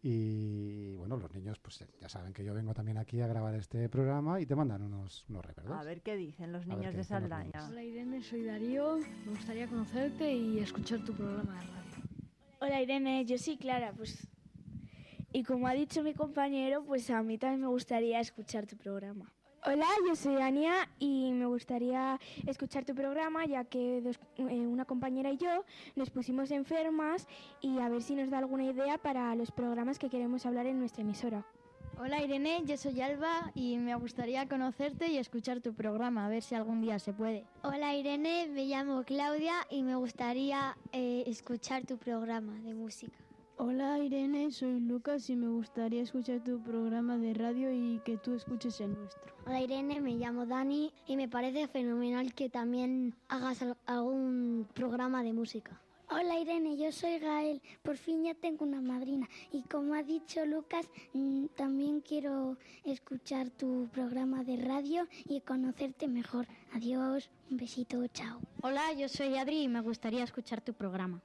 [0.06, 3.88] Y bueno, los niños, pues ya saben que yo vengo también aquí a grabar este
[3.88, 5.78] programa y te mandan unos, unos recuerdos.
[5.78, 7.66] A ver qué dicen los niños de Saldaña.
[7.66, 8.98] Hola Irene, soy Darío.
[9.24, 12.20] Me gustaría conocerte y escuchar tu programa de radio.
[12.60, 14.28] Hola Irene, yo soy Clara, pues
[15.32, 19.33] y como ha dicho mi compañero, pues a mí también me gustaría escuchar tu programa.
[19.66, 24.84] Hola, yo soy Ania y me gustaría escuchar tu programa ya que dos- eh, una
[24.84, 25.64] compañera y yo
[25.96, 27.26] nos pusimos enfermas
[27.62, 30.78] y a ver si nos da alguna idea para los programas que queremos hablar en
[30.78, 31.46] nuestra emisora.
[31.98, 36.42] Hola Irene, yo soy Alba y me gustaría conocerte y escuchar tu programa, a ver
[36.42, 37.46] si algún día se puede.
[37.62, 43.16] Hola Irene, me llamo Claudia y me gustaría eh, escuchar tu programa de música.
[43.56, 48.34] Hola Irene, soy Lucas y me gustaría escuchar tu programa de radio y que tú
[48.34, 49.32] escuches el nuestro.
[49.46, 55.22] Hola Irene, me llamo Dani y me parece fenomenal que también hagas al- algún programa
[55.22, 55.80] de música.
[56.10, 57.62] Hola Irene, yo soy Gael.
[57.82, 59.28] Por fin ya tengo una madrina.
[59.52, 66.06] Y como ha dicho Lucas, mm, también quiero escuchar tu programa de radio y conocerte
[66.08, 66.46] mejor.
[66.72, 68.40] Adiós, un besito, chao.
[68.62, 71.22] Hola, yo soy Adri y me gustaría escuchar tu programa.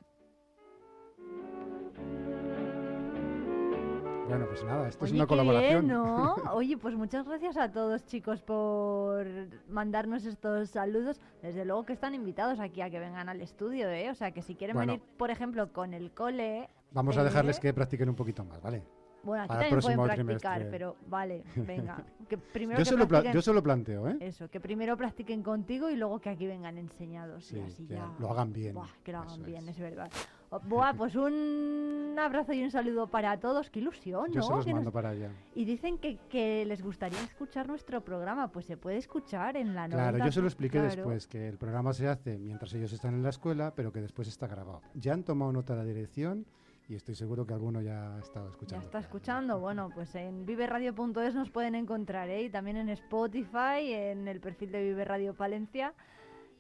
[4.30, 5.88] Bueno, pues nada, esto es una colaboración.
[5.88, 6.35] bien, ¿no?
[6.53, 9.26] Oye, pues muchas gracias a todos, chicos, por
[9.68, 11.19] mandarnos estos saludos.
[11.41, 14.10] Desde luego que están invitados aquí a que vengan al estudio, ¿eh?
[14.11, 14.93] O sea, que si quieren Bueno.
[14.93, 16.69] venir, por ejemplo, con el cole...
[16.91, 17.23] Vamos a ¿eh?
[17.26, 18.84] dejarles que practiquen un poquito más, ¿vale?
[19.24, 20.70] Bueno, aquí también pueden practicar, trimestre.
[20.70, 22.04] pero vale, venga.
[22.30, 24.18] Que primero Yo que se, lo yo se lo planteo, ¿eh?
[24.20, 27.52] Eso, que primero practiquen contigo y luego que aquí vengan enseñados.
[27.52, 28.08] y Sí, así que ya...
[28.20, 28.76] lo hagan bien.
[28.76, 30.12] Buah, que lo hagan bien, es verdad.
[30.52, 33.72] Oh, Buah, pues un abrazo y un saludo para todos.
[33.72, 34.46] Qué ilusión, Yo ¿no?
[34.46, 35.32] se los mando nos- para allá.
[35.56, 38.50] Y dicen que, que les gustaría escuchar nuestro programa.
[38.52, 40.96] Pues se puede escuchar en la Claro, 90, yo se lo expliqué claro.
[40.96, 44.28] después, que el programa se hace mientras ellos están en la escuela, pero que después
[44.28, 44.84] está grabado.
[44.94, 46.46] Ya han tomado nota de la dirección
[46.90, 48.86] y estoy seguro que alguno ya ha estado Ya escuchando.
[48.86, 49.60] está escuchando.
[49.60, 52.41] Bueno, pues en viveradio.es nos pueden encontrar, ¿eh?
[52.44, 55.94] Y también en Spotify, en el perfil de Vive Radio Palencia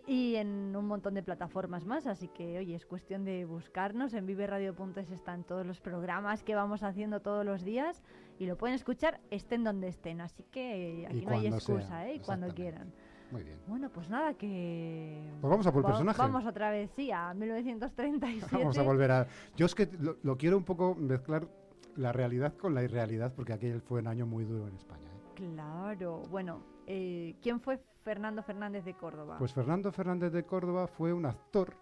[0.05, 2.05] y en un montón de plataformas más.
[2.05, 4.13] Así que, oye, es cuestión de buscarnos.
[4.13, 8.03] En viveradio.es están todos los programas que vamos haciendo todos los días
[8.37, 10.21] y lo pueden escuchar estén donde estén.
[10.21, 12.15] Así que aquí no hay excusa, sea, ¿eh?
[12.15, 12.93] Y cuando quieran.
[13.31, 13.59] Muy bien.
[13.67, 15.21] Bueno, pues nada, que...
[15.41, 16.17] Pues vamos a por el Va- personaje.
[16.21, 18.57] Vamos otra vez, sí, a 1937.
[18.57, 19.27] Vamos a volver a...
[19.55, 21.47] Yo es que lo, lo quiero un poco mezclar
[21.95, 25.07] la realidad con la irrealidad, porque aquel fue un año muy duro en España.
[25.11, 25.31] ¿eh?
[25.35, 29.37] Claro, bueno, eh, ¿quién fue Fernando Fernández de Córdoba?
[29.37, 31.75] Pues Fernando Fernández de Córdoba fue un actor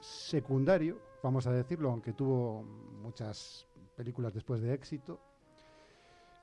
[0.00, 2.62] secundario, vamos a decirlo, aunque tuvo
[3.02, 3.66] muchas
[3.96, 5.20] películas después de éxito.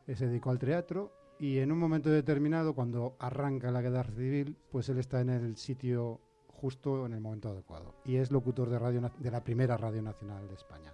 [0.08, 4.58] Eh, Se dedicó al teatro y en un momento determinado, cuando arranca la guerra civil,
[4.72, 7.96] pues él está en el sitio justo en el momento adecuado.
[8.04, 10.94] Y es locutor de, radio, de la primera radio nacional de España.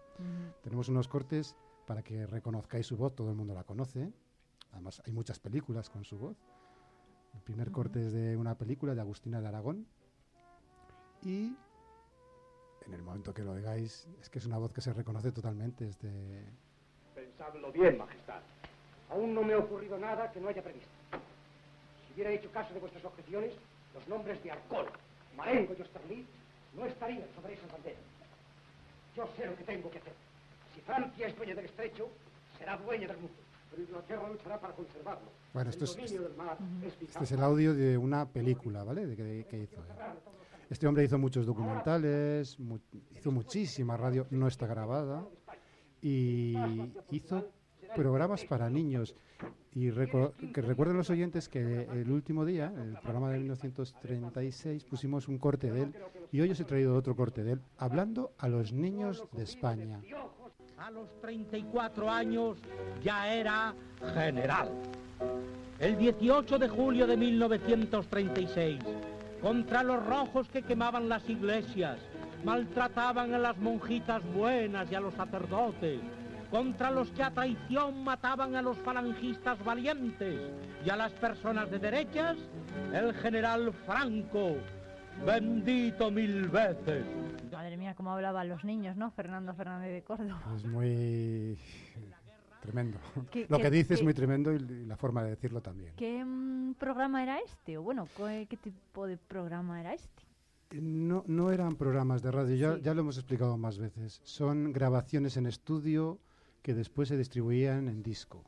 [0.61, 1.55] Tenemos unos cortes
[1.87, 4.13] para que reconozcáis su voz, todo el mundo la conoce.
[4.71, 6.37] Además, hay muchas películas con su voz.
[7.33, 9.87] El primer corte es de una película de Agustina de Aragón.
[11.23, 11.55] Y
[12.85, 15.87] en el momento que lo oigáis, es que es una voz que se reconoce totalmente.
[15.87, 16.45] Es de...
[17.15, 18.41] Pensadlo bien, Majestad.
[19.15, 20.89] Aún no me ha ocurrido nada que no haya previsto.
[22.05, 23.53] Si hubiera hecho caso de vuestras objeciones,
[23.93, 24.87] los nombres de Alcohol,
[25.37, 26.27] Marengo y Osterlitz
[26.75, 28.01] no estarían sobre esas banderas.
[29.15, 30.13] Yo sé lo que tengo que hacer.
[30.73, 32.09] Si Francia es dueña del estrecho,
[32.59, 33.37] será dueña del mundo.
[33.71, 35.29] Pero Inglaterra luchará para conservarlo.
[35.53, 37.07] Bueno, el esto es- dominio del mar es vital.
[37.07, 39.05] Este es el audio de una película, ¿vale?
[39.05, 39.77] De que, que hizo.
[39.77, 39.87] él.
[40.69, 42.79] Este hombre hizo muchos documentales, mu-
[43.15, 45.23] hizo muchísima radio, no está grabada,
[46.01, 46.55] y
[47.11, 47.47] hizo
[47.95, 49.15] programas para niños.
[49.73, 55.37] Y que recuerden los oyentes que el último día, el programa de 1936, pusimos un
[55.37, 55.95] corte de él,
[56.31, 59.99] y hoy os he traído otro corte de él, hablando a los niños de España.
[60.77, 62.57] A los 34 años
[63.03, 63.73] ya era
[64.13, 64.69] general.
[65.79, 68.79] El 18 de julio de 1936,
[69.41, 71.97] contra los rojos que quemaban las iglesias,
[72.45, 75.99] maltrataban a las monjitas buenas y a los sacerdotes,
[76.55, 80.39] contra los que a traición mataban a los falangistas valientes
[80.85, 82.37] y a las personas de derechas,
[82.93, 84.55] el general Franco,
[85.25, 87.05] bendito mil veces,
[87.51, 89.11] Madre mía, cómo hablaban los niños, ¿no?
[89.11, 90.41] Fernando Fernández de Córdoba.
[90.55, 91.57] Es muy
[92.61, 92.99] tremendo.
[93.31, 95.93] ¿Qué- Lo qué- que dice es muy tremendo y, y la forma de decirlo también.
[95.97, 97.77] ¿Qué mm, programa era este?
[97.77, 100.23] O bueno, ¿qué, qué tipo de programa era este?
[100.71, 104.21] No, no eran programas de radio, ya, ya lo hemos explicado más veces.
[104.23, 106.19] Son grabaciones en estudio
[106.65, 108.43] que después se distribuían en disco.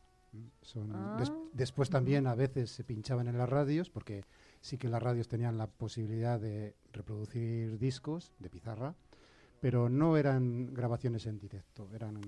[0.64, 0.88] Son,
[1.20, 1.38] des- Ah.
[1.54, 4.24] después también a veces se pinchaban en las radios, porque
[4.60, 8.96] sí que las radios tenían la posibilidad de reproducir discos de pizarra,
[9.62, 12.20] pero no eran grabaciones en directo, eran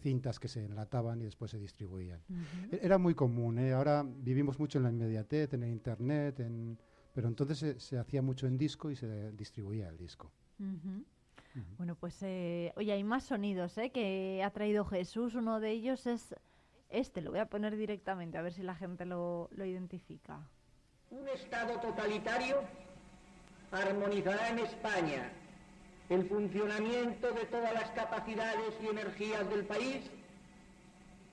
[0.00, 2.20] cintas que se enlataban y después se distribuían.
[2.28, 2.74] Ujú.
[2.74, 3.72] E- Era muy común, ¿eh?
[3.74, 6.76] ahora vivimos mucho en la inmediatez, en el internet, en...
[7.14, 10.32] pero entonces se, se hacía mucho en disco y se distribuía el disco.
[11.76, 13.90] Bueno, pues, eh, oye, hay más sonidos ¿eh?
[13.90, 15.34] que ha traído Jesús.
[15.34, 16.34] Uno de ellos es
[16.92, 20.46] este, lo voy a poner directamente, a ver si la gente lo, lo identifica.
[21.10, 22.56] Un Estado totalitario
[23.70, 25.32] armonizará en España
[26.10, 30.10] el funcionamiento de todas las capacidades y energías del país,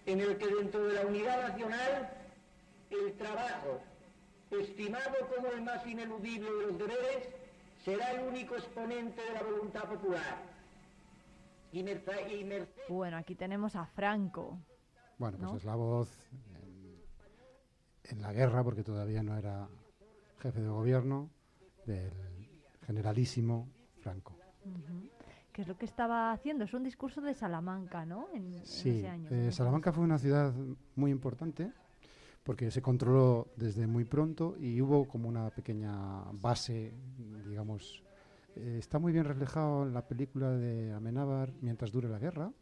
[0.05, 2.09] en el que dentro de la unidad nacional
[2.89, 3.81] el trabajo,
[4.51, 7.27] estimado como el más ineludible de los deberes,
[7.83, 10.43] será el único exponente de la voluntad popular.
[11.71, 14.57] Y merce- y merced Bueno, aquí tenemos a Franco.
[15.17, 15.57] Bueno, pues ¿No?
[15.57, 16.09] es la voz
[16.63, 16.95] en,
[18.11, 19.67] en la guerra, porque todavía no era
[20.39, 21.29] jefe de gobierno,
[21.85, 22.11] del
[22.87, 23.67] generalísimo
[24.01, 24.35] Franco.
[25.51, 26.63] ¿Qué es lo que estaba haciendo?
[26.63, 28.27] Es un discurso de Salamanca, ¿no?
[28.33, 29.29] En, en Sí, ese año.
[29.29, 30.53] eh, Salamanca fue una ciudad
[30.95, 31.71] muy importante
[32.43, 36.93] porque se controló desde muy pronto y hubo como una pequeña base,
[37.59, 38.01] digamos,
[38.55, 42.53] eh, está muy bien reflejado en la película de Amenábar, Mientras dure la guerra,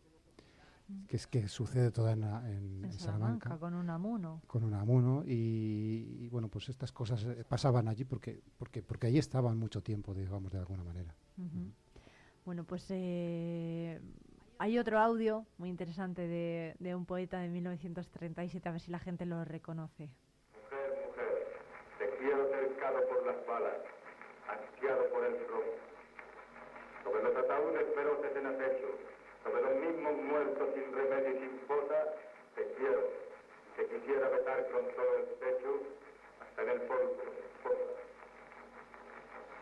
[1.07, 4.41] que es que sucede toda en, en- En en Salamanca, Salamanca con un amuno.
[4.48, 9.19] con Unamuno y, y, bueno, pues estas cosas eh, pasaban allí porque, porque, porque allí
[9.19, 11.14] estaban mucho tiempo, digamos, de alguna manera.
[12.44, 14.02] Bueno, pues eh,
[14.57, 18.99] hay otro audio muy interesante de, de un poeta de 1937, a ver si la
[18.99, 20.10] gente lo reconoce.
[20.56, 21.28] Mujer, mujer,
[21.99, 23.78] te quiero cercado por las balas,
[24.48, 25.76] ansiado por el robo.
[27.03, 28.88] Sobre los ataúdes feroces en acecho,
[29.44, 32.15] sobre los mismos muertos sin remedio y sin fosa,
[32.56, 33.03] te quiero.
[33.76, 35.82] Te quisiera besar con todo el pecho,
[36.41, 37.18] hasta en el polvo.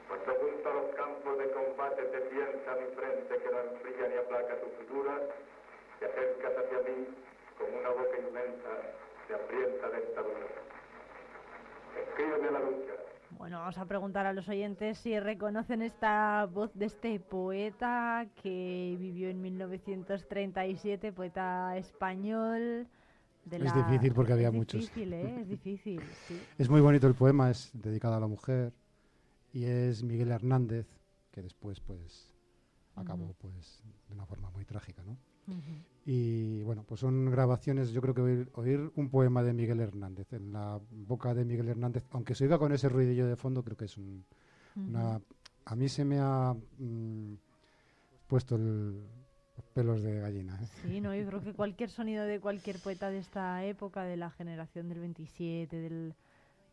[0.07, 4.17] Cuando junto a los campos de combate te piensa mi frente que no enfría ni
[4.17, 5.19] aplaca tu figura,
[5.99, 7.07] te acercas hacia mí
[7.57, 8.69] con una boca inmensa
[9.27, 10.47] de hambrienta dentadura.
[11.97, 13.14] Escríbeme la lucha.
[13.37, 18.95] Bueno, vamos a preguntar a los oyentes si reconocen esta voz de este poeta que
[18.99, 22.87] vivió en 1937, poeta español.
[23.45, 24.81] De Es la- difícil porque había es muchos.
[24.81, 25.41] difícil, ¿eh?
[25.41, 26.39] Es difícil, sí.
[26.57, 28.73] Es muy bonito el poema, es dedicado a la mujer
[29.53, 30.87] y es Miguel Hernández,
[31.31, 32.33] que después pues
[32.95, 35.17] acabó pues de una forma muy trágica, ¿no?
[36.07, 40.31] Y bueno, pues son grabaciones, yo creo que oír, oír un poema de Miguel Hernández
[40.33, 43.75] en la boca de Miguel Hernández, aunque se oiga con ese ruidillo de fondo, creo
[43.77, 44.23] que es un-
[44.75, 45.19] una...
[45.65, 47.33] A mí se me ha mm,
[48.27, 49.01] puesto el-
[49.57, 50.59] los pelos de gallina.
[50.61, 50.67] ¿eh?
[50.83, 54.29] Sí, no, yo creo que cualquier sonido de cualquier poeta de esta época, de la
[54.29, 56.13] generación del 27, del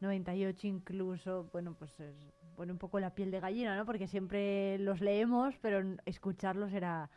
[0.00, 2.14] 98 incluso, bueno, pues es,
[2.56, 3.86] pone un poco la piel de gallina, ¿no?
[3.86, 7.08] Porque siempre los leemos, pero escucharlos era,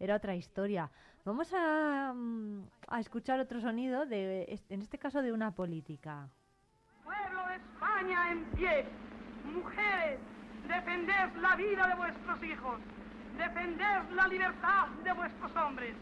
[0.00, 0.90] era otra historia.
[1.24, 6.28] Vamos a, mm, a escuchar otro sonido, de, en este caso de una política.
[7.04, 8.84] Pueblo de España en pie,
[9.44, 10.18] mujeres,
[10.66, 12.80] defended la vida de vuestros hijos,
[13.38, 15.94] defended la libertad de vuestros hombres,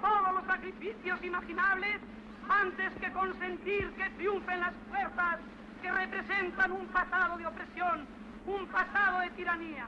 [0.00, 2.00] todos los sacrificios imaginables
[2.48, 5.38] antes que consentir que triunfen las fuerzas
[5.82, 8.06] que representan un pasado de opresión,
[8.44, 9.86] un pasado de tiranía,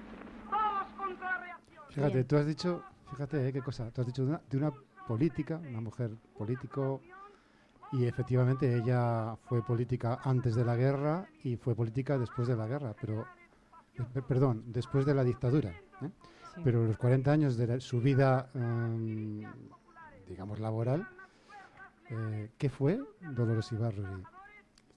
[0.49, 1.85] todos contra la reacción.
[1.91, 3.53] Fíjate, tú has dicho, fíjate, ¿eh?
[3.53, 4.73] qué cosa, tú has dicho de una, de una
[5.07, 7.03] política, una mujer político,
[7.93, 12.67] y efectivamente ella fue política antes de la guerra y fue política después de la
[12.69, 13.27] guerra, pero,
[13.99, 15.71] eh, pe- perdón, después de la dictadura.
[16.03, 16.09] ¿eh?
[16.55, 16.61] Sí.
[16.63, 19.45] Pero los 40 años de la- su vida, em,
[20.29, 21.05] digamos, laboral,
[22.11, 24.25] eh, ¿qué fue Dolores Ibarruri?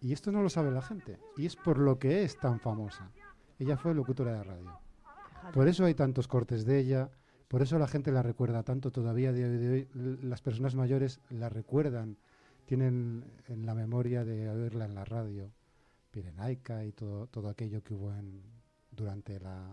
[0.02, 3.10] Y esto no lo sabe la gente, y es por lo que es tan famosa.
[3.58, 4.72] Ella fue locutora de radio.
[5.54, 7.10] Por eso hay tantos cortes de ella,
[7.54, 9.88] por eso la gente la recuerda tanto todavía hoy de hoy.
[10.24, 12.18] Las personas mayores la recuerdan,
[12.66, 15.52] tienen en la memoria de oírla en la radio,
[16.10, 18.42] Pirenaica y todo, todo aquello que hubo en,
[18.90, 19.68] durante la,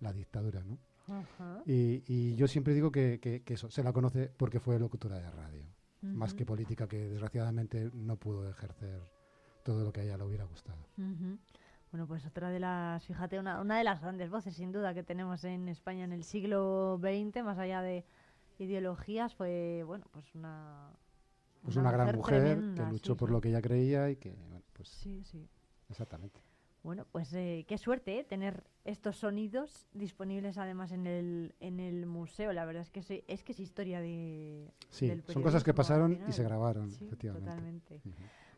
[0.00, 0.76] la dictadura, ¿no?
[1.08, 1.62] Ajá.
[1.64, 5.18] Y, y yo siempre digo que, que- que eso, se la conoce porque fue locutora
[5.18, 5.64] de radio,
[6.02, 9.00] más que política, que desgraciadamente no pudo ejercer
[9.64, 10.86] todo lo que a ella le hubiera gustado.
[11.90, 15.02] Bueno, pues otra de las, fíjate, una, una de las grandes voces sin duda que
[15.02, 18.04] tenemos en España en el siglo XX, más allá de
[18.58, 20.90] ideologías, fue, bueno, pues una...
[21.62, 23.32] Pues una, gran mujer tremenda, que luchó sí, por sí.
[23.34, 25.46] lo que ella creía y que, bueno, pues Sí, sí.
[25.90, 26.40] exactamente.
[26.82, 28.24] Bueno, pues eh, qué suerte ¿eh?
[28.24, 32.54] tener estos sonidos disponibles además en el, en el museo.
[32.54, 34.72] La verdad es que sí- es que es historia de.
[34.88, 37.50] Sí, son cosas que pasaron y se grabaron, Sí, efectivamente.
[37.50, 38.00] Totalmente.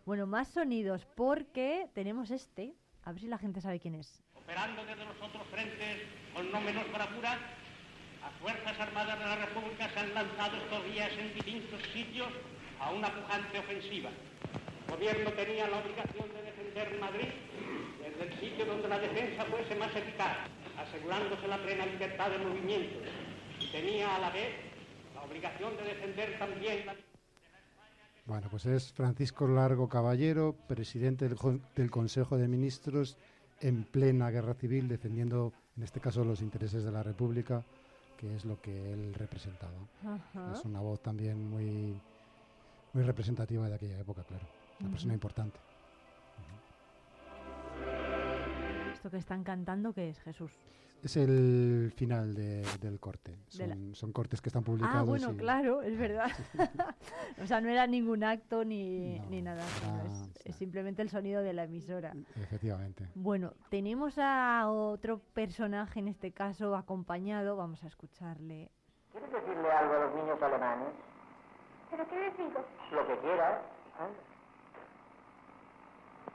[0.07, 2.77] Bueno, más sonidos porque tenemos este.
[3.05, 4.23] A ver si la gente sabe quién es.
[4.35, 6.03] Operando desde los otros frentes
[6.35, 7.39] con no menos bravura,
[8.23, 12.29] las Fuerzas Armadas de la República se han lanzado estos días en distintos sitios
[12.79, 14.11] a una pujante ofensiva.
[14.87, 17.29] El gobierno tenía la obligación de defender Madrid
[17.99, 20.37] desde el sitio donde la defensa fuese más eficaz,
[20.79, 23.01] asegurándose la plena libertad de movimiento.
[23.59, 24.55] Y tenía a la vez
[25.15, 26.95] la obligación de defender también la
[28.25, 31.37] Bueno, pues es Francisco Largo Caballero, presidente del,
[31.75, 33.17] del Consejo de Ministros
[33.61, 37.65] en plena guerra civil, defendiendo en este caso los intereses de la República,
[38.17, 39.73] que es lo que él representaba.
[40.05, 40.53] Ajá.
[40.55, 42.01] Es una voz también muy,
[42.93, 44.47] muy representativa de aquella época, claro.
[44.81, 45.59] Una persona importante.
[48.93, 50.53] Esto que están cantando, que es Jesús?
[51.03, 53.37] Es el final de- del corte.
[53.59, 54.97] De la- Son, son cortes que están publicados.
[55.01, 56.31] Ah, bueno, y- claro, es verdad.
[57.43, 61.43] o sea, no era ningún acto ni, ni nada, era- es, es simplemente el sonido
[61.43, 62.13] de la emisora.
[62.37, 63.09] Efectivamente.
[63.17, 68.71] Bueno, tenemos a otro personaje, en este caso acompañado, vamos a escucharle.
[69.11, 70.89] ¿Quieres decirle algo a los niños alemanes?
[71.91, 72.65] ¿Pero qué les digo?
[72.93, 73.61] Lo que quieras.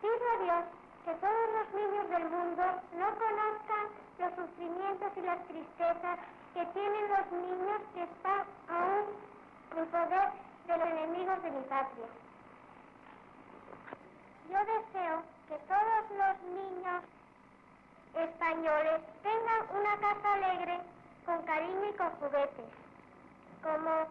[0.01, 0.65] Pido a Dios
[1.05, 2.63] que todos los niños del mundo
[2.99, 6.19] no conozcan los sufrimientos y las tristezas
[6.53, 9.05] que tienen los niños que están aún
[9.77, 10.29] en poder
[10.67, 12.07] de los enemigos de mi patria.
[14.49, 17.03] Yo deseo que todos los niños
[18.15, 20.79] españoles tengan una casa alegre,
[21.25, 22.65] con cariño y con juguetes.
[23.61, 24.07] Como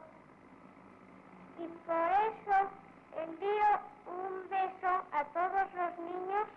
[1.59, 2.69] y por eso
[3.17, 3.71] envío
[4.07, 6.49] un beso a todos los niños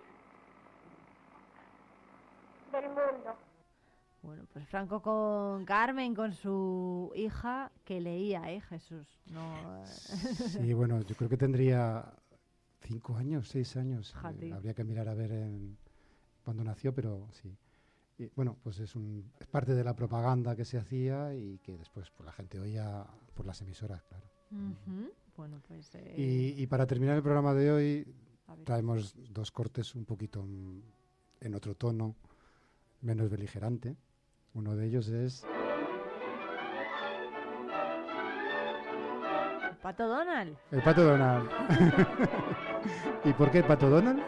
[2.71, 3.35] del mundo.
[4.21, 9.07] Bueno, pues Franco con Carmen, con su hija, que leía, ¿eh, Jesús?
[9.31, 12.03] No, Sí, bueno, yo creo que tendría
[12.81, 14.13] cinco años, seis años.
[14.41, 15.77] eh, habría que mirar a ver en,
[16.43, 17.55] cuándo nació, pero sí.
[18.17, 21.77] Y, bueno, pues es, un, es parte de la propaganda que se hacía y que
[21.77, 24.25] después pues, la gente oía por las emisoras, claro.
[25.37, 25.95] Bueno, pues...
[25.95, 26.15] eh,
[26.57, 28.15] Y, y para terminar el programa de hoy,
[28.65, 30.45] traemos dos cortes un poquito
[31.39, 32.15] en otro tono,
[33.01, 33.95] menos beligerante.
[34.53, 35.45] Uno de ellos es
[39.81, 41.49] Pato Donald, el Pato Donald.
[43.25, 44.21] ¿Y por qué Pato Donald?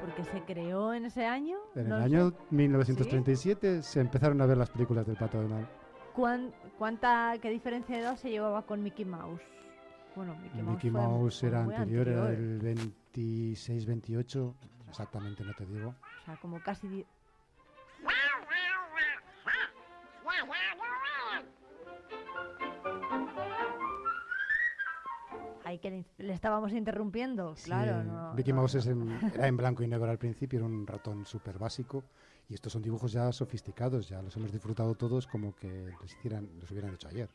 [0.00, 1.58] porque se creó en ese año.
[1.74, 2.36] En el año sé.
[2.50, 5.66] 1937 se empezaron a ver las películas del Pato Donald.
[6.14, 9.42] ¿Cuán- ¿Cuánta, qué diferencia de edad se llevaba con Mickey Mouse?
[10.16, 10.34] Bueno,
[10.64, 12.62] Mickey Mouse, Mickey era muy anterior, era anterior.
[12.62, 12.96] del
[13.54, 14.54] 26-28,
[14.88, 15.90] exactamente no te digo.
[16.22, 17.04] O sea, como casi...
[25.70, 28.02] Ay, que le, le estábamos interrumpiendo, Sí, claro.
[28.02, 30.84] no- Mickey no- Mouse es en- era en blanco y negro al principio, era un
[30.84, 32.02] ratón súper básico
[32.48, 36.48] y estos son dibujos ya sofisticados, ya los hemos disfrutado todos como que los, hicieran,
[36.60, 37.28] los hubieran hecho ayer.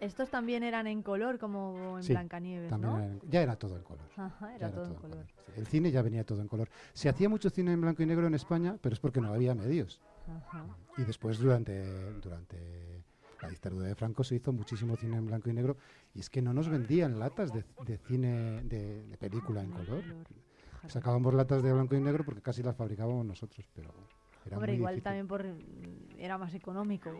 [0.00, 3.20] Estos también eran en color, como en Sí, Blancanieves, ¿no?
[3.28, 4.06] ya era todo en color.
[4.16, 5.26] Ajá, ya era todo en color.
[5.26, 6.70] Sí, El cine ya venía todo en color.
[6.94, 9.54] Se hacía mucho cine en blanco y negro en España, pero es porque no había
[9.54, 10.00] medios.
[10.26, 10.64] Ajá.
[10.96, 13.02] Y después durante, durante
[13.42, 15.76] la dictadura de Franco se hizo muchísimo cine en blanco y negro
[16.14, 20.02] y es que no nos vendían latas de, de cine, de, de película en color.
[20.86, 23.90] Sacábamos latas de blanco y negro porque casi las fabricábamos nosotros, pero
[24.46, 25.04] era Hombre, muy igual difícil.
[25.04, 25.46] también por
[26.18, 27.10] era más económico.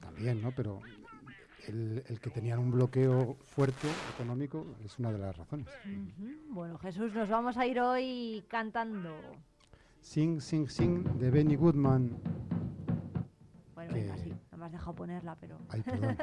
[0.00, 0.52] También, ¿no?
[0.52, 0.80] Pero
[1.68, 5.66] el, el que tenían un bloqueo fuerte económico es una de las razones.
[6.50, 9.10] Bueno, Jesús, nos vamos a ir hoy cantando.
[10.00, 12.16] Sing, Sing, Sing de Benny Goodman.
[13.74, 15.58] Bueno, venga, sí, no me has dejado ponerla, pero...
[15.68, 16.16] Ay, perdón.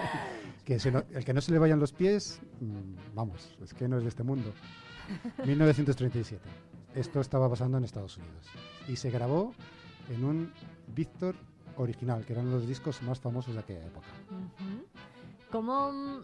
[0.64, 3.86] que se no- el que no se le vayan los pies, mm, vamos, es que
[3.88, 4.52] no es de este mundo.
[5.44, 6.42] 1937.
[6.94, 8.46] Esto estaba pasando en Estados Unidos.
[8.88, 9.52] Y se grabó
[10.08, 10.52] en un
[10.94, 11.34] Victor
[11.76, 14.06] original, que eran los discos más famosos de aquella época.
[15.50, 16.20] ¿Cómo, mm,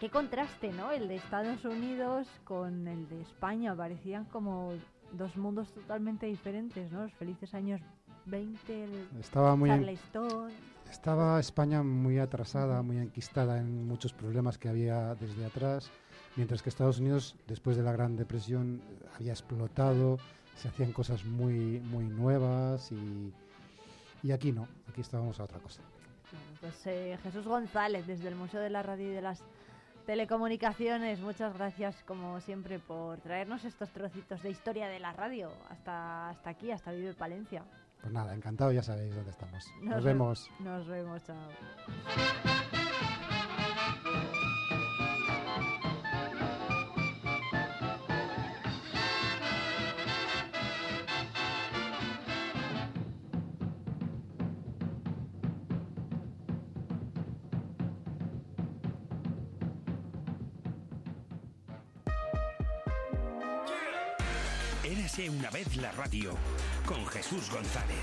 [0.00, 0.90] qué contraste, ¿no?
[0.90, 3.76] El de Estados Unidos con el de España.
[3.76, 4.72] Parecían como
[5.12, 7.02] dos mundos totalmente diferentes, ¿no?
[7.02, 7.82] Los felices años
[8.26, 10.50] 20, el Estaba muy Charleston.
[10.90, 15.90] Estaba España muy atrasada, muy enquistada en muchos problemas que había desde atrás,
[16.36, 18.82] mientras que Estados Unidos, después de la Gran Depresión,
[19.16, 20.18] había explotado,
[20.56, 23.32] se hacían cosas muy, muy nuevas y,
[24.22, 25.80] y aquí no, aquí estábamos a otra cosa.
[26.30, 29.42] Bueno, pues eh, Jesús González, desde el Museo de la Radio y de las
[30.06, 36.28] Telecomunicaciones, muchas gracias como siempre por traernos estos trocitos de historia de la radio hasta,
[36.30, 37.62] hasta aquí, hasta Vive Palencia.
[38.02, 39.64] Pues nada, encantado, ya sabéis dónde estamos.
[39.80, 40.50] Nos, Nos vemos.
[40.58, 42.81] Nos vemos, chao.
[65.42, 66.30] Una vez la radio
[66.86, 67.96] con Jesús González.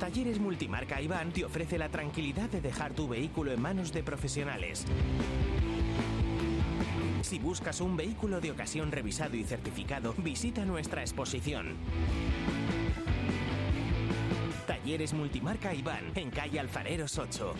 [0.00, 4.86] Talleres Multimarca Iván te ofrece la tranquilidad de dejar tu vehículo en manos de profesionales.
[7.30, 11.76] Si buscas un vehículo de ocasión revisado y certificado, visita nuestra exposición.
[14.66, 17.54] Talleres Multimarca Iván, en calle Alfareros 8.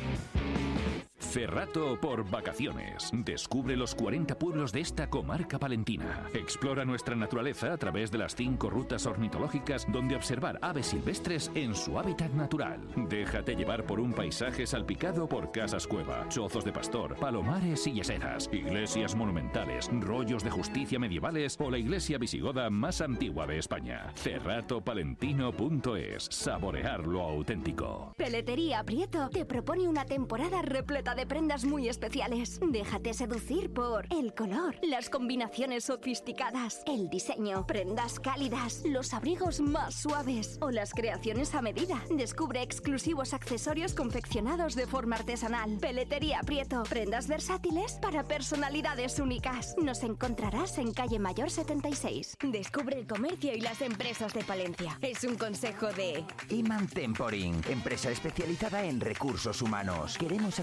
[1.30, 3.10] Cerrato por vacaciones.
[3.12, 6.26] Descubre los 40 pueblos de esta comarca palentina.
[6.34, 11.76] Explora nuestra naturaleza a través de las cinco rutas ornitológicas donde observar aves silvestres en
[11.76, 12.80] su hábitat natural.
[13.08, 18.50] Déjate llevar por un paisaje salpicado por casas cueva, chozos de pastor, palomares y yeseras,
[18.52, 24.12] iglesias monumentales, rollos de justicia medievales o la iglesia visigoda más antigua de España.
[24.16, 26.26] Cerratopalentino.es.
[26.28, 28.14] Saborear lo auténtico.
[28.16, 32.60] Peletería Prieto te propone una temporada repleta de prendas muy especiales.
[32.62, 39.94] Déjate seducir por el color, las combinaciones sofisticadas, el diseño, prendas cálidas, los abrigos más
[39.94, 42.02] suaves o las creaciones a medida.
[42.10, 45.78] Descubre exclusivos accesorios confeccionados de forma artesanal.
[45.80, 49.74] Peletería Prieto, prendas versátiles para personalidades únicas.
[49.82, 52.36] Nos encontrarás en calle Mayor 76.
[52.42, 54.98] Descubre el comercio y las empresas de Palencia.
[55.00, 60.16] Es un consejo de Iman Temporing, empresa especializada en recursos humanos.
[60.18, 60.58] Queremos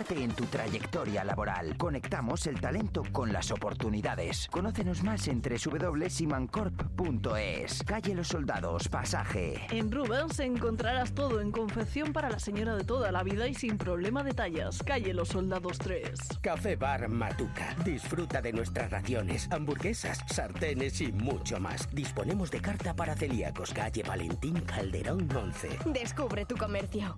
[0.00, 1.76] acompañarte en tu trayectoria laboral.
[1.76, 4.46] Conectamos el talento con las oportunidades.
[4.50, 7.82] Conócenos más en www.simancorp.es.
[7.84, 9.66] Calle Los Soldados, pasaje.
[9.70, 13.78] En Rubens encontrarás todo en confección para la señora de toda la vida y sin
[13.78, 14.82] problema de tallas.
[14.82, 16.10] Calle Los Soldados 3.
[16.40, 17.74] Café Bar Matuca.
[17.84, 21.88] Disfruta de nuestras raciones, hamburguesas, sartenes y mucho más.
[21.92, 23.72] Disponemos de carta para celíacos.
[23.72, 25.78] Calle Valentín Calderón 11.
[25.86, 27.16] Descubre tu comercio.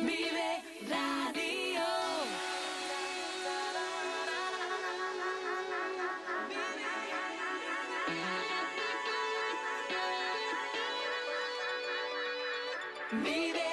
[0.00, 1.73] Vive Radio.
[13.22, 13.63] Vive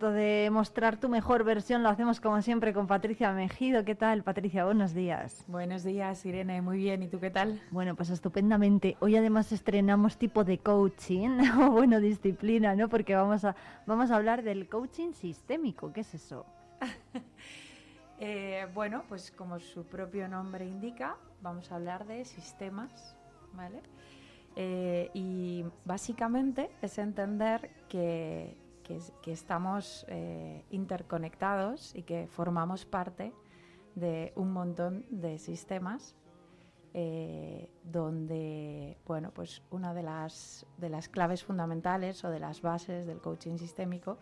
[0.00, 1.82] momento de mostrar tu mejor versión.
[1.82, 3.84] Lo hacemos como siempre con Patricia Mejido.
[3.84, 4.64] ¿Qué tal, Patricia?
[4.64, 5.44] Buenos días.
[5.46, 6.62] Buenos días, Irene.
[6.62, 7.02] Muy bien.
[7.02, 7.60] ¿Y tú qué tal?
[7.70, 8.96] Bueno, pues estupendamente.
[9.00, 12.88] Hoy además estrenamos tipo de coaching, o bueno, disciplina, ¿no?
[12.88, 13.54] Porque vamos a,
[13.86, 15.92] vamos a hablar del coaching sistémico.
[15.92, 16.46] ¿Qué es eso?
[18.22, 23.16] Eh, bueno, pues como su propio nombre indica, vamos a hablar de sistemas,
[23.54, 23.80] ¿vale?
[24.56, 28.58] Eh, y básicamente es entender que,
[28.90, 33.32] que es- que estamos eh, interconectados y que formamos parte
[33.94, 36.16] de un montón de sistemas
[36.92, 43.06] eh, donde, bueno, pues una de las, de las claves fundamentales o de las bases
[43.06, 44.18] del coaching sistémico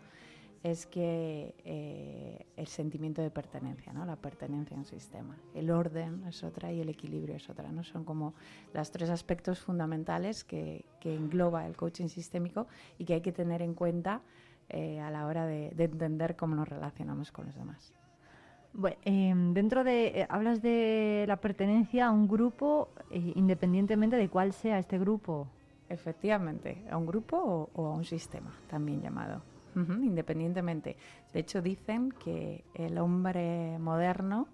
[0.63, 4.05] es que eh, el sentimiento de pertenencia, ¿no?
[4.05, 5.39] la pertenencia a un sistema.
[5.55, 7.71] El orden es otra y el equilibrio es otra.
[7.73, 7.85] ¿no?
[7.85, 8.35] Son como
[8.75, 12.67] los tres aspectos fundamentales que, que engloba el coaching sistémico
[12.99, 14.21] y que hay que tener en cuenta
[14.71, 17.93] eh, a la hora de, de entender cómo nos relacionamos con los demás.
[18.73, 24.29] Bueno, em, dentro de, eh, hablas de la pertenencia a un grupo eh, independientemente de
[24.29, 25.49] cuál sea este grupo.
[25.89, 29.43] Efectivamente, a un grupo o, o a un sistema, también llamado,
[29.75, 30.97] Ujú, independientemente.
[31.33, 34.49] De hecho, dicen que el hombre moderno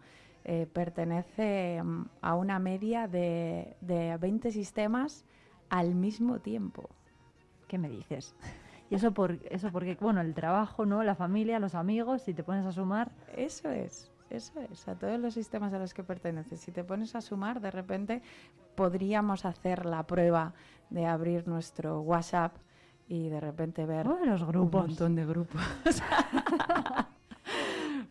[0.44, 5.24] eh, pertenece mm, a una media de, de 20 sistemas
[5.70, 6.88] al mismo tiempo.
[7.66, 8.34] ¿Qué me dices?
[8.94, 11.02] Y eso por eso porque bueno, el trabajo, ¿no?
[11.02, 13.10] La familia, los amigos, si te pones a sumar.
[13.36, 14.10] Eso es.
[14.30, 16.58] Eso es, a todos los sistemas a los que perteneces.
[16.60, 18.22] Si te pones a sumar, de repente
[18.74, 20.54] podríamos hacer la prueba
[20.90, 22.56] de abrir nuestro WhatsApp
[23.06, 24.82] y de repente ver Oh, los grupos.
[24.82, 25.60] un montón de grupos.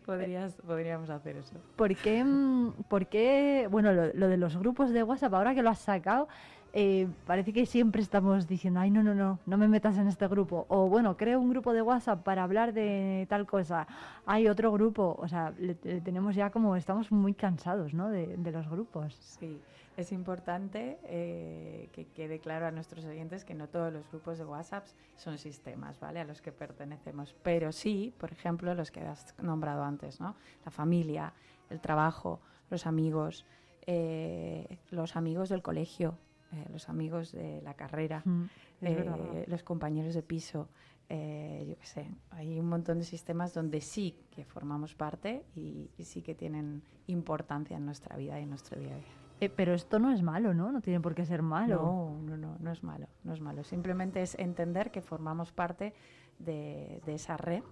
[0.06, 1.56] Podrías, podríamos hacer eso.
[1.76, 5.62] ¿Por qué, mm, por qué- bueno, lo, lo de los grupos de WhatsApp, ahora que
[5.62, 6.28] lo has sacado,
[6.76, 10.26] eh, parece que siempre estamos diciendo, ay, no, no, no, no me metas en este
[10.26, 10.66] grupo.
[10.68, 13.86] O bueno, creo un grupo de WhatsApp para hablar de tal cosa.
[14.26, 18.10] Hay otro grupo, o sea, le- tenemos ya como, estamos muy cansados, ¿no?
[18.10, 19.14] De, de los grupos.
[19.14, 19.60] Sí,
[19.96, 24.44] es importante eh, que quede claro a nuestros oyentes que no todos los grupos de
[24.44, 24.84] WhatsApp
[25.14, 26.18] son sistemas, ¿vale?
[26.18, 30.34] A los que pertenecemos, pero sí, por ejemplo, los que has nombrado antes, ¿no?
[30.64, 31.32] La familia,
[31.70, 33.46] el trabajo, los amigos,
[33.86, 36.16] eh, los amigos del colegio,
[36.54, 38.44] eh, los amigos de la carrera, Mm,
[38.82, 40.68] eh, los compañeros de piso,
[41.08, 45.90] eh, yo qué sé, hay un montón de sistemas donde sí que formamos parte y,
[45.98, 49.04] y sí que tienen importancia en nuestra vida y en nuestro día a día.
[49.40, 50.70] Eh, pero esto no es malo, ¿no?
[50.72, 51.76] No tiene por qué ser malo.
[51.76, 53.64] No, no, no, no es malo, no es malo.
[53.64, 55.92] Simplemente es entender que formamos parte
[56.38, 57.62] de, de esa red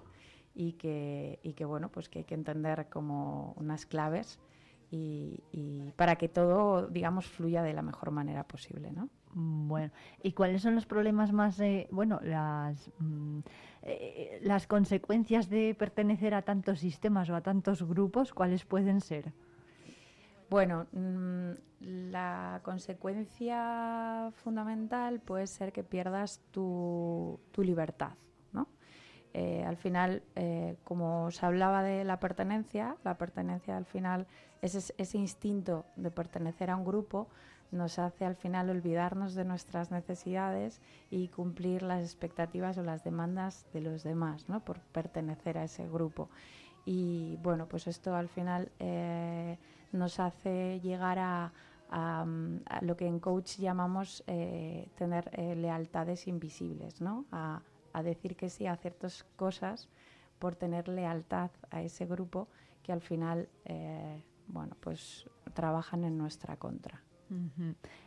[0.55, 4.39] y que, y que, bueno, pues que hay que entender como unas claves
[4.93, 9.09] y, y para que todo, digamos, fluya de la mejor manera posible, ¿no?
[9.35, 9.91] Mm, Bueno,
[10.23, 13.39] ¿y cuáles son los problemas más, eh, bueno, las, mm,
[13.83, 18.35] eh, las consecuencias de pertenecer a tantos sistemas o a tantos grupos?
[18.35, 19.33] ¿Cuáles pueden ser?
[20.51, 21.53] Bueno, mm,
[22.11, 28.13] la consecuencia fundamental puede ser que pierdas tu, tu libertad,
[28.53, 28.69] ¿no?
[29.33, 34.27] Eh, al final, eh, como se hablaba de la pertenencia, la pertenencia al final,
[34.63, 37.29] ese, instinto de pertenecer a un grupo
[37.73, 40.81] nos hace al final olvidarnos de nuestras necesidades
[41.11, 44.61] y cumplir las expectativas o las demandas de los demás, ¿no?
[44.61, 46.29] Por pertenecer a ese grupo.
[46.85, 49.59] Y bueno, pues esto al final eh,
[49.91, 51.53] nos hace llegar a,
[52.81, 57.27] lo que en coach llamamos eh, tener eh, lealtades invisibles, ¿no?
[57.33, 57.61] A,
[58.03, 59.91] decir que sí a ciertas cosas
[60.39, 62.49] por tener lealtad a ese grupo
[62.83, 63.51] que al final,
[64.47, 67.03] bueno, pues trabajan en nuestra contra.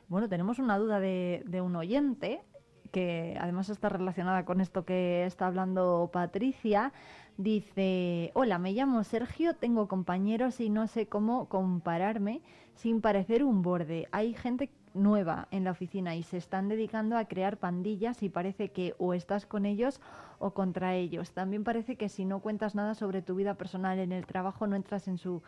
[0.07, 2.43] Bueno, tenemos una duda de, de un oyente
[2.91, 6.93] que además está relacionada con esto que está hablando Patricia.
[7.37, 12.41] Dice, hola, me llamo Sergio, tengo compañeros y no sé cómo compararme
[12.75, 14.07] sin parecer un borde.
[14.11, 18.71] Hay gente nueva en la oficina y se están dedicando a crear pandillas y parece
[18.71, 19.99] que o estás con ellos
[20.39, 21.31] o contra ellos.
[21.31, 24.75] También parece que si no cuentas nada sobre tu vida personal en el trabajo no
[24.75, 25.43] entras en su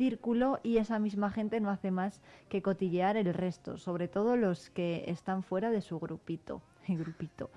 [0.00, 4.70] círculo y esa misma gente no hace más que cotillear el resto, sobre todo los
[4.70, 6.62] que están fuera de su grupito.
[6.88, 7.50] grupito.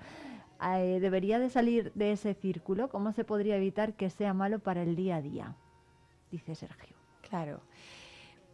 [0.62, 2.90] Eh, debería de salir de ese círculo.
[2.90, 5.56] ¿Cómo se podría evitar que sea malo para el día a día?
[6.30, 6.94] Dice Sergio.
[7.26, 7.62] Claro.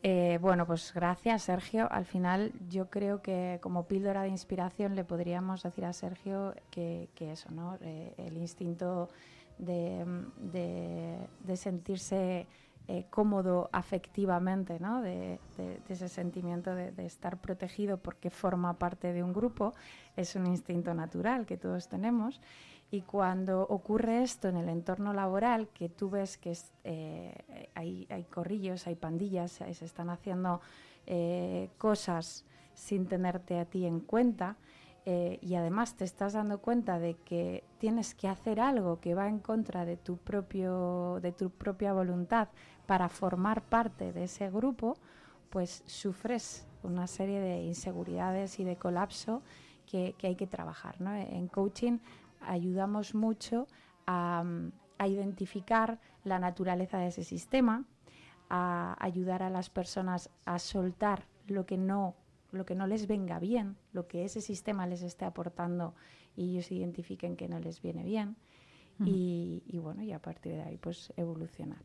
[0.05, 1.91] Eh, bueno, pues gracias, Sergio.
[1.91, 7.09] Al final, yo creo que como píldora de inspiración le podríamos decir a Sergio que,
[7.17, 7.77] que eso, ¿no?
[7.81, 9.09] Eh, el instinto
[9.59, 12.47] de, sentirse
[12.93, 15.01] eh, cómodo afectivamente, ¿no?
[15.01, 15.39] De,
[15.89, 19.75] ese sentimiento de, estar protegido porque forma parte de un grupo,
[20.17, 22.41] es un instinto natural que todos tenemos.
[22.91, 28.89] Y cuando ocurre esto en el entorno laboral, que tú ves que eh, hay, corrillos,
[28.89, 30.61] hay pandillas, se están haciendo
[31.07, 32.45] eh, cosas
[32.75, 34.57] sin tenerte a ti en cuenta,
[35.07, 39.29] eh, y además te estás dando cuenta de que tienes que hacer algo que va
[39.29, 42.49] en contra de tu, propio, de tu propia voluntad
[42.87, 44.97] para formar parte de ese grupo,
[45.49, 49.43] pues sufres una serie de inseguridades y de colapso
[49.87, 51.01] que, que hay que trabajar.
[51.01, 51.15] ¿no?
[51.15, 51.99] En coaching
[52.41, 53.67] ayudamos mucho
[54.07, 54.45] a,
[54.99, 57.85] a identificar la naturaleza de ese sistema,
[58.51, 62.17] a ayudar a las personas a soltar lo que no
[62.53, 65.95] lo que no les venga bien, lo que ese sistema les esté aportando
[66.37, 68.37] y ellos identifiquen que no les viene bien
[69.03, 71.79] y bueno, y a partir de ahí pues evolucionar.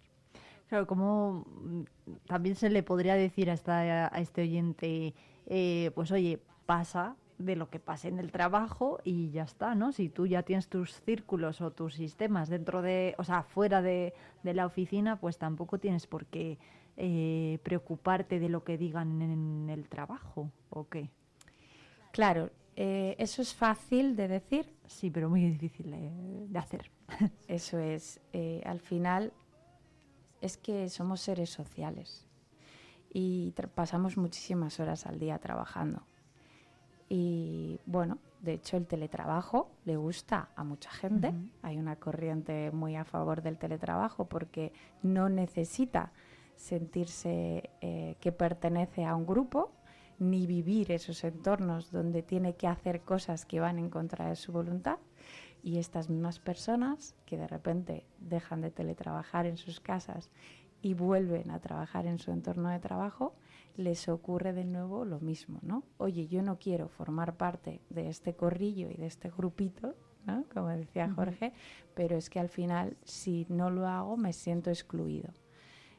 [0.68, 1.84] Claro, como mm,
[2.28, 5.14] también se le podría decir a, esta, a este oyente,
[5.46, 9.92] eh, pues oye, pasa de lo que pase en el trabajo y ya está, ¿no?
[9.92, 14.14] Si tú ya tienes tus círculos o tus sistemas dentro de, o sea, fuera de,
[14.44, 16.58] de la oficina, pues tampoco tienes por qué
[16.98, 21.10] eh, preocuparte de lo que digan en el trabajo, ¿o qué?
[22.12, 24.74] Claro, eh, eso es fácil de decir.
[24.86, 26.92] Sí, pero muy difícil de, de hacer.
[27.48, 29.34] Eso es, eh, al final
[30.42, 32.28] es que somos seres sociales
[33.14, 36.04] y pasamos muchísimas horas al día trabajando.
[37.08, 41.34] Y bueno, de hecho el teletrabajo le gusta a mucha gente.
[41.62, 46.12] Hay una corriente muy a favor del teletrabajo porque no necesita
[46.56, 49.72] sentirse eh, que pertenece a un grupo
[50.19, 54.52] ni vivir esos entornos donde tiene que hacer cosas que van en contra de su
[54.52, 54.99] voluntad.
[55.64, 60.30] Y estas mismas personas que de repente dejan de teletrabajar en sus casas
[60.82, 63.34] y vuelven a trabajar en su entorno de trabajo,
[63.76, 65.84] les ocurre de nuevo lo mismo, ¿no?
[65.98, 69.95] Oye, yo no quiero formar parte de este corrillo y de este grupito,
[70.26, 70.45] ¿no?
[70.53, 71.11] Como decía.
[71.11, 71.53] Jorge,
[71.95, 75.34] pero es que al final, si no lo hago, me siento excluido.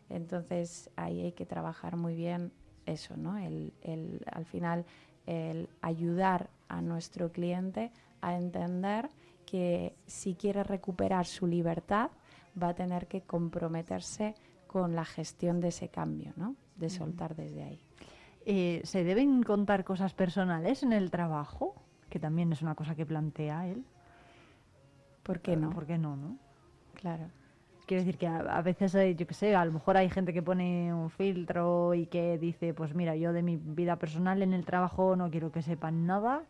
[0.08, 2.52] Entonces, ahí hay que trabajar muy bien
[2.86, 3.36] eso, ¿no?
[3.38, 4.84] El, el- al final,
[5.26, 9.08] el ayudar a nuestro cliente a entender
[9.44, 12.10] que si quiere recuperar su libertad,
[12.60, 14.34] va a tener que comprometerse
[14.66, 16.54] con la gestión de ese cambio, ¿no?
[16.76, 17.80] De soltar desde ahí.
[18.44, 21.74] Eh, ¿Se deben contar cosas personales en el trabajo?
[22.08, 23.84] Que también es una cosa que plantea él.
[25.22, 25.70] ¿Por qué no?
[25.70, 26.38] ¿Por qué no, no?
[26.94, 27.24] Claro.
[27.86, 30.32] Quiero decir que a, a veces, eh, yo qué sé, a lo mejor hay gente
[30.32, 34.52] que pone un filtro y que dice, pues mira, yo de mi vida personal en
[34.52, 36.42] el trabajo no quiero que sepan nada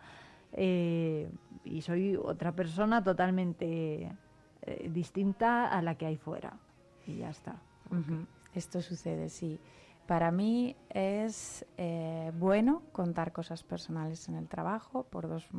[0.52, 1.30] eh,
[1.64, 4.10] y soy otra persona totalmente
[4.62, 6.54] eh, distinta a la que hay fuera.
[7.06, 7.56] Y ya está.
[8.54, 9.60] Esto sucede, sí.
[10.06, 15.52] Para mí es eh, bueno contar cosas personales en el trabajo por dos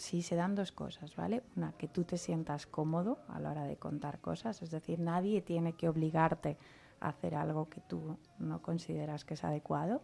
[0.00, 1.42] Sí, se dan dos cosas, ¿vale?
[1.56, 5.42] Una, que tú te sientas cómodo a la hora de contar cosas, es decir, nadie
[5.42, 6.56] tiene que obligarte
[7.00, 10.00] a hacer algo que tú no consideras que es adecuado.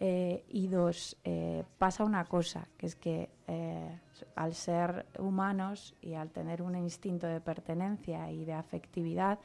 [0.00, 3.98] Eh, y dos, eh, pasa una cosa, que es que eh,
[4.34, 9.38] al ser humanos y al tener un instinto de pertenencia y de afectividad,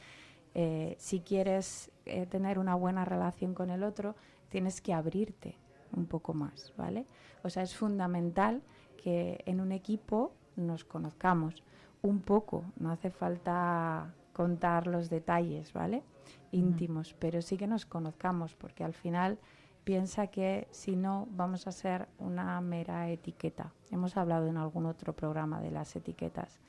[0.98, 1.90] si quieres
[2.30, 4.18] tener una buena relación con el otro,
[4.50, 5.56] tienes que abrirte
[5.96, 7.06] un poco más, ¿vale?
[7.42, 8.62] O sea, es fundamental
[9.02, 11.64] que en un equipo nos conozcamos
[12.02, 16.04] un poco, no hace falta contar los detalles, ¿vale?
[16.52, 19.40] Íntimos, pero sí que nos conozcamos, porque al final
[19.84, 23.74] piensa que si no vamos a ser una mera etiqueta.
[23.92, 26.60] Hemos hablado en algún otro programa de las etiquetas.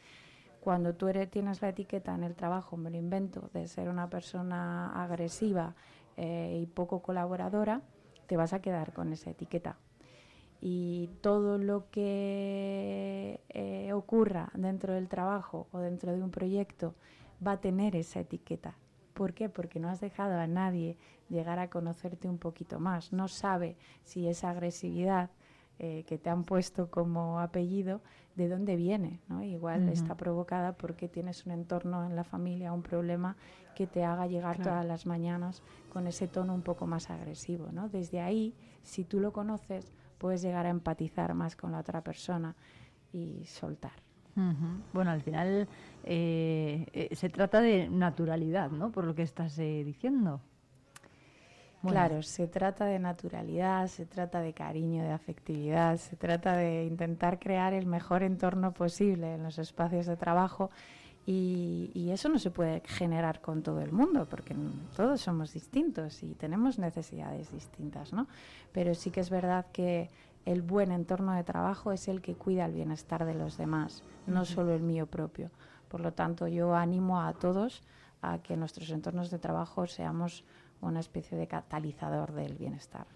[0.60, 4.08] Cuando tú eres, tienes la etiqueta en el trabajo, me lo invento, de ser una
[4.08, 5.74] persona agresiva
[6.16, 7.82] eh, y poco colaboradora,
[8.26, 9.76] te vas a quedar con esa etiqueta.
[10.64, 16.94] Y todo lo que eh, ocurra dentro del trabajo o dentro de un proyecto
[17.44, 18.76] va a tener esa etiqueta.
[19.12, 19.48] ¿Por qué?
[19.48, 20.96] Porque no has dejado a nadie
[21.28, 23.12] llegar a conocerte un poquito más.
[23.12, 25.30] No sabe si esa agresividad
[25.80, 28.00] eh, que te han puesto como apellido,
[28.36, 29.20] de dónde viene.
[29.28, 29.42] ¿no?
[29.42, 33.36] Igual está provocada porque tienes un entorno en la familia, un problema
[33.74, 34.70] que te haga llegar Claro.
[34.70, 35.62] todas las mañanas
[35.92, 37.72] con ese tono un poco más agresivo.
[37.72, 37.88] ¿no?
[37.88, 39.92] Desde ahí, si tú lo conoces,
[40.22, 42.54] puedes llegar a empatizar más con la otra persona
[43.12, 43.92] y soltar.
[44.94, 45.68] Bueno, al final
[46.04, 48.90] eh, eh, se trata de naturalidad, ¿no?
[48.90, 50.40] Por lo que estás eh, diciendo.
[51.82, 51.98] Bueno.
[51.98, 57.40] Claro, se trata de naturalidad, se trata de cariño, de afectividad, se trata de intentar
[57.40, 60.70] crear el mejor entorno posible en los espacios de trabajo
[61.26, 64.56] y, y eso no se puede generar con todo el mundo porque
[64.96, 68.26] todos somos distintos y tenemos necesidades distintas, ¿no?
[68.72, 70.10] Pero sí que es verdad que
[70.44, 74.44] el buen entorno de trabajo es el que cuida el bienestar de los demás, no
[74.44, 75.50] solo el mío propio.
[75.88, 77.82] Por lo tanto, yo animo a todos
[78.22, 80.44] a que en nuestros entornos de trabajo seamos
[80.82, 83.06] una especie de catalizador del bienestar.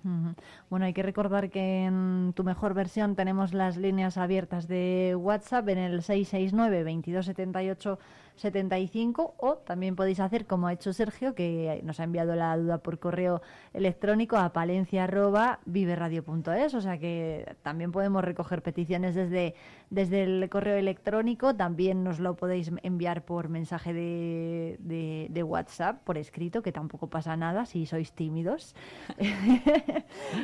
[0.70, 5.68] Bueno, hay que recordar que en tu mejor versión tenemos las líneas abiertas de WhatsApp
[5.68, 7.98] en el 669 2278
[8.36, 12.78] 75 o también podéis hacer como ha hecho Sergio que nos ha enviado la duda
[12.78, 13.42] por correo
[13.74, 19.54] electrónico a palencia@viveradio.es, o sea que también podemos recoger peticiones desde
[19.88, 26.02] desde el correo electrónico, también nos lo podéis enviar por mensaje de, de- de WhatsApp,
[26.02, 28.74] por escrito, que tampoco pasa nada si sois tímidos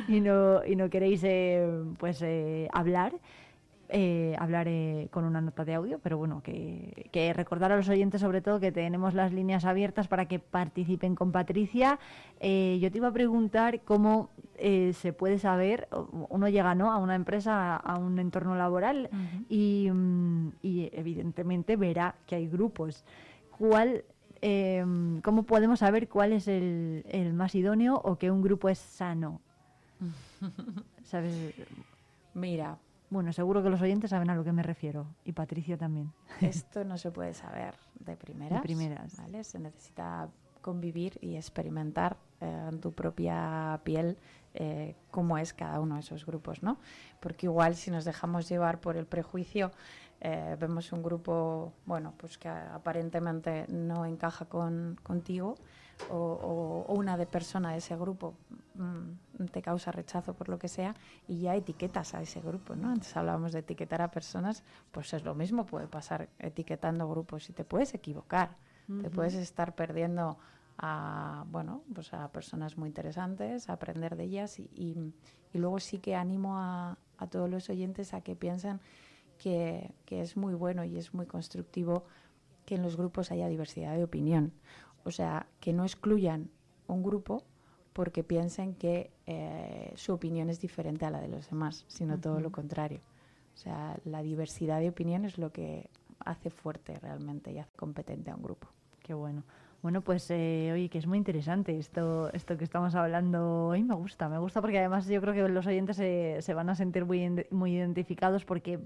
[0.07, 1.67] y, no, y no queréis eh,
[1.97, 3.13] pues eh, hablar.
[3.95, 7.87] Eh, hablar eh, con una nota de audio, pero bueno, que, que recordar a los
[7.87, 11.99] oyentes sobre todo que tenemos las líneas abiertas para que participen con Patricia.
[12.39, 15.87] Eh, yo te iba a preguntar cómo eh, se puede saber,
[16.29, 16.91] uno llega ¿no?
[16.91, 19.11] a una empresa, a un entorno laboral
[19.47, 23.05] y, mm, y evidentemente verá que hay grupos.
[23.59, 24.05] ¿Cuál,
[24.41, 24.83] eh,
[25.23, 29.39] ¿Cómo podemos saber cuál es el, el más idóneo o que un grupo es sano?
[31.03, 31.53] ¿Sabes?
[32.33, 32.79] Mira.
[33.13, 35.05] Bueno, seguro que los oyentes saben a lo que me refiero.
[35.23, 36.11] Y Patricia también.
[36.41, 38.59] Esto no se puede saber de primeras.
[38.59, 39.17] De primeras.
[39.17, 39.43] ¿vale?
[39.43, 40.29] Se necesita
[40.61, 44.17] convivir y experimentar eh, en tu propia piel
[44.55, 46.77] eh, cómo es cada uno de esos grupos, ¿no?
[47.19, 49.71] Porque igual si nos dejamos llevar por el prejuicio,
[50.21, 55.55] eh, vemos un grupo, bueno, pues que aparentemente no encaja con, contigo
[56.09, 58.33] o, o- o una de persona de ese grupo
[58.75, 59.09] mm,
[59.51, 60.95] te causa rechazo por lo que sea
[61.27, 62.89] y ya etiquetas a ese grupo, ¿no?
[62.89, 67.53] Antes hablábamos de etiquetar a personas, pues es lo mismo, puede pasar etiquetando grupos y
[67.53, 68.57] te puedes equivocar,
[69.01, 70.37] te puedes estar perdiendo
[70.77, 75.13] a, bueno, pues a personas muy interesantes, a aprender de ellas y, y-
[75.53, 78.79] y luego sí que animo a, a todos los oyentes a que piensen
[79.37, 82.05] que, que es muy bueno y es muy constructivo
[82.65, 84.53] que en los grupos haya diversidad de opinión.
[85.05, 86.49] O sea, que no excluyan
[86.87, 87.43] un grupo
[87.93, 92.39] porque piensen que eh, su opinión es diferente a la de los demás, sino todo
[92.39, 92.99] lo contrario.
[93.53, 95.89] O sea, la diversidad de opinión es lo que
[96.19, 98.67] hace fuerte realmente y hace competente a un grupo.
[99.01, 99.43] Qué bueno.
[99.83, 103.83] Bueno, pues eh, oye, que es muy interesante esto, esto que estamos hablando hoy.
[103.83, 106.75] Me gusta, me gusta porque además yo creo que los oyentes se, se van a
[106.75, 108.79] sentir muy, muy identificados porque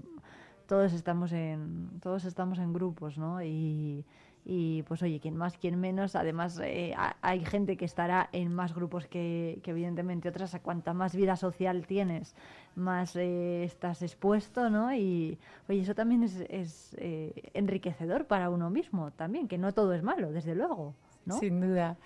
[0.68, 3.42] todos estamos en, todos estamos en grupos, ¿no?
[3.42, 4.04] Y,
[4.50, 6.16] y pues oye, quien más, quien menos.
[6.16, 10.58] Además, eh, ha- hay gente que estará en más grupos que, evidentemente otras.
[10.62, 12.34] Cuanta más vida social tienes,
[12.74, 14.94] más eh, estás expuesto, ¿no?
[14.94, 15.36] Y
[15.68, 20.32] oye, eso también es, eh, enriquecedor para uno mismo también, que no todo es malo,
[20.32, 20.94] desde luego,
[21.26, 21.38] ¿no?
[21.38, 21.98] Sin duda.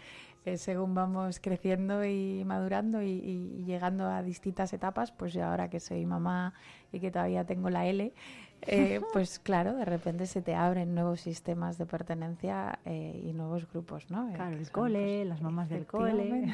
[0.44, 6.04] Eh, según vamos creciendo y madurando y, llegando a distintas etapas, pues ahora que soy
[6.04, 6.54] mamá
[6.92, 8.12] y que todavía tengo la L,
[8.66, 13.68] eh, pues claro, de repente se te abren nuevos sistemas de pertenencia eh, y nuevos
[13.70, 14.28] grupos, ¿no?
[14.30, 16.46] Eh, Claro, el cole, pues, las mamás del cole.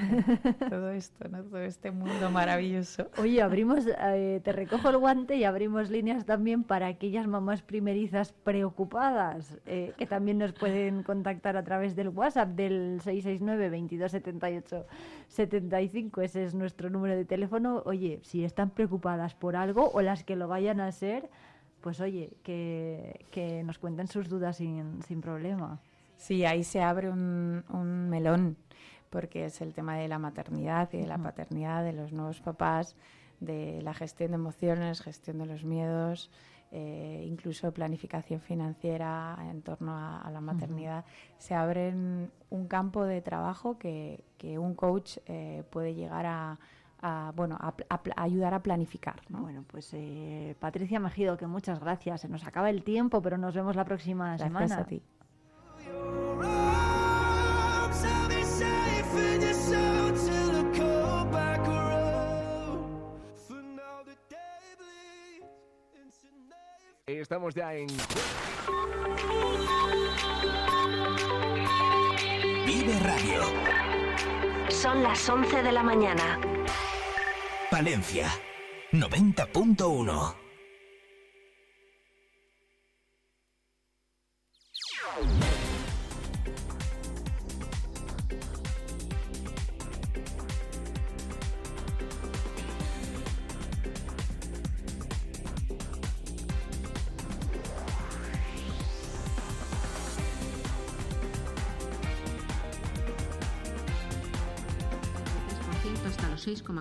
[0.71, 1.43] todo esto, ¿no?
[1.45, 3.09] Todo este mundo maravilloso.
[3.19, 8.33] Oye, abrimos, eh, te recojo el guante y abrimos líneas también para aquellas mamás primerizas
[8.33, 14.87] preocupadas, eh, que también nos pueden contactar a través del WhatsApp del 669 2278
[15.29, 16.23] 75.
[16.23, 17.83] Ese es nuestro número de teléfono.
[17.85, 21.29] Oye, si están preocupadas por algo o las que lo vayan a ser,
[21.81, 25.81] pues oye, que, que nos cuenten sus dudas sin, sin problema.
[26.17, 28.57] Sí, ahí se abre un, un melón,
[29.11, 32.97] porque es el tema de la maternidad y de la paternidad, de los nuevos papás,
[33.41, 36.31] de la gestión de emociones, gestión de los miedos,
[36.73, 41.05] eh, incluso planificación financiera en torno a, a la maternidad.
[41.39, 46.59] Se abre un- un campo de trabajo que, que un coach eh, puede llegar a,
[47.01, 49.21] a, bueno, a, a a ayudar a planificar.
[49.29, 49.41] ¿no?
[49.41, 52.21] Bueno, pues eh, Patricia Mejido, que muchas gracias.
[52.23, 54.79] Se nos acaba el tiempo, pero nos vemos la próxima Gracias semana.
[54.79, 55.03] a ti.
[67.11, 67.87] Into Estamos ya en
[72.67, 73.43] Vive Radio.
[74.69, 76.39] Son las 11 de la mañana.
[77.79, 78.29] Valencia
[78.91, 80.35] 90.1
[85.21, 85.58] Yeah.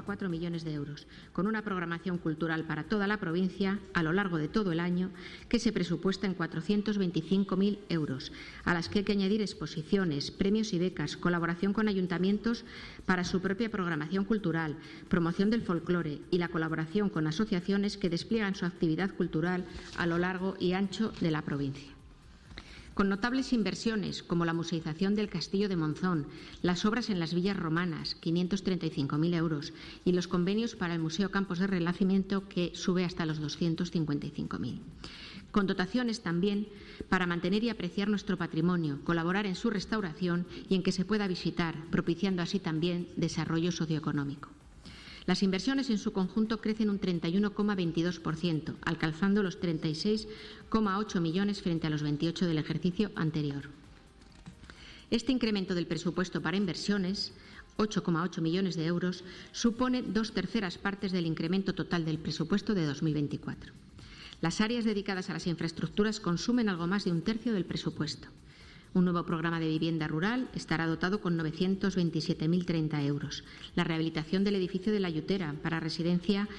[0.08, 4.38] 1,4 millones de euros, con una programación cultural para toda la provincia a lo largo
[4.38, 5.12] de todo el año
[5.50, 8.32] que se presupuesta en 425.000 euros,
[8.64, 12.66] a las que hay que añadir exposiciones, premios y becas, colaboración con ayuntamientos
[13.06, 14.78] para su propia programación cultural,
[15.10, 19.66] promoción del folclore y la colaboración con asociaciones que despliegan su actividad cultural
[19.98, 21.97] a lo largo y ancho de la provincia
[22.98, 26.26] con notables inversiones como la museización del Castillo de Monzón,
[26.64, 29.72] las obras en las villas romanas, 535.000 euros,
[30.04, 34.80] y los convenios para el Museo Campos de Renacimiento, que sube hasta los 255.000.
[35.52, 36.70] Con dotaciones también
[37.08, 41.28] para mantener y apreciar nuestro patrimonio, colaborar en su restauración y en que se pueda
[41.28, 44.50] visitar, propiciando así también desarrollo socioeconómico.
[45.28, 52.02] Las inversiones en su conjunto crecen un 31,22%, alcanzando los 36,8 millones frente a los
[52.02, 53.70] 28 del ejercicio anterior.
[55.12, 57.34] Este incremento del presupuesto para inversiones,
[57.78, 63.74] 8,8 millones de euros, supone dos terceras partes del incremento total del presupuesto de 2024.
[64.40, 68.30] Las áreas dedicadas a las infraestructuras consumen algo más de un tercio del presupuesto.
[68.98, 73.44] Un nuevo programa de vivienda rural estará dotado con 927.030 euros.
[73.76, 76.50] La rehabilitación del edificio de la Yutera para residencia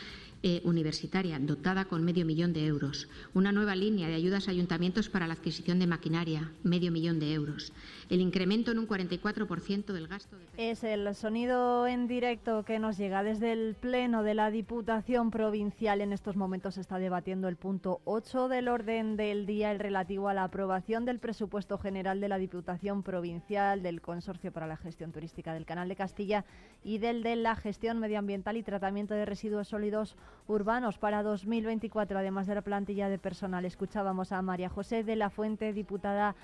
[0.44, 5.09] eh, universitaria dotada con medio millón de euros, una nueva línea de ayudas a ayuntamientos
[5.09, 7.73] para la adquisición de maquinaria, medio millón de euros,
[8.09, 10.36] el incremento en un 44% del gasto.
[10.39, 10.70] De...
[10.70, 16.01] Es el sonido en directo que nos llega desde el Pleno de la Diputación Provincial.
[16.01, 20.28] En estos momentos se está debatiendo el punto 8 del orden del día, el relativo
[20.28, 25.12] a la aprobación del presupuesto general de la Diputación Provincial, del Consorcio para la Gestión
[25.12, 26.44] Turística del Canal de Castilla
[26.82, 30.16] y del de la Gestión Medioambiental y Tratamiento de Residuos Sólidos
[30.47, 33.64] Urbanos para 2024, además de la plantilla de personal.
[33.64, 36.35] Escuchábamos a María José de la Fuente, diputada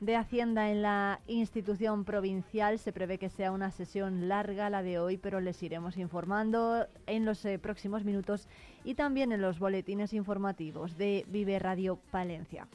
[0.00, 2.78] de Hacienda en la institución provincial.
[2.78, 7.24] Se prevé que sea una sesión larga la de hoy, pero les iremos informando en
[7.24, 8.48] los eh, próximos minutos
[8.84, 12.66] y también en los boletines informativos de Vive Radio Palencia.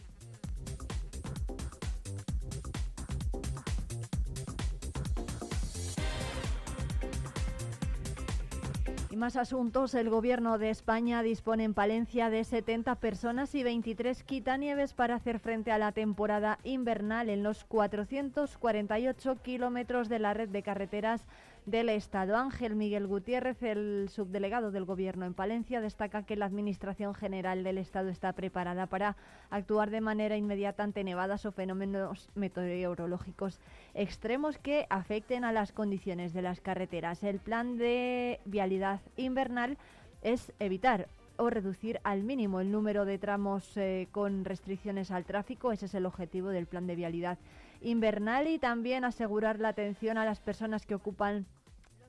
[9.20, 9.94] Más asuntos.
[9.94, 15.40] El Gobierno de España dispone en Palencia de 70 personas y 23 quitanieves para hacer
[15.40, 21.28] frente a la temporada invernal en los 448 kilómetros de la red de carreteras
[21.70, 22.36] del Estado.
[22.36, 27.78] Ángel Miguel Gutiérrez, el subdelegado del Gobierno en Palencia, destaca que la Administración General del
[27.78, 29.16] Estado está preparada para
[29.50, 33.60] actuar de manera inmediata ante nevadas o fenómenos meteorológicos
[33.94, 37.24] extremos que afecten a las condiciones de las carreteras.
[37.24, 39.78] El plan de vialidad invernal
[40.22, 45.72] es evitar o reducir al mínimo el número de tramos eh, con restricciones al tráfico.
[45.72, 47.38] Ese es el objetivo del plan de vialidad
[47.82, 51.46] invernal y también asegurar la atención a las personas que ocupan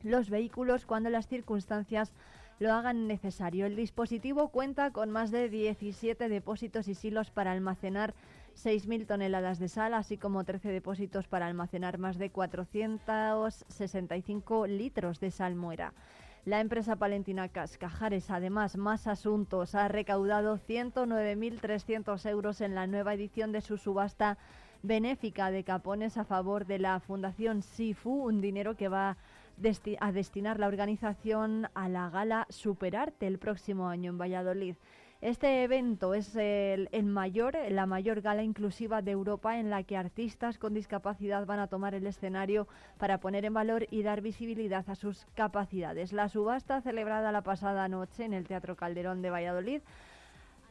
[0.03, 2.15] los vehículos cuando las circunstancias
[2.59, 3.67] lo hagan necesario.
[3.67, 8.15] El dispositivo cuenta con más de 17 depósitos y silos para almacenar
[8.55, 15.31] 6.000 toneladas de sal, así como 13 depósitos para almacenar más de 465 litros de
[15.31, 15.95] salmuera.
[16.45, 23.53] La empresa palentina Cascajares, además, más asuntos, ha recaudado 109.300 euros en la nueva edición
[23.53, 24.39] de su subasta
[24.83, 29.17] benéfica de capones a favor de la Fundación SIFU, un dinero que va a
[29.61, 34.77] destinar la organización a la gala Superarte el próximo año en Valladolid.
[35.21, 40.57] Este evento es el, mayor, la mayor gala inclusiva de Europa en la que artistas
[40.57, 42.67] con discapacidad van a tomar el escenario
[42.97, 46.15] para poner en valor y dar visibilidad a sus capacidades.
[46.15, 49.83] La subasta celebrada la pasada noche en el Teatro Calderón de Valladolid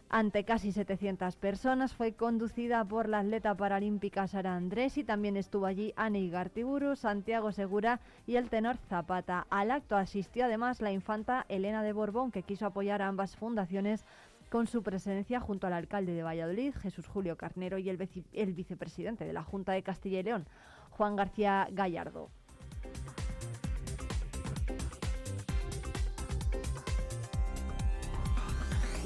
[0.09, 1.93] ante casi 700 personas.
[1.93, 7.51] Fue conducida por la atleta paralímpica Sara Andrés y también estuvo allí Anne Igartiburu, Santiago
[7.51, 9.45] Segura y el tenor Zapata.
[9.49, 14.03] Al acto asistió además la infanta Elena de Borbón, que quiso apoyar a ambas fundaciones
[14.49, 19.25] con su presencia junto al alcalde de Valladolid, Jesús Julio Carnero, y el, el vicepresidente
[19.25, 20.47] de la Junta de Castilla y León,
[20.89, 22.29] Juan García Gallardo.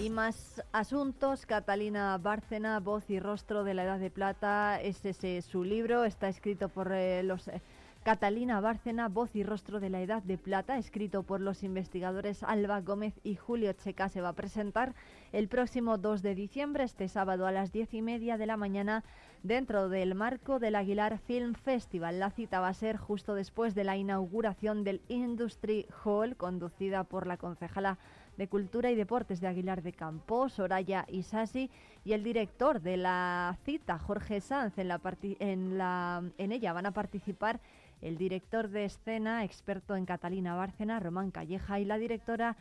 [0.04, 5.42] Y más asuntos, Catalina Bárcena, Voz y Rostro de la Edad de Plata, es ese
[5.42, 7.48] su libro, está escrito por eh, los...
[7.48, 7.62] Eh,
[8.04, 12.82] Catalina Bárcena, Voz y Rostro de la Edad de Plata, escrito por los investigadores Alba
[12.82, 14.94] Gómez y Julio Checa, se va a presentar
[15.32, 19.06] el próximo 2 de diciembre, este sábado a las diez y media de la mañana,
[19.42, 22.20] dentro del marco del Aguilar Film Festival.
[22.20, 27.26] La cita va a ser justo después de la inauguración del Industry Hall, conducida por
[27.26, 28.00] la concejala
[28.38, 31.70] de Cultura y Deportes de Aguilar de Campos, Soraya Isasi,
[32.04, 34.78] y el director de la cita, Jorge Sanz.
[34.78, 35.00] En, la
[35.40, 37.60] en, en ella van a participar
[38.02, 42.58] el director de escena, experto en Catalina Bárcena, Román Calleja, y la directora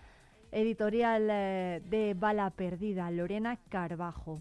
[0.52, 4.40] editorial eh, de Bala Perdida, Lorena Carbajo.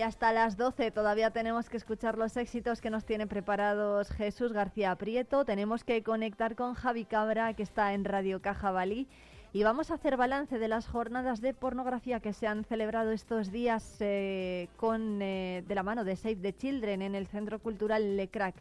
[0.00, 4.50] Y hasta las 12 todavía tenemos que escuchar los éxitos que nos tiene preparados Jesús
[4.50, 5.44] García Prieto.
[5.44, 9.08] Tenemos que conectar con Javi Cabra, que está en Radio Caja Balí.
[9.52, 13.52] Y vamos a hacer balance de las jornadas de pornografía que se han celebrado estos
[13.52, 18.16] días eh, con, eh, de la mano de Save the Children en el Centro Cultural
[18.16, 18.54] Le Crac.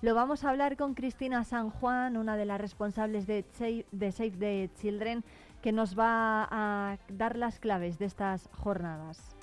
[0.00, 3.44] Lo vamos a hablar con Cristina San Juan, una de las responsables de
[3.90, 5.24] de Save the Children,
[5.60, 9.33] que nos va a dar las claves de estas jornadas.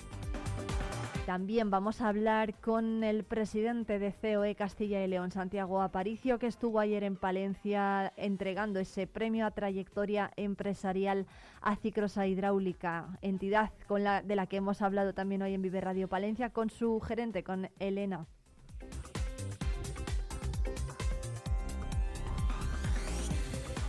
[1.26, 6.48] También vamos a hablar con el presidente de COE Castilla y León, Santiago Aparicio, que
[6.48, 11.26] estuvo ayer en Palencia entregando ese premio a trayectoria empresarial
[11.60, 15.80] a Cicrosa Hidráulica, entidad con la, de la que hemos hablado también hoy en Vive
[15.80, 18.26] Radio Palencia, con su gerente, con Elena.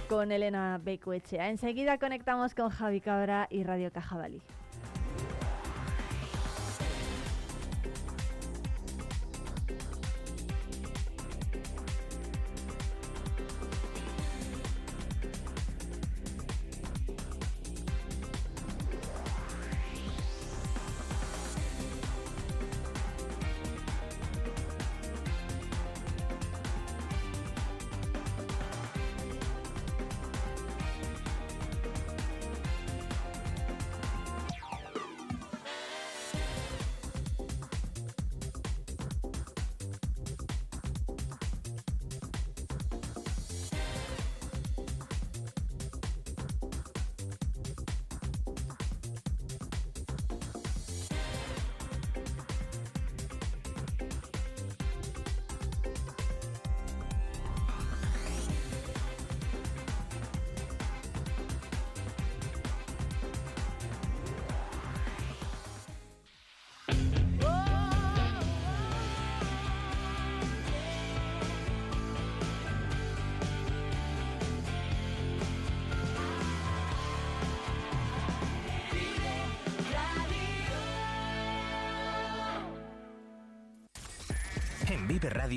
[0.08, 1.50] con Elena Becuechea.
[1.50, 4.44] Enseguida conectamos con Javi Cabra y Radio Cajabalí.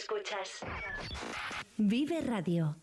[0.00, 0.60] escuchas.
[1.76, 2.76] Vive Radio.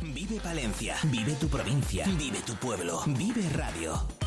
[0.00, 0.96] Vive Palencia.
[1.04, 2.06] Vive tu provincia.
[2.06, 3.02] Vive tu pueblo.
[3.06, 4.23] Vive Radio.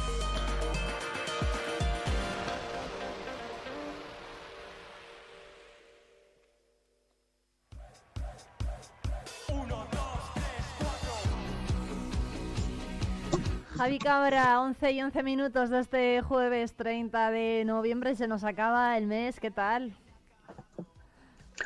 [13.77, 18.15] Javi Cabra, 11 y 11 minutos de este jueves 30 de noviembre.
[18.15, 19.39] Se nos acaba el mes.
[19.39, 19.93] ¿Qué tal?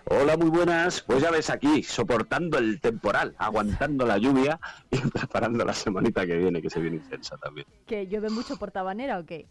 [0.05, 1.01] Hola, muy buenas.
[1.01, 4.59] Pues ya ves aquí, soportando el temporal, aguantando la lluvia
[4.89, 7.67] y preparando la semanita que viene, que se viene intensa también.
[7.87, 9.47] ¿Que llueve mucho por Tabanera o qué?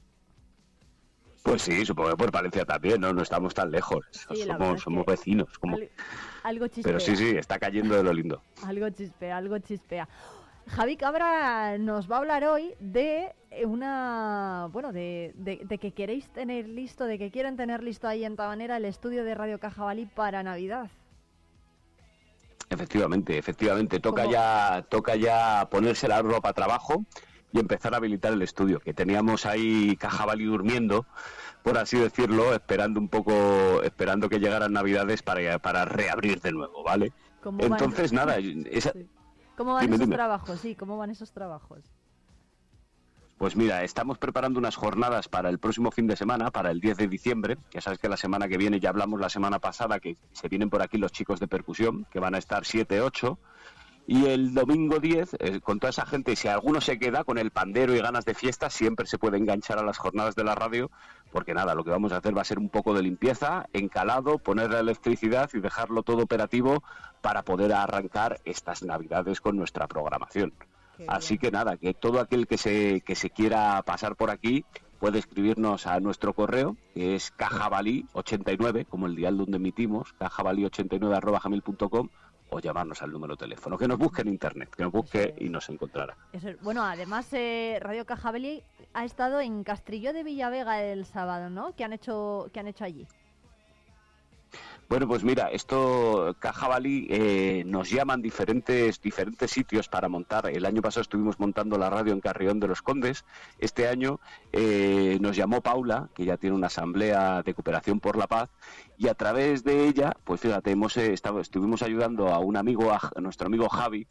[1.43, 3.15] Pues sí, supongo que por Valencia también, ¿no?
[3.15, 4.05] No estamos tan lejos.
[4.11, 5.59] Sí, somos somos vecinos.
[5.59, 5.77] Como...
[5.77, 5.89] Al-
[6.43, 6.85] algo chispea.
[6.85, 8.43] Pero sí, sí, está cayendo de lo lindo.
[8.67, 10.07] Algo chispea, algo chispea.
[10.77, 15.93] Javi Cabra nos va a hablar hoy de eh, una, bueno, de, de- de que
[15.93, 19.59] queréis tener listo, de que quieren tener listo ahí en Tabanera el estudio de Radio
[19.59, 20.89] Cajabalí para Navidad.
[22.69, 23.99] Efectivamente, efectivamente.
[23.99, 24.33] Toca ¿Cómo?
[24.33, 27.05] ya, toca ya ponerse la ropa a trabajo
[27.53, 31.05] y empezar a habilitar el estudio, que teníamos ahí Cajabalí durmiendo,
[31.65, 36.85] por así decirlo, esperando un poco, esperando que llegaran Navidades para, para reabrir de nuevo,
[36.85, 37.13] ¿vale?
[37.43, 38.37] ¿Cómo van- Entonces, nada,
[38.71, 38.93] esa-
[39.61, 40.17] ¿Cómo van Dime, esos dime.
[40.17, 40.59] trabajos?
[40.59, 41.81] Sí, ¿cómo van esos trabajos?
[43.37, 46.97] Pues mira, estamos preparando unas jornadas para el próximo fin de semana, para el 10
[46.97, 47.59] de diciembre.
[47.71, 50.71] Ya sabes que la semana que viene, ya hablamos la semana pasada, que se vienen
[50.71, 53.39] por aquí los chicos de percusión, que van a estar 7, 8.
[54.07, 57.51] Y el domingo 10, eh, con toda esa gente, si alguno se queda con el
[57.51, 60.91] pandero y ganas de fiesta, siempre se puede enganchar a las jornadas de la radio,
[61.33, 64.39] porque nada, lo que vamos a hacer va a ser un poco de limpieza, encalado,
[64.39, 66.83] poner la electricidad y dejarlo todo operativo
[67.21, 70.53] para poder arrancar estas navidades con nuestra programación.
[71.09, 74.65] Así que nada, que todo aquel que se, que se quiera pasar por aquí
[74.99, 82.09] puede escribirnos a nuestro correo, que es cajabalí89, como el dial donde emitimos, cajabalí89.com,
[82.51, 83.77] o llamarnos al número de teléfono.
[83.79, 86.17] Que nos busque en internet, que nos busque y nos encontrará.
[86.33, 88.63] Eso es- bueno, además eh, Radio Cajabalí
[88.95, 91.75] ha estado en Castrillo de Villavega el sábado, ¿no?
[91.77, 93.07] ¿Qué han hecho, qué han hecho allí?
[94.91, 100.51] Bueno, pues mira, esto Cajabalí eh, nos llaman diferentes diferentes sitios para montar.
[100.51, 103.25] El año pasado estuvimos montando la radio en Carrión de los Condes.
[103.61, 104.19] Este año
[104.51, 108.51] eh, nos llamó Paula, que ya tiene una asamblea de cooperación por la paz,
[108.99, 112.91] y a través de ella, pues fíjate, hemos eh, estado, estuvimos ayudando a un amigo,
[112.91, 114.09] a, nuestro amigo Javi,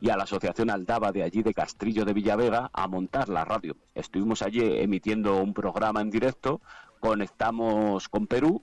[0.00, 3.76] y a la asociación Aldaba de allí de Castrillo de Villavega a montar la radio.
[3.96, 6.60] Estuvimos allí emitiendo un programa en directo,
[7.00, 8.62] conectamos con Perú,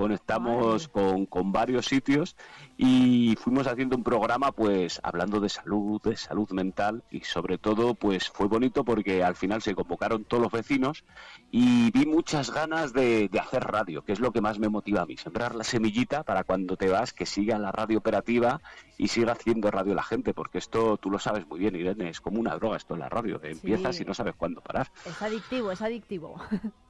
[0.00, 2.34] conectamos con, con varios sitios
[2.78, 7.92] y fuimos haciendo un programa pues hablando de salud, de salud mental y sobre todo
[7.92, 11.04] pues fue bonito porque al final se convocaron todos los vecinos
[11.50, 15.02] y vi muchas ganas de, de hacer radio, que es lo que más me motiva
[15.02, 18.62] a mí, sembrar la semillita para cuando te vas que siga la radio operativa
[18.96, 22.22] y siga haciendo radio la gente, porque esto tú lo sabes muy bien, Irene, es
[22.22, 24.90] como una droga esto en la radio, empiezas y no sabes cuándo parar.
[25.04, 26.40] Es adictivo, es adictivo.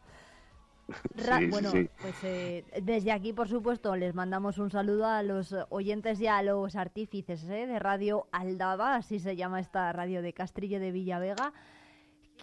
[1.17, 1.89] Sí, bueno, sí.
[2.01, 6.43] pues eh, desde aquí, por supuesto, les mandamos un saludo a los oyentes y a
[6.43, 11.53] los artífices eh, de Radio Aldaba, así se llama esta radio de Castrillo de Villavega,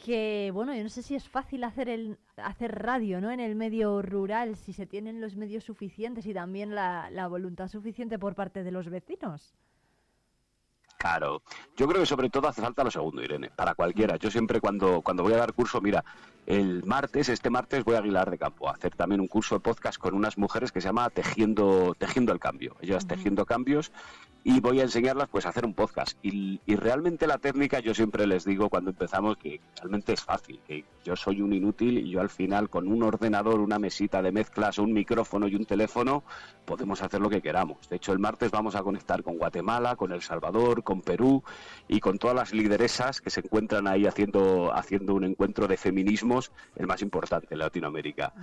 [0.06, 3.32] que, bueno, yo no sé si es fácil hacer, el, hacer radio ¿no?
[3.32, 7.68] en el medio rural, si se tienen los medios suficientes y también la, la voluntad
[7.68, 9.56] suficiente por parte de los vecinos.
[10.98, 11.44] Claro,
[11.76, 14.18] yo creo que sobre todo hace falta lo segundo, Irene, para cualquiera.
[14.18, 16.03] Yo siempre cuando, cuando voy a dar curso, mira,
[16.48, 19.60] el martes, este martes voy a Aguilar de Campo a hacer también un curso de
[19.60, 22.78] podcast con unas mujeres que se llama Tejiendo, Tejiendo el Cambio.
[22.82, 23.91] Ellas tejiendo cambios
[24.45, 26.18] y voy a enseñarlas pues a hacer un podcast.
[26.24, 30.61] Y, y realmente la técnica yo siempre les digo cuando empezamos que realmente es fácil,
[30.65, 34.32] que yo soy un inútil y yo al final con un ordenador, una mesita de
[34.32, 36.24] mezclas, un micrófono y un teléfono
[36.64, 37.90] podemos hacer lo que queramos.
[37.90, 41.44] De hecho, el martes vamos a conectar con Guatemala, con El Salvador, con Perú
[41.90, 45.76] y con todas las lideresas que se encuentran ahí haciendo, haciendo un encuentro de
[46.76, 48.34] el más importante en Latinoamérica.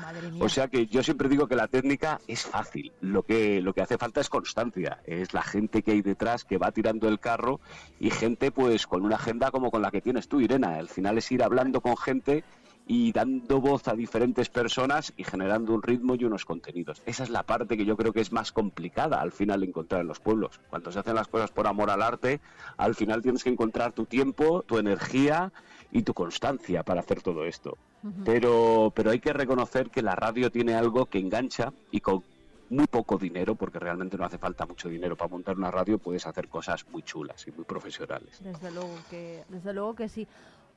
[0.40, 3.82] O sea que yo siempre digo que la técnica es fácil, lo que, lo que
[3.82, 7.60] hace falta es constancia, es la gente que hay detrás que va tirando el carro
[7.98, 10.76] y gente pues con una agenda como con la que tienes tú, Irena.
[10.76, 12.44] Al final es ir hablando con gente
[12.86, 17.02] y dando voz a diferentes personas y generando un ritmo y unos contenidos.
[17.06, 20.02] Esa es la parte que yo creo que es más complicada al final de encontrar
[20.02, 20.60] en los pueblos.
[20.68, 22.40] Cuando se hacen las cosas por amor al arte,
[22.76, 25.52] al final tienes que encontrar tu tiempo, tu energía
[25.92, 27.78] y tu constancia para hacer todo esto.
[28.22, 32.22] Pero, pero hay que reconocer que la radio tiene algo que engancha y con
[32.68, 36.26] muy poco dinero, porque realmente no hace falta mucho dinero para montar una radio, puedes
[36.26, 38.38] hacer cosas muy chulas y muy profesionales.
[38.42, 40.26] Desde luego que, desde luego que sí.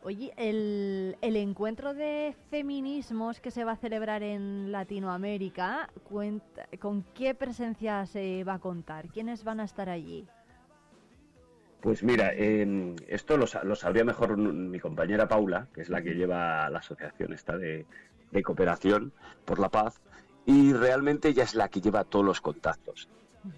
[0.03, 7.33] Oye, el, encuentro de feminismos que se va a celebrar en Latinoamérica, cuenta- ¿con qué
[7.35, 9.07] presencia se va a contar?
[9.09, 10.27] ¿Quiénes van a estar allí?
[11.81, 16.01] Pues mira, eh, esto lo, sa- lo sabría mejor mi compañera Paula, que es la
[16.01, 17.85] que lleva la asociación esta de
[18.43, 19.13] cooperación
[19.45, 19.99] por la paz,
[20.45, 23.09] y realmente ella es la que lleva todos los contactos.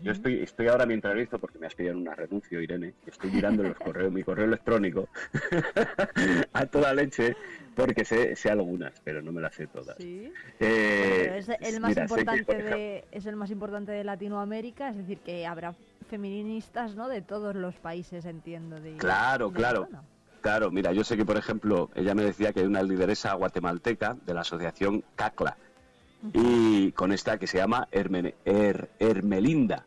[0.01, 3.63] Yo estoy, estoy ahora mientras visto, porque me has pedido una renuncio, Irene, estoy mirando
[3.63, 5.09] los correos, mi correo electrónico
[6.53, 7.35] a toda leche,
[7.75, 9.95] porque sé, sé algunas, pero no me las sé todas.
[9.97, 10.31] Sí.
[10.59, 14.03] Eh, es el más mira, sé que, importante ejemplo, de es el más importante de
[14.03, 15.73] Latinoamérica, es decir, que habrá
[16.09, 17.07] feministas, ¿no?
[17.07, 18.79] De todos los países, entiendo.
[18.79, 19.87] De, Claro, de claro.
[20.41, 24.15] Claro, mira, yo sé que, por ejemplo, ella me decía que hay una lideresa guatemalteca
[24.25, 25.57] de la asociación CACLA
[26.33, 29.85] y con esta que se llama Hermene- Her- Hermelinda.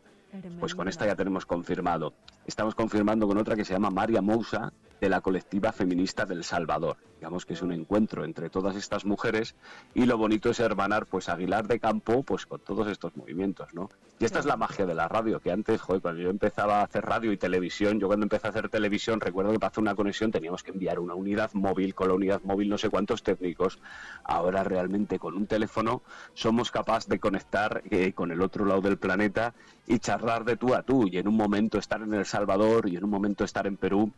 [0.59, 2.13] Pues con esta ya tenemos confirmado.
[2.47, 4.73] Estamos confirmando con otra que se llama María Mousa
[5.03, 6.95] de la colectiva feminista del Salvador.
[7.19, 9.53] Digamos que es un encuentro entre todas estas mujeres
[9.93, 13.89] y lo bonito es hermanar pues Aguilar de Campo pues con todos estos movimientos, ¿no?
[14.17, 16.83] Y esta es la magia de la radio, que antes, joder, cuando yo empezaba a
[16.83, 19.95] hacer radio y televisión, yo cuando empecé a hacer televisión recuerdo que para hacer una
[19.95, 23.79] conexión teníamos que enviar una unidad móvil, con la unidad móvil no sé cuántos técnicos.
[24.23, 26.01] Ahora realmente con un teléfono
[26.33, 29.53] somos capaces de conectar eh, con el otro lado del planeta
[29.85, 32.95] y charlar de tú a tú y en un momento estar en El Salvador y
[32.95, 34.13] en un momento estar en Perú.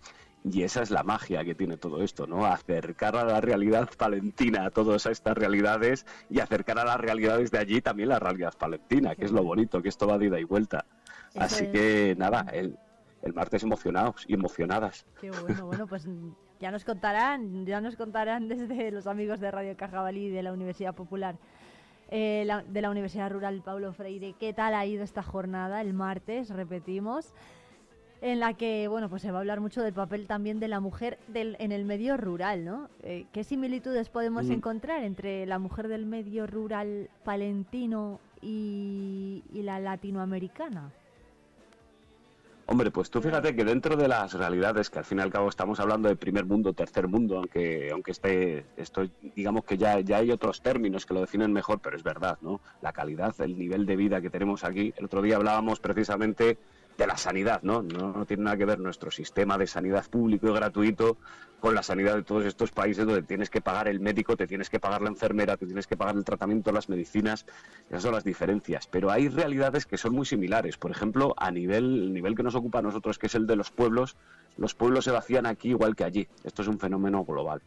[0.48, 2.46] Y esa es la magia que tiene todo esto, ¿no?
[2.46, 7.58] Acercar a la realidad palentina a todas estas realidades y acercar a las realidades de
[7.58, 10.44] allí también la realidad palentina, que es lo bonito, que esto va de ida y
[10.44, 10.86] vuelta.
[11.36, 12.78] Así que nada, el,
[13.24, 15.06] el martes emocionados y emocionadas.
[15.20, 16.08] Qué bueno, bueno, pues
[16.60, 20.94] ya nos contarán, ya nos contarán desde los amigos de Radio Cajabalí de la Universidad
[20.94, 21.38] Popular,
[22.10, 25.94] eh, la- de la Universidad Rural Paulo Freire, qué tal ha ido esta jornada el
[25.94, 27.34] martes, repetimos,
[28.22, 30.80] en la que, bueno, pues se va a hablar mucho del papel también de la
[30.80, 32.90] mujer del, en el medio rural, ¿no?
[33.04, 34.52] Eh, ¿Qué similitudes podemos Mm.
[34.54, 40.92] encontrar entre la mujer del medio rural palentino y, y la latinoamericana?
[42.68, 45.50] Hombre, pues tú fíjate que dentro de las realidades, que al fin y al cabo
[45.50, 49.04] estamos hablando de primer mundo, tercer mundo, aunque aunque esté, esto,
[49.36, 52.62] digamos que ya, ya hay otros términos que lo definen mejor, pero es verdad, ¿no?
[52.82, 54.92] La calidad, el nivel de vida que tenemos aquí.
[54.98, 56.58] El otro día hablábamos precisamente
[56.98, 57.82] de la sanidad, ¿no?
[57.82, 61.18] No, no tiene nada que ver nuestro sistema de sanidad público y gratuito
[61.60, 64.70] con la sanidad de todos estos países donde tienes que pagar el médico, te tienes
[64.70, 67.46] que pagar la enfermera, te tienes que pagar el tratamiento, las medicinas,
[67.90, 68.88] esas son las diferencias.
[68.88, 70.78] Pero hay realidades que son muy similares.
[70.78, 73.56] Por ejemplo, a nivel, el nivel que nos ocupa a nosotros, que es el de
[73.56, 74.16] los pueblos,
[74.58, 76.28] los pueblos se vacían aquí igual que allí.
[76.44, 77.62] Esto es un fenómeno global.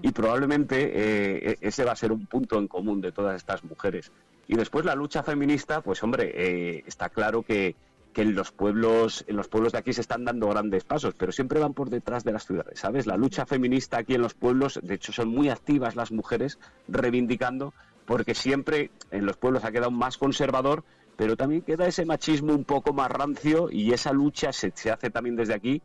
[0.00, 3.62] Y probablemente eh, e- ese va a ser un punto en común de todas estas
[3.62, 4.10] mujeres.
[4.48, 7.76] Y después la lucha feminista, pues hombre, eh, está claro que,
[8.16, 11.32] que en los pueblos en los pueblos de aquí se están dando grandes pasos, pero
[11.32, 13.06] siempre van por detrás de las ciudades, ¿sabes?
[13.06, 17.74] La lucha feminista aquí en los pueblos, de hecho, son muy activas las mujeres reivindicando,
[18.06, 20.82] porque siempre en los pueblos ha quedado más conservador,
[21.18, 25.10] pero también queda ese machismo un poco más rancio y esa lucha se, se hace
[25.10, 25.82] también desde aquí.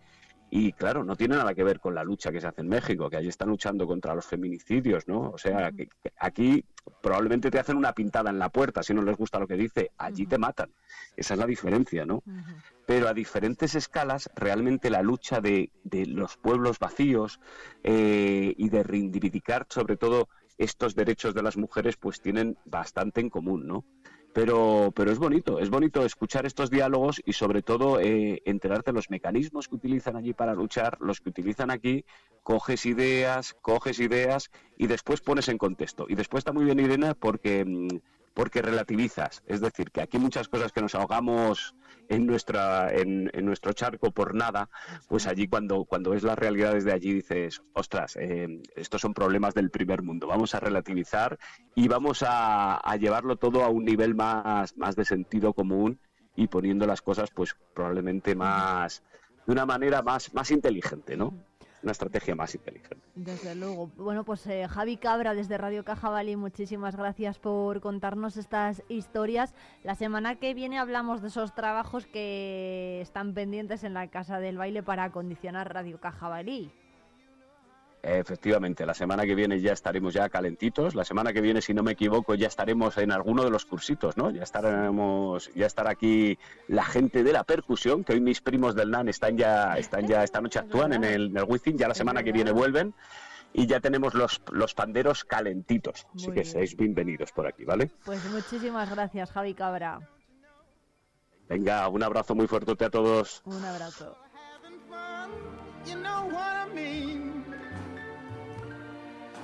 [0.53, 3.09] Y claro, no tiene nada que ver con la lucha que se hace en México,
[3.09, 5.31] que allí están luchando contra los feminicidios, ¿no?
[5.31, 6.63] O sea, que, que aquí
[7.01, 9.91] probablemente te hacen una pintada en la puerta si no les gusta lo que dice,
[9.97, 10.69] allí te matan.
[11.15, 12.21] Esa es la diferencia, ¿no?
[12.85, 17.39] Pero a diferentes escalas, realmente la lucha de, de los pueblos vacíos
[17.83, 23.29] eh, y de reivindicar sobre todo estos derechos de las mujeres, pues tienen bastante en
[23.29, 23.85] común, ¿no?
[24.33, 28.95] Pero, pero es bonito, es bonito escuchar estos diálogos y sobre todo eh, enterarte de
[28.95, 32.05] los mecanismos que utilizan allí para luchar, los que utilizan aquí,
[32.41, 36.05] coges ideas, coges ideas y después pones en contexto.
[36.07, 37.99] Y después está muy bien Irene porque, mm,
[38.33, 41.75] porque relativizas, es decir, que aquí muchas cosas que nos ahogamos
[42.09, 44.69] en, nuestra, en, nuestro charco por nada,
[45.07, 49.53] pues allí cuando, cuando ves las realidades de allí dices, ostras, eh, estos son problemas
[49.53, 51.37] del primer mundo, vamos a relativizar
[51.75, 55.99] y vamos a, a llevarlo todo a un nivel más, más de sentido común
[56.35, 59.03] y poniendo las cosas pues probablemente más
[59.45, 61.33] de una manera más, más inteligente, ¿no?
[61.83, 63.03] Una estrategia más inteligente.
[63.15, 63.91] Desde luego.
[63.97, 69.55] Bueno, pues eh, Javi Cabra desde Radio Cajabalí, muchísimas gracias por contarnos estas historias.
[69.83, 74.57] La semana que viene hablamos de esos trabajos que están pendientes en la Casa del
[74.57, 76.71] Baile para acondicionar Radio Cajabalí.
[78.03, 80.95] Efectivamente, la semana que viene ya estaremos ya calentitos.
[80.95, 84.17] La semana que viene, si no me equivoco, ya estaremos en alguno de los cursitos,
[84.17, 84.31] ¿no?
[84.31, 86.37] Ya estaremos, ya estará aquí
[86.67, 90.23] la gente de la percusión, que hoy mis primos del NAN están ya, están ya
[90.23, 92.95] esta noche actúan en el, en el Wizzing, ya la semana que viene vuelven
[93.53, 96.07] y ya tenemos los, los panderos calentitos.
[96.15, 96.45] Así que bien.
[96.45, 97.91] seáis bienvenidos por aquí, ¿vale?
[98.05, 99.99] Pues muchísimas gracias, Javi Cabra.
[101.49, 103.41] Venga, un abrazo muy fuerte a todos.
[103.45, 104.17] Un abrazo.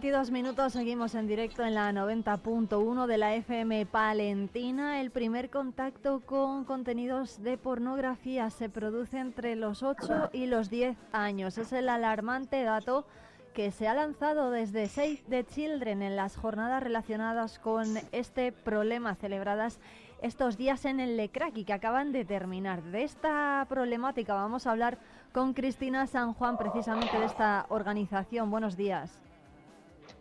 [0.00, 4.98] 22 minutos, seguimos en directo en la 90.1 de la FM Palentina.
[4.98, 10.96] El primer contacto con contenidos de pornografía se produce entre los 8 y los 10
[11.12, 11.58] años.
[11.58, 13.04] Es el alarmante dato
[13.52, 19.16] que se ha lanzado desde Save the Children en las jornadas relacionadas con este problema
[19.16, 19.80] celebradas
[20.22, 22.82] estos días en el LECRAC y que acaban de terminar.
[22.84, 24.96] De esta problemática vamos a hablar
[25.32, 28.50] con Cristina San Juan, precisamente de esta organización.
[28.50, 29.20] Buenos días.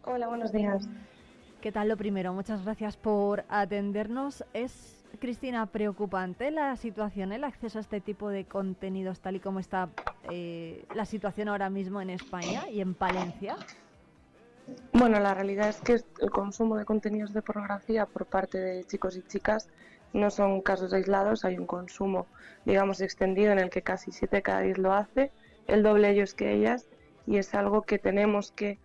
[0.06, 0.88] Hola, buenos días.
[1.62, 2.34] ¿Qué tal lo primero?
[2.34, 4.46] Muchas gracias por atendernos.
[4.54, 9.60] ¿Es, Cristina, preocupante la situación, el acceso a este tipo de contenidos tal y como
[9.60, 9.90] está
[10.30, 13.58] eh, la situación ahora mismo en España y en Palencia?
[14.94, 19.18] Bueno, la realidad es que el consumo de contenidos de pornografía por parte de chicos
[19.18, 19.68] y chicas
[20.14, 22.26] no son casos aislados, hay un consumo,
[22.66, 25.32] digamos, extendido en el que casi 7 cada 10 lo hace,
[25.68, 26.88] el doble ellos que ellas,
[27.28, 28.80] y es algo que tenemos que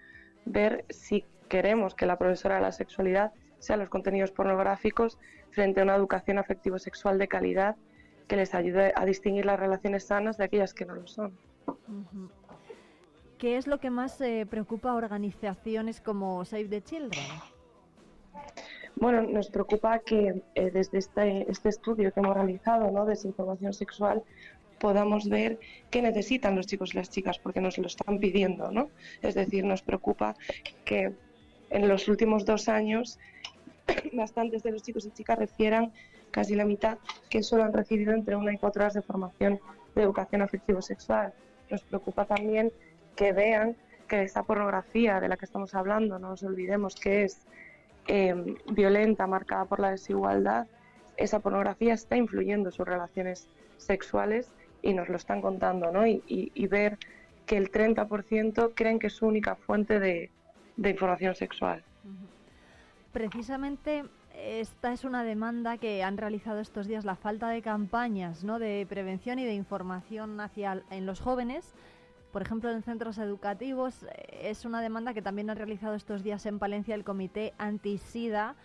[0.45, 5.19] ver si queremos que la profesora de la sexualidad sean los contenidos pornográficos
[5.51, 7.77] frente a una educación afectivo-sexual de calidad
[8.29, 11.37] que les ayude a distinguir las relaciones sanas de aquellas que no lo son.
[13.39, 17.25] ¿Qué es lo que más eh, preocupa a organizaciones como Save the Children?
[18.97, 23.05] Bueno, nos preocupa que eh, desde este, este, estudio que hemos realizado, ¿no?
[23.05, 24.23] Desinformación sexual,
[24.85, 25.59] podamos ver
[25.91, 28.91] qué necesitan los chicos y las chicas, porque nos lo están pidiendo, ¿no?
[29.23, 30.37] Es decir, nos preocupa
[30.85, 31.11] que
[31.71, 33.19] en los últimos dos años
[34.13, 35.91] bastantes de los chicos y chicas refieran,
[36.31, 36.99] casi la mitad,
[37.31, 39.59] que solo han recibido entre una y cuatro horas de formación
[39.95, 41.33] de educación afectivo-sexual.
[41.71, 42.71] Nos preocupa también
[43.17, 47.41] que vean que esa pornografía de la que estamos hablando, no nos olvidemos que es
[48.07, 50.67] em, violenta, marcada por la desigualdad,
[51.17, 53.49] esa pornografía está influyendo en sus relaciones
[53.79, 54.51] sexuales
[54.85, 56.07] y nos lo están contando, ¿no?
[56.07, 56.99] Y, ver
[57.47, 60.31] que el 30% creen que es su única fuente de,
[60.77, 61.83] de información sexual.
[63.13, 64.05] Precisamente
[64.35, 68.59] esta es una demanda que han realizado estos días la falta de campañas ¿no?
[68.59, 71.75] de prevención y de información hacia en los jóvenes
[72.35, 76.45] por ejemplo, en centros educativos eh, es una demanda que también ha realizado estos días
[76.47, 78.57] en Palencia el Comité Anti-Sida.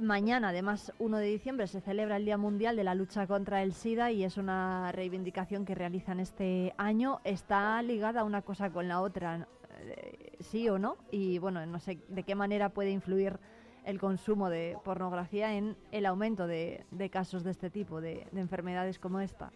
[0.00, 3.72] Mañana, además, 1 de diciembre, se celebra el Día Mundial de la Lucha contra el
[3.72, 7.20] SIDA y es una reivindicación que realizan este año.
[7.24, 9.48] Está ligada una cosa con la otra,
[9.80, 13.40] eh, sí o no, y bueno, no sé de qué manera puede influir
[13.84, 19.20] el consumo de pornografía en el aumento de, casos de este tipo, de enfermedades como
[19.20, 19.50] esta.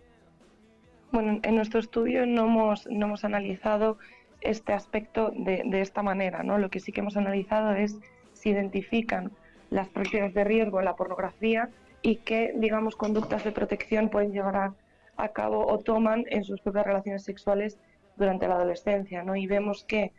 [1.12, 3.98] Bueno, en nuestro estudio no hemos, no hemos analizado
[4.40, 6.58] este aspecto de, de, esta manera, ¿no?
[6.58, 8.00] Lo que sí que hemos analizado es
[8.32, 9.30] si identifican
[9.72, 11.70] las prácticas de riesgo la pornografía
[12.02, 14.74] y qué, digamos, conductas de protección pueden llevar a,
[15.16, 17.78] a, cabo o toman en sus propias relaciones sexuales
[18.16, 19.34] durante la adolescencia, ¿no?
[19.34, 20.12] Y vemos que,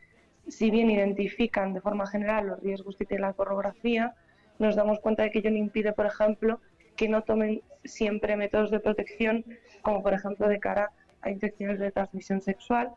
[0.48, 4.16] si bien identifican de forma general los riesgos que tiene la pornografía,
[4.58, 6.60] nos damos cuenta de que ello no impide, por ejemplo,
[6.96, 9.46] que no tomen siempre métodos de protección,
[9.84, 10.92] como por ejemplo de cara
[11.22, 12.90] a infecciones de transmisión sexual,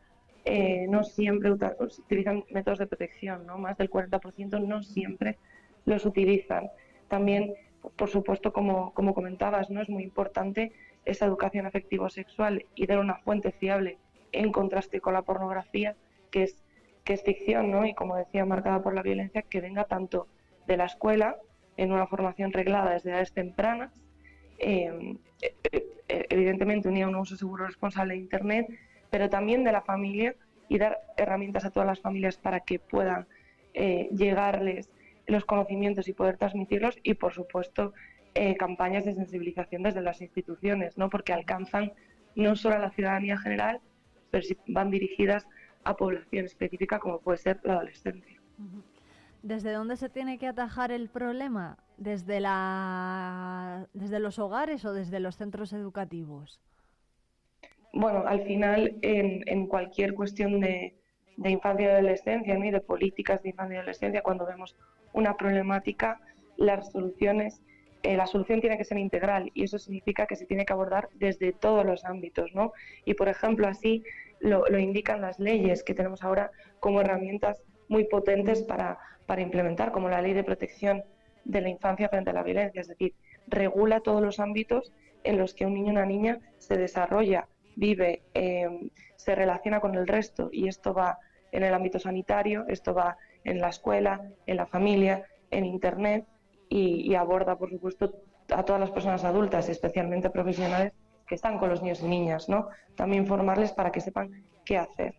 [0.45, 3.57] eh, no siempre utilizan métodos de protección, ¿no?
[3.57, 5.37] más del 40% no siempre
[5.87, 6.69] los utilizan.
[7.07, 7.55] También,
[7.95, 9.81] por supuesto, como, como comentabas, ¿no?
[9.81, 10.73] es muy importante
[11.05, 13.97] esa educación afectivo-sexual y dar una fuente fiable
[14.33, 15.95] en contraste con la pornografía,
[16.29, 16.63] que es,
[17.05, 17.85] que es ficción, ¿no?
[17.85, 20.27] y como decía, marcada por la violencia, que venga tanto
[20.67, 21.37] de la escuela
[21.77, 23.93] en una formación reglada desde edades tempranas,
[24.59, 25.15] eh,
[26.09, 28.67] evidentemente unida a un uso seguro responsable de Internet,
[29.09, 30.35] pero también de la familia
[30.67, 33.25] y dar herramientas a todas las familias para que puedan
[33.73, 34.89] eh, llegarles
[35.27, 37.93] los conocimientos y poder transmitirlos y, por supuesto,
[38.57, 41.09] campañas de sensibilización desde las instituciones, ¿no?
[41.09, 41.91] porque alcanzan
[42.35, 43.81] no solo a la ciudadanía general,
[44.29, 45.47] pero sí van dirigidas
[45.83, 48.39] a población específica como puede ser la adolescencia.
[49.41, 51.77] ¿Desde dónde se tiene que atajar el problema?
[51.97, 56.59] ¿Desde, la, desde los hogares o desde los centros educativos?
[57.93, 60.95] Bueno, al final, en, cualquier cuestión de,
[61.43, 64.75] infancia y adolescencia y de políticas de infancia y adolescencia, cuando vemos
[65.17, 66.21] una problemática,
[66.57, 67.61] las soluciones,
[68.03, 71.09] eh, la solución tiene que ser integral y eso significa que se tiene que abordar
[71.15, 72.71] desde todos los ámbitos, ¿no?
[73.03, 74.03] Y por ejemplo, así
[74.39, 80.07] lo, indican las leyes que tenemos ahora como herramientas muy potentes para, para implementar, como
[80.07, 81.03] la Ley de Protección
[81.45, 83.15] de la Infancia frente a la Violencia, es decir,
[83.47, 88.21] regula todos los ámbitos en los que un niño o una niña se desarrolla, vive,
[88.35, 91.17] em, se relaciona con el resto y esto va
[91.51, 93.17] en el ámbito sanitario, esto va
[93.47, 96.27] en la escuela, en la familia, en Internet
[96.69, 98.13] y, aborda, por supuesto,
[98.53, 100.93] a todas las personas adultas, especialmente profesionales
[101.25, 102.67] que están con los niños y niñas, ¿no?
[102.95, 105.15] También formarles para que sepan qué hacer.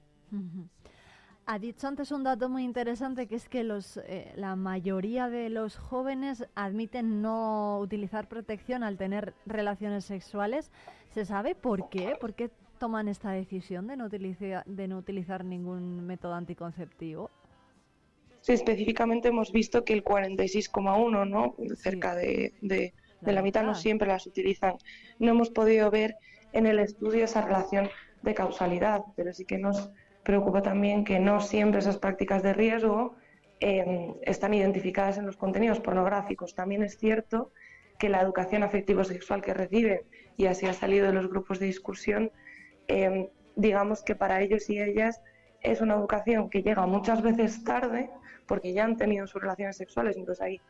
[1.46, 5.48] Ha dicho antes un dato muy interesante que es que los, eh, la mayoría de
[5.48, 10.70] los jóvenes admiten no utilizar protección al tener relaciones sexuales.
[11.12, 12.16] ¿Se sabe por qué?
[12.20, 17.30] ¿Por qué toman esta decisión de no, utilizar, de no utilizar ningún método anticonceptivo?
[18.48, 21.54] Sí, específicamente hemos visto que el 46,1, ¿no?
[21.76, 24.78] cerca de, de, de la mitad, no siempre las utilizan.
[25.18, 26.16] No hemos podido ver
[26.54, 27.90] en el estudio esa relación
[28.22, 29.90] de causalidad, pero sí que nos
[30.22, 33.16] preocupa también que no siempre esas prácticas de riesgo
[33.60, 36.54] em, están identificadas en los contenidos pornográficos.
[36.54, 37.52] También es cierto
[37.98, 40.00] que la educación afectivo-sexual que reciben,
[40.38, 42.32] y así ha salido de los grupos de discusión,
[42.86, 45.20] em, digamos que para ellos y ellas
[45.60, 48.08] es una educación que llega muchas veces tarde
[48.48, 50.60] porque ya han tenido sus relaciones sexuales, entonces ahí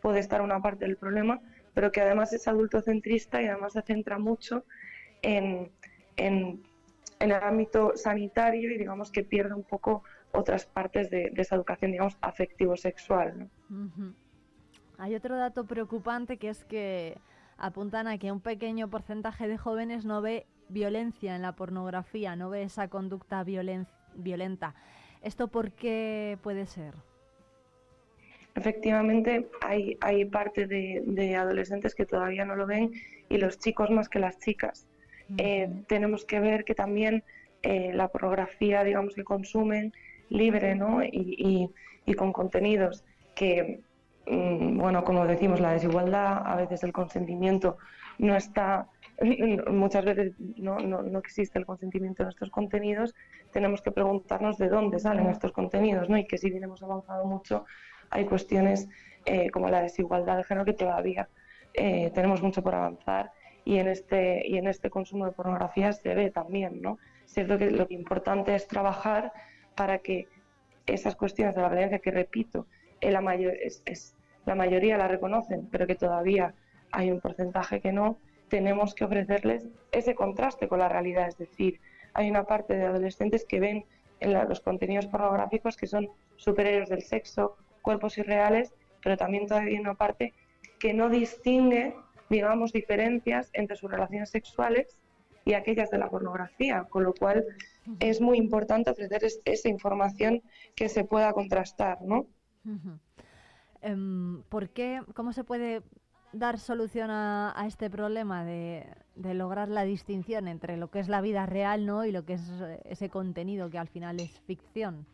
[0.00, 1.40] puede estar una parte del problema,
[1.74, 4.64] pero que además es adultocentrista y además se centra mucho
[5.22, 5.70] en,
[6.16, 6.62] en,
[7.18, 11.92] en el ámbito sanitario y digamos que pierde un poco otras partes de, esa educación,
[11.92, 13.50] digamos, afectivo-sexual.
[14.98, 17.18] Hay otro dato preocupante que es que
[17.56, 22.50] apuntan a que un pequeño porcentaje de jóvenes no ve violencia en la pornografía, no
[22.50, 24.74] ve esa conducta violen- violenta.
[25.22, 26.94] ¿Esto por qué puede ser?
[28.54, 32.92] Efectivamente, hay, hay parte de, de adolescentes que todavía no lo ven
[33.28, 34.86] y los chicos más que las chicas.
[35.38, 37.24] Eh, tenemos que ver que también
[37.62, 39.92] eh, la pornografía, digamos, que consumen
[40.28, 41.02] libre, ¿no?
[41.02, 41.08] Y,
[41.38, 41.68] y-
[42.06, 43.02] y con contenidos
[43.34, 43.80] que,
[44.26, 47.78] mm, bueno, como decimos, la desigualdad, a veces el consentimiento
[48.18, 48.86] no está,
[49.72, 53.14] muchas veces no, no, no existe el consentimiento en estos contenidos,
[53.52, 56.18] tenemos que preguntarnos de dónde salen estos contenidos, ¿no?
[56.18, 57.64] Y que si bien hemos avanzado mucho,
[58.10, 58.88] hay cuestiones
[59.26, 61.28] eh, como la desigualdad de género que todavía
[61.74, 63.32] eh, tenemos mucho por avanzar
[63.64, 66.98] y en este y en este consumo de pornografía se ve también, ¿no?
[67.26, 69.32] Cierto que lo importante es trabajar
[69.74, 70.28] para que
[70.86, 72.66] esas cuestiones de la violencia que repito,
[73.00, 74.14] eh, la mayor, es, es-
[74.46, 76.54] la mayoría la reconocen, pero que todavía
[76.92, 78.18] hay un porcentaje que no,
[78.48, 81.80] tenemos que ofrecerles ese contraste con la realidad, es decir,
[82.12, 83.84] hay una parte de adolescentes que ven
[84.20, 88.72] en la- los contenidos pornográficos que son superhéroes del sexo, cuerpos irreales,
[89.02, 90.32] pero también todavía hay una parte
[90.80, 91.94] que no distingue,
[92.30, 94.98] digamos, diferencias entre sus relaciones sexuales
[95.44, 97.44] y aquellas de la pornografía, con lo cual
[98.00, 100.42] es muy importante ofrecer es- esa información
[100.74, 102.26] que se pueda contrastar, ¿no?
[103.82, 105.82] Em, ¿Por qué, cómo se puede
[106.32, 111.08] dar solución a, a este problema de, de lograr la distinción entre lo que es
[111.08, 112.04] la vida real ¿no?
[112.06, 115.06] y lo que es eh, ese contenido que al final es ficción?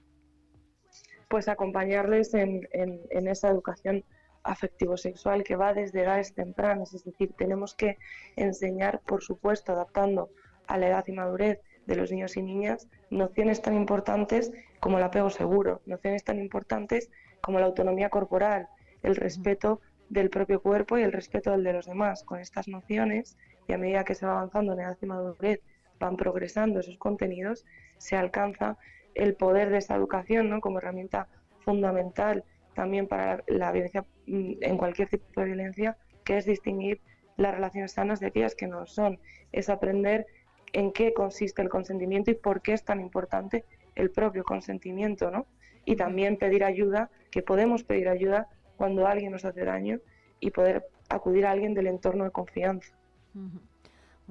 [1.30, 4.04] Pues acompañarles en, en- en esa educación
[4.42, 6.92] afectivo-sexual que va desde edades tempranas.
[6.92, 7.96] Es decir, tenemos que
[8.36, 10.30] enseñar, por supuesto, adaptando
[10.66, 14.50] a la edad y madurez de los niños y niñas, nociones tan importantes
[14.80, 17.10] como el apego seguro, nociones tan importantes
[17.40, 18.66] como la autonomía corporal,
[19.02, 22.24] el respeto del propio cuerpo y el respeto del de los demás.
[22.24, 23.36] Con estas nociones,
[23.68, 25.60] y a medida que se va avanzando en edad y madurez,
[26.00, 27.64] van progresando esos contenidos,
[27.98, 28.78] se alcanza
[29.14, 30.60] el poder de esa educación ¿no?
[30.60, 31.28] como herramienta
[31.60, 37.00] fundamental también para la, violencia, mm, en cualquier tipo de violencia, que es distinguir
[37.36, 39.18] las relaciones sanas de aquellas que no son.
[39.52, 40.26] Es aprender
[40.72, 43.64] en qué consiste el consentimiento y por qué es tan importante
[43.96, 45.46] el propio consentimiento, ¿no?
[45.84, 49.98] Y también pedir ayuda, que podemos pedir ayuda cuando alguien nos hace daño
[50.38, 52.94] y poder acudir a alguien del entorno de confianza.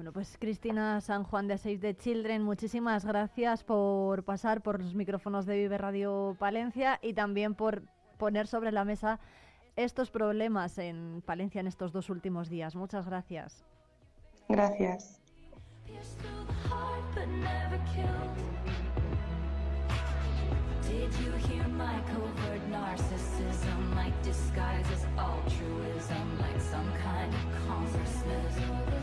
[0.00, 4.94] Bueno, pues Cristina San Juan de Save the Children, muchísimas gracias por pasar por los
[4.94, 7.82] micrófonos de Vive Radio Palencia y también por
[8.16, 9.20] poner sobre la mesa
[9.76, 12.76] estos problemas en Palencia en estos dos últimos días.
[12.76, 13.62] Muchas gracias.
[14.48, 15.20] Gracias.
[20.88, 23.94] Did you hear my covert narcissism?
[23.94, 28.99] Like disguises altruism, like some kind of consciousness.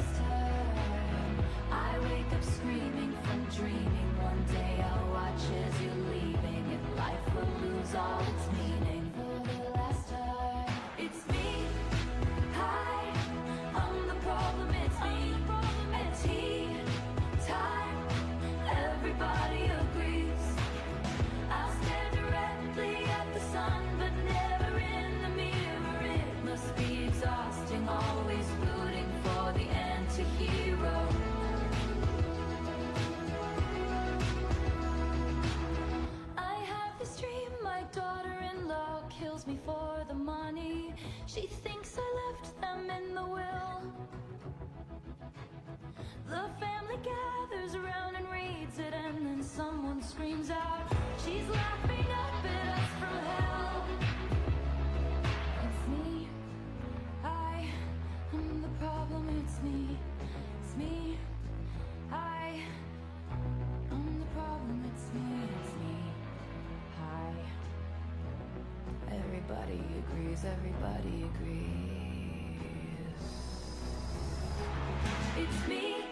[7.98, 8.57] All its
[41.38, 43.93] She thinks I left them in the will.
[46.27, 50.91] The family gathers around and reads it, and then someone screams out,
[51.24, 53.85] She's laughing up at us from hell.
[55.61, 56.27] It's me.
[57.24, 57.67] I
[58.33, 59.30] am the problem.
[59.45, 59.95] It's me.
[60.64, 61.19] It's me.
[62.11, 62.61] I
[63.91, 64.91] am the problem.
[64.91, 65.22] It's me.
[65.53, 65.76] It's
[69.77, 70.43] Everybody agrees.
[70.45, 72.57] Everybody agrees.
[75.38, 76.07] It's me.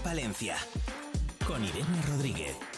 [0.00, 0.56] Palencia
[1.46, 2.77] con Irene Rodríguez.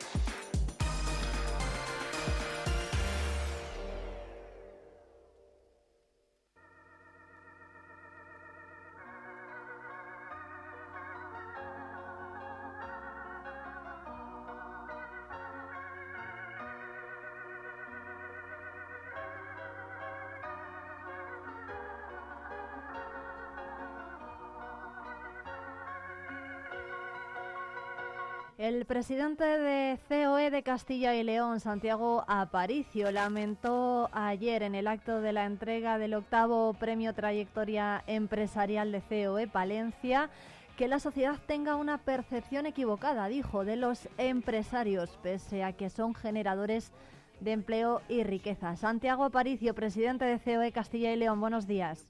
[28.91, 35.31] Presidente de COE de Castilla y León, Santiago Aparicio, lamentó ayer en el acto de
[35.31, 40.29] la entrega del octavo premio Trayectoria Empresarial de COE Palencia
[40.75, 46.13] que la sociedad tenga una percepción equivocada, dijo, de los empresarios, pese a que son
[46.13, 46.91] generadores
[47.39, 48.75] de empleo y riqueza.
[48.75, 52.09] Santiago Aparicio, presidente de COE Castilla y León, buenos días.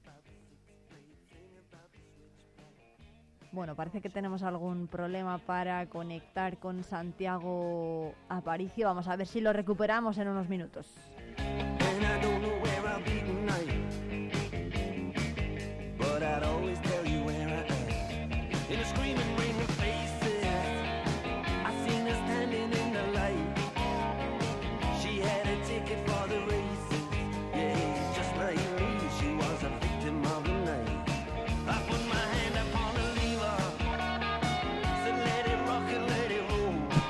[3.52, 8.86] Bueno, parece que tenemos algún problema para conectar con Santiago Aparicio.
[8.86, 10.86] Vamos a ver si lo recuperamos en unos minutos.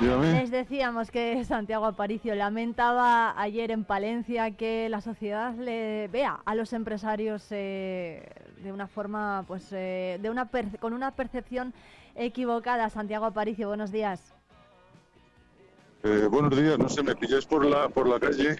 [0.03, 6.55] Les decíamos que Santiago Aparicio lamentaba ayer en Palencia que la sociedad le vea a
[6.55, 8.27] los empresarios eh,
[8.61, 10.49] de una forma, pues, eh, de una
[10.81, 11.73] con una percepción
[12.15, 12.89] equivocada.
[12.89, 14.33] Santiago Aparicio, buenos días.
[16.03, 18.57] Eh, buenos días, no sé, me pilláis por la por la calle.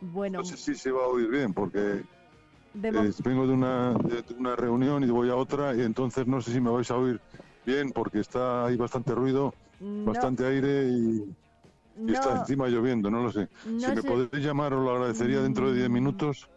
[0.00, 0.38] Bueno.
[0.38, 2.02] No sé si se va a oír bien porque
[2.74, 6.60] vengo de una, de una reunión y voy a otra y entonces no sé si
[6.60, 7.20] me vais a oír
[7.66, 9.54] bien porque está ahí bastante ruido
[10.04, 11.24] bastante aire y,
[12.08, 13.48] está encima lloviendo, no lo sé.
[13.62, 15.92] si me podéis llamar, os lo agradecería dentro de 10 mm.
[15.92, 16.48] minutos.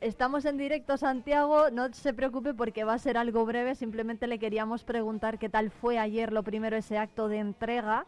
[0.00, 1.70] Estamos en directo, Santiago.
[1.70, 3.74] No se preocupe porque va a ser algo breve.
[3.74, 8.04] Simplemente le queríamos preguntar qué tal fue ayer, lo primero, ese acto de entrega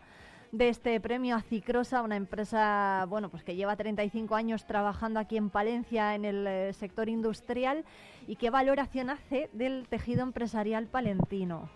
[0.52, 5.36] de este premio a Cicrosa, una empresa bueno, pues que lleva 35 años trabajando aquí
[5.36, 7.84] en Palencia en el eh, sector industrial
[8.26, 11.68] y qué valoración hace del tejido empresarial palentino.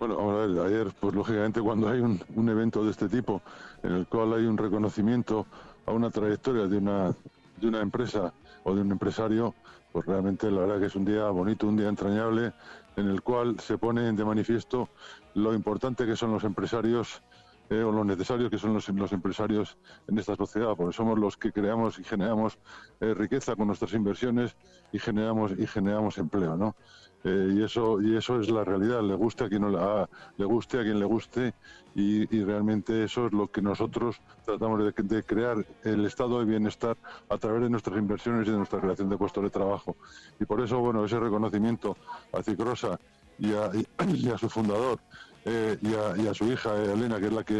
[0.00, 3.42] Bueno, a ver, ayer, pues lógicamente cuando hay un, un, evento de este tipo,
[3.82, 5.46] en el cual hay un reconocimiento
[5.84, 7.14] a una trayectoria de una,
[7.60, 8.32] de una empresa
[8.64, 9.54] o de un empresario,
[9.92, 12.54] pues realmente la verdad que es un día bonito, un día entrañable,
[12.96, 14.88] en el cual se pone de manifiesto
[15.34, 17.22] lo importante que son los empresarios
[17.68, 19.76] eh, o lo necesarios que son los, los, empresarios
[20.08, 22.58] en esta sociedad, porque somos los que creamos y generamos
[23.00, 24.56] eh, riqueza con nuestras inversiones
[24.92, 26.74] y generamos y generamos empleo, ¿no?
[27.22, 29.02] Eh, y eso y eso es la realidad.
[29.02, 31.54] Le guste a quien no la, le guste a quien le guste
[31.94, 36.96] y, realmente eso es lo que nosotros tratamos de, crear el estado de bienestar
[37.28, 39.96] a través de nuestras inversiones y de nuestra creación de puestos de trabajo.
[40.38, 41.96] Y por eso bueno ese reconocimiento
[42.32, 42.98] a Cicrosa
[43.38, 44.98] y a, y su fundador
[45.44, 47.54] eh, y, a, su hija eh, Elena, que es la que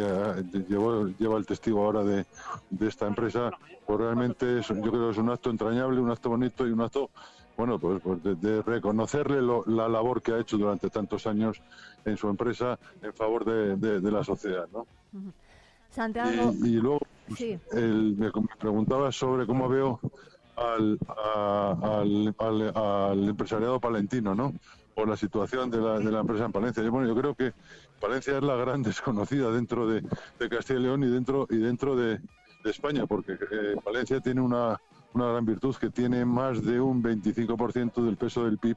[1.18, 2.26] lleva el testigo ahora de,
[2.70, 3.50] de esta empresa,
[3.86, 6.82] pues realmente es, yo creo que es un acto entrañable, un acto bonito y un
[6.82, 7.10] acto
[7.60, 11.60] bueno, pues, pues de, reconocerle la labor que ha hecho durante tantos años
[12.06, 14.86] en su empresa en favor de, la sociedad, ¿no?
[15.90, 16.54] Santiago.
[16.64, 17.58] Y, luego pues,
[18.16, 20.00] me, preguntaba sobre cómo veo
[20.56, 20.98] al,
[22.38, 24.54] al, empresariado palentino, ¿no?
[24.94, 26.82] O la situación de la, de la empresa en Palencia.
[26.82, 27.52] Yo, bueno, yo creo que
[28.00, 30.02] Palencia es la gran desconocida dentro de,
[30.48, 32.20] Castilla y León y dentro y dentro de,
[32.64, 34.80] España, porque eh, Palencia tiene una
[35.14, 38.76] una gran virtud que tiene más de un 25% del peso del PIB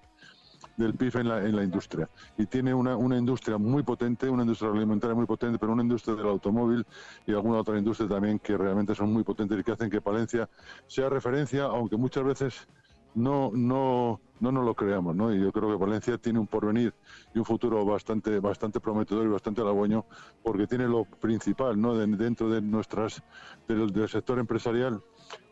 [0.77, 2.09] del PIB en la, en la industria.
[2.37, 6.15] Y tiene una, una industria muy potente, una industria alimentaria muy potente, pero una industria
[6.15, 6.85] del automóvil
[7.27, 10.49] y alguna otra industria también que realmente son muy potentes y que hacen que Palencia
[10.87, 12.67] sea referencia, aunque muchas veces
[13.15, 15.33] no, no, no nos lo creamos, ¿no?
[15.33, 16.93] Y yo creo que Valencia tiene un porvenir
[17.33, 20.05] y un futuro bastante, bastante prometedor y bastante halagüeño,
[20.43, 21.95] porque tiene lo principal, ¿no?
[21.95, 23.23] dentro de nuestras,
[23.67, 25.01] del, sector empresarial,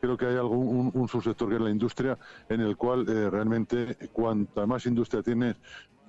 [0.01, 2.17] creo que hay algún un, subsector que es la industria,
[2.49, 5.55] en el cual eh, realmente cuanta más industria tienes,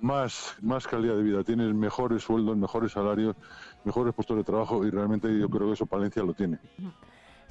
[0.01, 3.37] más, más calidad de vida tienes, mejores sueldos, mejores salarios,
[3.85, 6.59] mejores puestos de trabajo y realmente yo creo que eso Valencia lo tiene.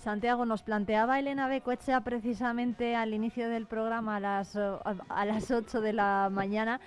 [0.03, 5.81] Santiago, nos planteaba Elena Becoechea precisamente al inicio del programa a las, a las 8
[5.81, 6.81] de la mañana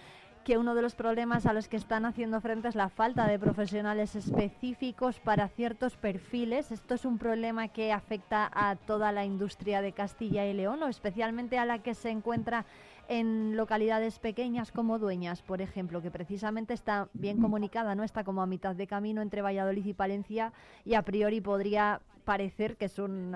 [0.43, 3.39] que uno de los problemas a los que están haciendo frente es la falta de
[3.39, 6.73] profesionales específicos para ciertos perfiles.
[6.73, 10.89] Esto es un problema que afecta a toda la industria de Castilla y León o
[10.89, 12.65] especialmente a la que se encuentra
[13.07, 18.41] en localidades pequeñas como Dueñas, por ejemplo, que precisamente está bien comunicada, no está como
[18.41, 20.51] a mitad de camino entre Valladolid y Palencia
[20.83, 23.35] y a priori podría parecer que es un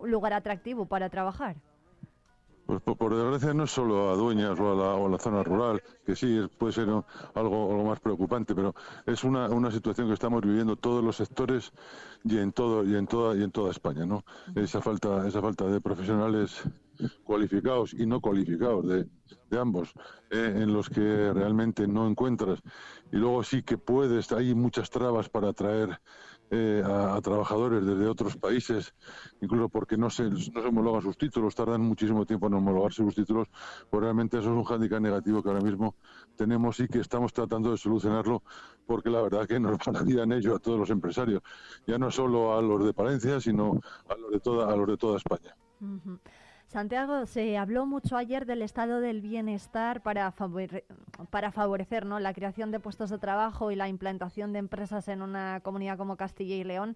[0.00, 1.56] lugar atractivo para trabajar.
[2.66, 6.40] Pues por, desgracia no es solo a Dueñas o a la, zona rural, que sí
[6.58, 8.74] puede ser algo, algo más preocupante, pero
[9.06, 11.72] es una, una situación que estamos viviendo todos los sectores
[12.24, 14.24] y en todo y en toda y en toda España, ¿no?
[14.56, 16.60] Esa falta esa falta de profesionales
[17.22, 19.06] cualificados y no cualificados de,
[19.48, 19.92] de ambos,
[20.30, 22.60] eh, en los que realmente no encuentras.
[23.12, 26.00] Y luego sí que puedes, hay muchas trabas para atraer
[26.50, 28.94] eh, a, trabajadores desde otros países,
[29.40, 33.14] incluso porque no se, no se homologan sus títulos, tardan muchísimo tiempo en homologarse sus
[33.14, 33.48] títulos,
[33.90, 35.96] pues realmente eso es un hándicap negativo que ahora mismo
[36.36, 38.42] tenemos y que estamos tratando de solucionarlo,
[38.86, 41.42] porque la verdad que nos va la vida en ello a todos los empresarios,
[41.86, 44.96] ya no solo a los de Palencia, sino a los de toda, a los de
[44.96, 45.56] toda España.
[46.76, 50.34] Santiago, se habló mucho ayer del estado del bienestar para,
[51.30, 52.20] para favorecer ¿no?
[52.20, 56.18] la creación de puestos de trabajo y la implantación de empresas en una comunidad como
[56.18, 56.94] Castilla y León.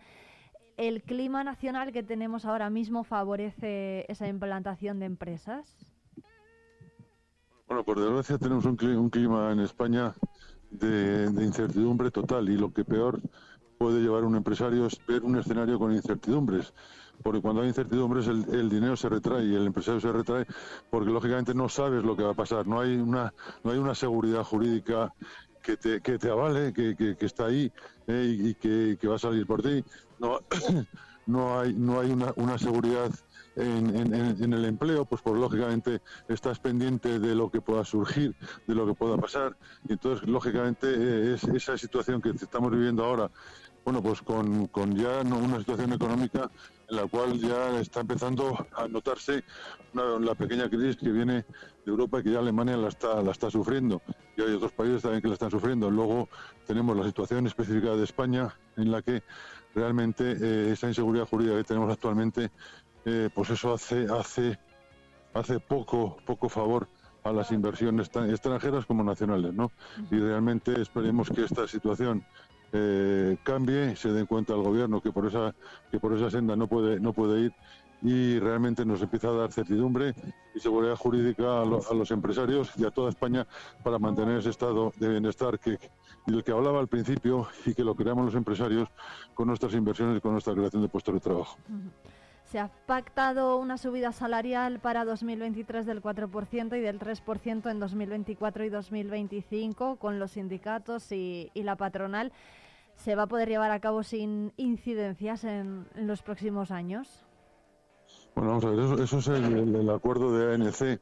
[0.77, 5.75] ¿El clima nacional que tenemos ahora mismo favorece esa implantación de empresas?
[7.67, 8.77] Bueno, por desgracia tenemos un
[9.09, 10.15] clima, en España
[10.71, 13.19] de, de incertidumbre total y lo que peor
[13.79, 16.75] puede llevar un empresario es ver un escenario con incertidumbres
[17.23, 20.47] porque cuando hay incertidumbres el, dinero se retrae y el empresario se retrae
[20.91, 23.33] porque lógicamente no sabes lo que va a pasar, no hay una,
[23.63, 25.13] no hay una seguridad jurídica
[25.63, 27.71] que te, que te avale, que, que, está ahí
[28.07, 29.85] eh, y, que, que, va a salir por ti,
[30.19, 30.41] no,
[31.27, 33.11] no hay, no hay una, una seguridad
[33.57, 38.35] en, en, el empleo, pues, pues lógicamente estás pendiente de lo que pueda surgir,
[38.67, 39.57] de lo que pueda pasar.
[39.89, 43.31] Entonces, lógicamente, eh, es esa situación que estamos viviendo ahora,
[43.85, 46.51] bueno, pues con, con ya una situación económica
[46.91, 49.45] en la cual ya está empezando a notarse
[49.95, 51.47] la pequeña crisis que viene de
[51.87, 54.03] Europa y que ya Alemania la está, la está sufriendo.
[54.37, 55.91] Y hay otros países también que la están sufriendo.
[55.91, 56.29] Luego
[56.67, 59.23] tenemos la situación específica de España, en la que
[59.75, 62.51] realmente eh, esa inseguridad jurídica que tenemos actualmente,
[63.05, 64.59] eh, pues eso hace, hace,
[65.35, 66.89] hace poco, poco favor
[67.23, 69.71] a las inversiones extranjeras como nacionales, ¿no?
[70.11, 72.25] Y realmente esperemos que esta situación
[72.73, 75.55] eh, cambie, se den cuenta al gobierno que por esa
[75.91, 77.53] que por esa senda no puede no puede ir
[78.03, 80.15] y realmente nos empieza a dar certidumbre
[80.55, 83.47] y seguridad jurídica a, los empresarios y a toda España
[83.85, 85.79] para mantener ese estado de bienestar que
[86.27, 88.89] del que hablaba al principio y que lo creamos los empresarios
[89.35, 91.57] con nuestras inversiones y con nuestra creación de puestos de trabajo.
[92.45, 98.65] Se ha pactado una subida salarial para 2023 del 4% y del 3% en 2024
[98.65, 102.33] y 2025 con los sindicatos y, la patronal.
[103.05, 107.25] ¿Se va a poder llevar a cabo sin incidencias en, los próximos años?
[108.35, 111.01] Bueno, vamos a ver, eso, es el, acuerdo de ANC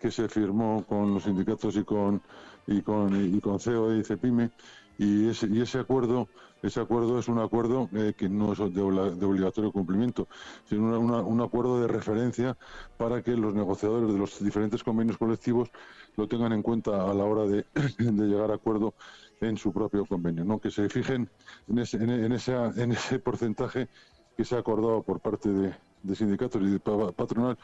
[0.00, 2.22] que se firmó con los sindicatos y con,
[2.66, 4.50] y con, y con CEO y CEPIME
[4.96, 6.28] y ese, y ese acuerdo
[6.64, 10.28] ese acuerdo es un acuerdo eh, que no es de, obligatorio cumplimiento,
[10.64, 12.56] sino un acuerdo de referencia
[12.96, 15.68] para que los negociadores de los diferentes convenios colectivos
[16.16, 17.66] lo tengan en cuenta a la hora de,
[17.98, 18.94] llegar a acuerdo
[19.40, 20.58] en su propio convenio, ¿no?
[20.58, 21.28] que se fijen
[21.68, 23.88] en ese, en, ese porcentaje
[24.36, 25.74] que se ha acordado por parte de,
[26.14, 27.56] sindicatos y de patronal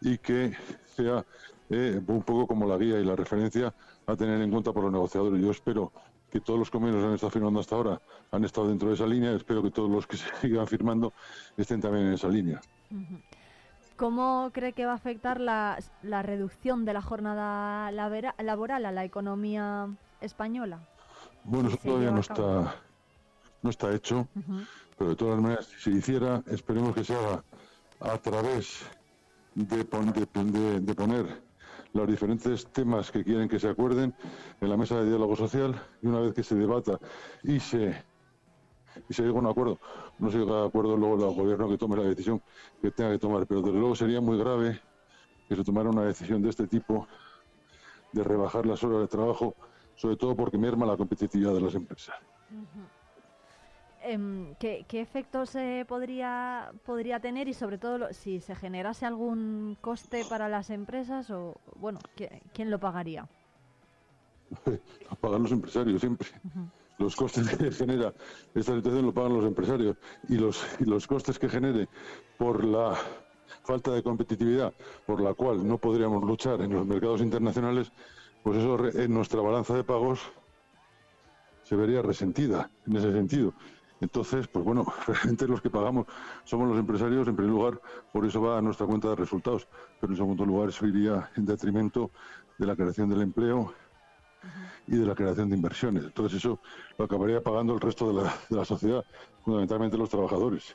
[0.00, 0.52] y que
[0.94, 1.24] sea
[1.70, 3.74] eh, un poco como la guía y la referencia
[4.06, 5.42] a tener en cuenta por los negociadores.
[5.42, 5.92] Yo espero
[6.30, 9.06] que todos los convenios que han estado firmando hasta ahora han estado dentro de esa
[9.06, 9.32] línea.
[9.32, 11.12] Espero que todos los que sigan firmando
[11.56, 12.60] estén también en esa línea.
[13.96, 19.04] ¿Cómo cree que va a afectar la, la reducción de la jornada laboral a la
[19.04, 19.88] economía
[20.20, 20.80] española?
[21.44, 22.76] Bueno, eso todavía no está,
[23.62, 24.28] no está hecho,
[24.96, 27.42] pero de todas maneras, si se hiciera, esperemos que se haga
[28.00, 28.84] a través
[29.54, 31.42] de, de, de poner
[31.94, 34.14] los diferentes temas que quieren que se acuerden
[34.60, 36.98] en la mesa de diálogo social y una vez que se debata
[37.42, 38.04] y se
[39.08, 39.78] y se llega a un acuerdo,
[40.18, 42.42] no se llega a acuerdo luego el gobierno que tome la decisión
[42.82, 44.80] que tenga que tomar, pero desde luego sería muy grave
[45.48, 47.06] que se tomara una decisión de este tipo
[48.12, 49.54] de rebajar las horas de trabajo,
[49.98, 52.14] sobre todo porque merma la competitividad de las empresas.
[54.00, 59.04] Em, ¿qué, qué efectos eh, podría, podría tener y sobre todo lo- si se generase
[59.06, 63.28] algún coste para las empresas o, bueno, ¿qui- ¿quién lo pagaría?
[65.10, 66.28] a pagar los empresarios siempre.
[66.98, 68.14] Los costes que genera
[68.54, 69.96] esta situación lo pagan los empresarios
[70.28, 71.88] y los, y los costes que genere
[72.36, 72.96] por la
[73.64, 74.72] falta de competitividad
[75.06, 77.92] por la cual no podríamos luchar en los mercados internacionales,
[78.42, 80.20] pues eso en nuestra balanza de pagos
[81.64, 83.52] se vería resentida en ese sentido.
[84.00, 86.06] Entonces, pues bueno, realmente los que pagamos
[86.44, 87.80] somos los empresarios en primer lugar,
[88.12, 89.68] por eso va a nuestra cuenta de resultados,
[90.00, 92.10] pero en segundo lugar eso iría en detrimento
[92.56, 93.74] de la creación del empleo
[94.86, 96.04] y de la creación de inversiones.
[96.04, 96.60] Entonces eso
[96.96, 99.04] lo acabaría pagando el resto de la, de la sociedad,
[99.44, 100.74] fundamentalmente los trabajadores.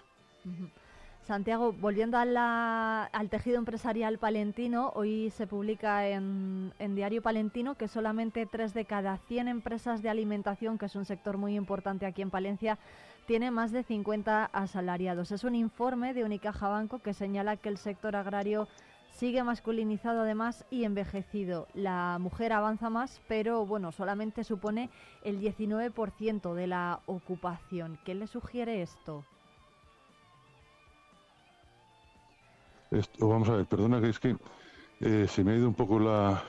[1.24, 8.45] Santiago, volviendo al tejido empresarial palentino, hoy se publica en, en Diario Palentino que solamente
[8.45, 12.30] 3 de cada 100 empresas de alimentación, que es un sector muy importante aquí en
[12.30, 12.77] Palencia,
[13.26, 15.32] tiene más de 50 asalariados.
[15.32, 18.68] Es un informe de Unicaja Banco que señala que el sector agrario
[19.11, 21.68] sigue masculinizado además y envejecido.
[21.74, 24.90] La mujer avanza más, pero bueno, solamente supone
[25.24, 27.98] el 19% de la ocupación.
[28.03, 29.24] ¿Qué le sugiere esto?
[32.94, 34.36] Esto, vamos a ver, perdona que es que
[35.02, 36.44] eh, se me ha ido un poco la,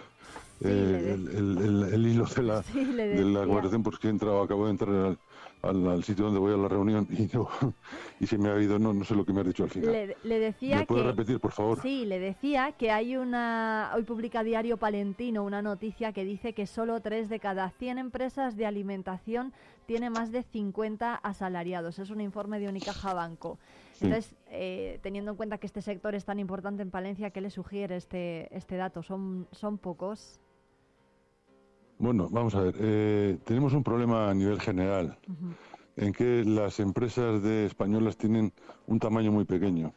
[0.60, 4.42] eh, el, el- el- el hilo de la, Sí, de la conversación porque he entrado,
[4.42, 5.18] acabo de entrar al,
[5.62, 7.48] al- al sitio donde voy a la reunión y, no,
[8.20, 9.92] y se me ha ido, no, no sé lo que me has dicho al final.
[9.92, 11.80] Le, le decía ¿Me puedes que repetir, por favor?
[11.80, 16.66] sí, le decía que hay una hoy publica Diario Palentino una noticia que dice que
[16.66, 19.52] solo 3 de cada 100 empresas de alimentación
[19.86, 21.98] tiene más de 50 asalariados.
[21.98, 23.58] Es un informe de Unicaja Banco.
[24.04, 24.10] Sí.
[24.10, 27.50] Entonces, eh, teniendo en cuenta que este sector es tan importante en Palencia, ¿qué le
[27.50, 29.02] sugiere este este dato?
[29.02, 30.40] Son son pocos.
[31.98, 35.16] Bueno, vamos a ver, eh, tenemos un problema a nivel general
[35.96, 38.52] en que las empresas de españolas tienen
[38.88, 39.94] un tamaño muy pequeño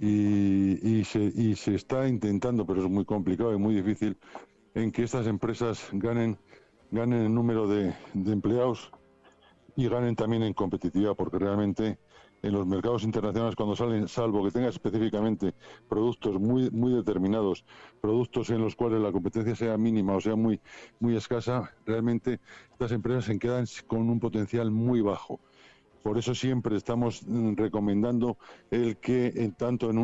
[0.00, 4.16] y, y se, y se está intentando, pero es muy complicado y muy difícil,
[4.74, 6.38] en que estas empresas ganen,
[6.92, 8.92] ganen el número de, de empleados
[9.74, 11.98] y ganen también en competitividad, porque realmente
[12.42, 15.54] en los mercados internacionales cuando salen, salvo que tenga específicamente
[15.88, 17.64] productos muy muy determinados,
[18.00, 20.60] productos en los cuales la competencia sea mínima o sea muy
[20.98, 22.40] muy escasa, realmente
[22.72, 25.40] estas empresas se quedan con un potencial muy bajo.
[26.02, 28.38] Por eso siempre estamos mm, recomendando
[28.70, 29.98] el que en tanto en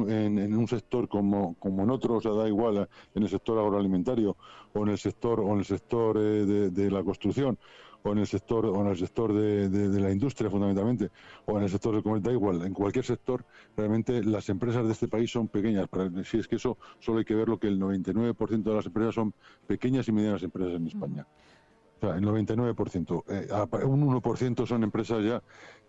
[0.54, 4.36] un, sector como, como en otro, o sea, da igual en el sector agroalimentario
[4.74, 7.58] o en el sector o en el sector eh, de la construcción
[8.02, 11.10] o en el sector o en el sector de, de- de la industria fundamentalmente
[11.46, 13.44] o en el sector del comercio, da igual, en cualquier sector
[13.76, 15.88] realmente las empresas de este país son pequeñas.
[15.88, 19.14] Para- Si es que eso solo hay que verlo que el 99% de las empresas
[19.14, 19.32] son
[19.66, 21.26] pequeñas y medianas empresas en España.
[21.98, 23.24] O sea, el 99%.
[23.28, 23.48] Eh,
[23.86, 25.42] un 1% son empresas ya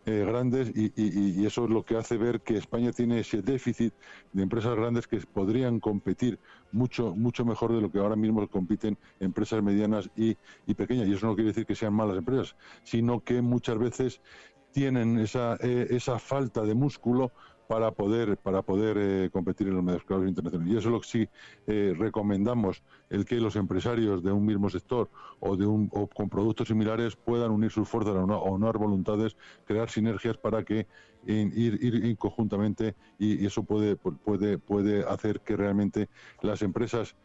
[0.08, 3.94] eh, grandes y, y- eso es lo que hace ver que España tiene ese déficit
[4.32, 6.40] de empresas grandes que podrían competir
[6.72, 11.08] mucho mucho mejor de lo que ahora mismo compiten empresas medianas y, y pequeñas.
[11.08, 14.22] Y eso no quiere decir que sean malas empresas, sino que muchas veces
[14.72, 17.34] tienen esa, eh, esa falta de músculo
[17.68, 20.74] para poder para poder eh, competir en los mercados internacionales.
[20.74, 21.30] Y eso es lo que sí
[21.68, 26.30] eh, recomendamos, el que los empresarios de un mismo sector o de un o con
[26.30, 30.88] productos similares puedan unir sus fuerzas o no, unir voluntades, crear sinergias para que
[31.24, 36.10] in- ir, ir, conjuntamente y, eso puede puede puede hacer que realmente
[36.42, 37.16] las empresas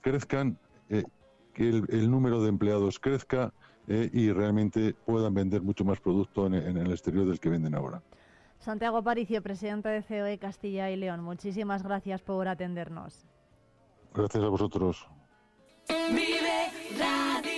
[0.00, 1.04] crezcan, eh,
[1.52, 3.52] que el, número de empleados crezca
[3.86, 8.02] eh, y realmente puedan vender mucho más producto en el exterior del que venden ahora.
[8.58, 11.22] Santiago Aparicio, presidente de COE Castilla y León.
[11.22, 13.24] Muchísimas gracias por atendernos.
[14.14, 15.06] Gracias a vosotros.
[16.10, 17.57] Vive Radio.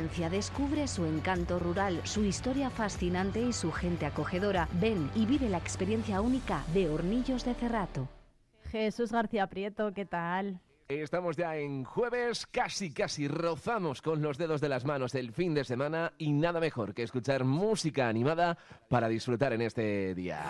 [0.01, 4.67] Descubre su encanto rural, su historia fascinante y su gente acogedora.
[4.73, 8.07] Ven y vive la experiencia única de Hornillos de Cerrato.
[8.71, 10.59] Jesús García Prieto, ¿qué tal?
[10.87, 15.53] Estamos ya en jueves, casi casi rozamos con los dedos de las manos el fin
[15.53, 18.57] de semana y nada mejor que escuchar música animada
[18.89, 20.41] para disfrutar en este día.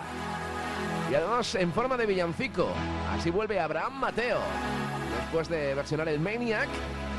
[1.10, 2.68] Y además en forma de villancico,
[3.10, 4.40] así vuelve Abraham Mateo.
[5.20, 6.68] Después de versionar el Maniac,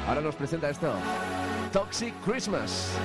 [0.08, 0.94] ahora nos presenta esto,
[1.72, 2.98] Toxic Christmas.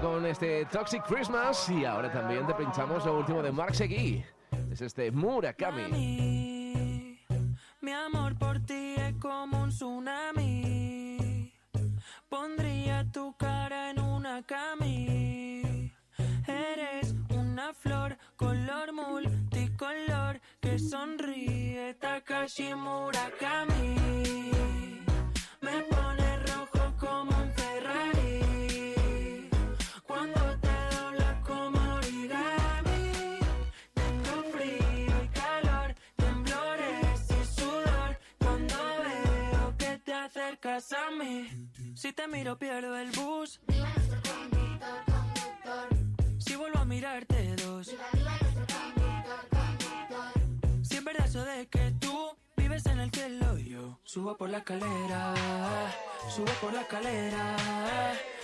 [0.00, 4.24] Con este Toxic Christmas y ahora también te pinchamos lo último de Mark Seguí.
[4.70, 6.53] Es este Murakami.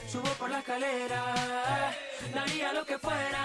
[0.08, 1.94] Subo por la escalera,
[2.34, 3.39] daría lo que fuera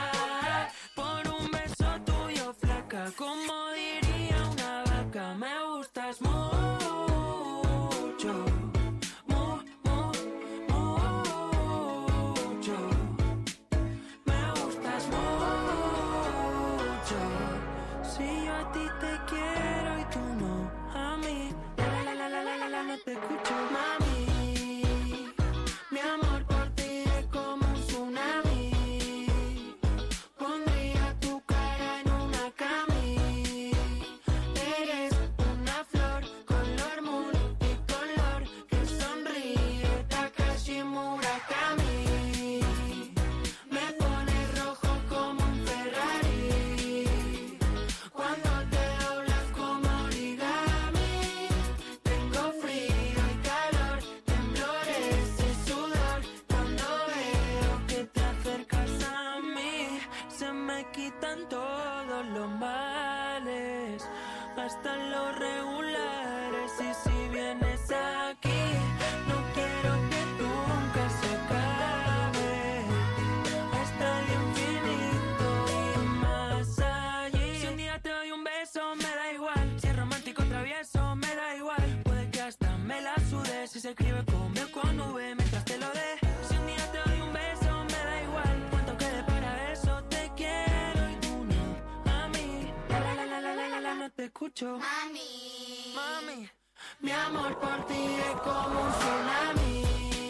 [94.46, 94.78] escucho.
[94.78, 96.50] Mami, mami,
[97.02, 100.25] mi amor por ti es como un tsunami.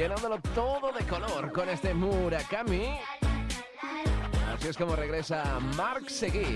[0.00, 2.98] Llenándolo todo de color con este Murakami.
[4.50, 6.54] Así es como regresa Mark Seguí.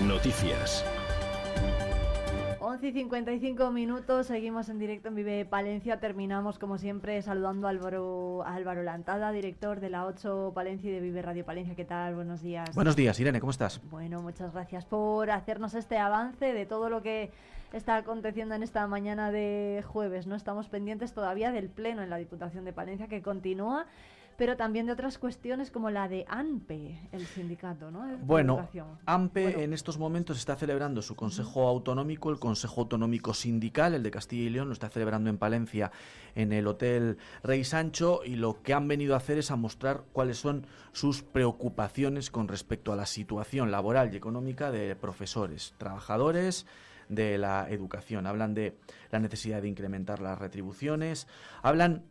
[0.00, 0.95] Noticias.
[2.86, 5.98] 11 y 55 minutos, seguimos en directo en Vive Palencia.
[5.98, 10.92] Terminamos, como siempre, saludando a Álvaro, a Álvaro Lantada, director de la 8 Palencia y
[10.92, 11.74] de Vive Radio Palencia.
[11.74, 12.14] ¿Qué tal?
[12.14, 12.72] Buenos días.
[12.76, 13.80] Buenos días, Irene, ¿cómo estás?
[13.90, 17.32] Bueno, muchas gracias por hacernos este avance de todo lo que
[17.72, 20.28] está aconteciendo en esta mañana de jueves.
[20.28, 23.86] No estamos pendientes todavía del pleno en la Diputación de Palencia que continúa,
[24.36, 28.06] pero también de otras cuestiones como la de ANPE, el sindicato, ¿no?
[28.06, 28.86] De Bueno, educación.
[29.06, 34.10] AMPE en estos momentos está celebrando su Consejo Autonómico, el Consejo Autonómico Sindical, el de
[34.10, 35.90] Castilla y León, lo está celebrando en Palencia,
[36.34, 40.04] en el Hotel Rey Sancho, y lo que han venido a hacer es a mostrar
[40.12, 46.66] cuáles son sus preocupaciones con respecto a la situación laboral y económica de profesores, trabajadores
[47.08, 48.26] de la educación.
[48.26, 48.76] Hablan de
[49.10, 51.26] la necesidad de incrementar las retribuciones,
[51.62, 52.02] hablan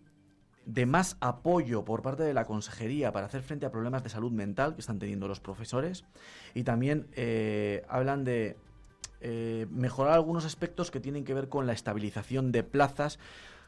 [0.66, 4.32] de más apoyo por parte de la consejería para hacer frente a problemas de salud
[4.32, 6.06] mental que están teniendo los profesores.
[6.54, 8.58] Y también eh, hablan de
[9.22, 13.20] eh, mejorar algunos aspectos que tienen que ver con la estabilización de plazas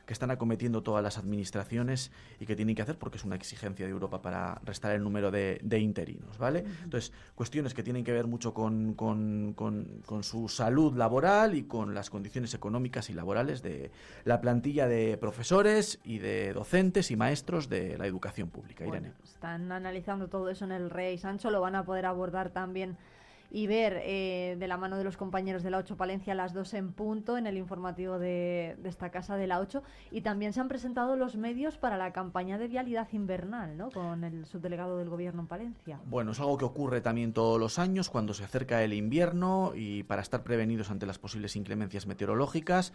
[0.08, 3.86] que están acometiendo todas las administraciones y que tienen que hacer porque es una exigencia
[3.86, 6.64] de Europa para restar el número de, de interinos, ¿vale?
[6.84, 11.64] Entonces, cuestiones que tienen que ver mucho con, con- con- con su salud laboral y
[11.64, 13.92] con las condiciones económicas y laborales de
[14.24, 19.12] la plantilla de profesores y de docentes y maestros de la educación pública, Irene.
[19.26, 22.96] Están analizando todo eso en el Rey Sancho, lo van a poder abordar también
[23.50, 26.74] y ver eh, de la mano de los compañeros de la 8 Palencia las 2
[26.74, 30.60] en punto en el informativo de, de esta casa de la 8 y también se
[30.60, 33.90] han presentado los medios para la campaña de vialidad invernal ¿no?
[33.92, 36.00] con el subdelegado del gobierno en Palencia.
[36.06, 40.04] Bueno, es algo que ocurre también todos los años cuando se acerca el invierno y
[40.04, 42.94] para estar prevenidos ante las posibles inclemencias meteorológicas.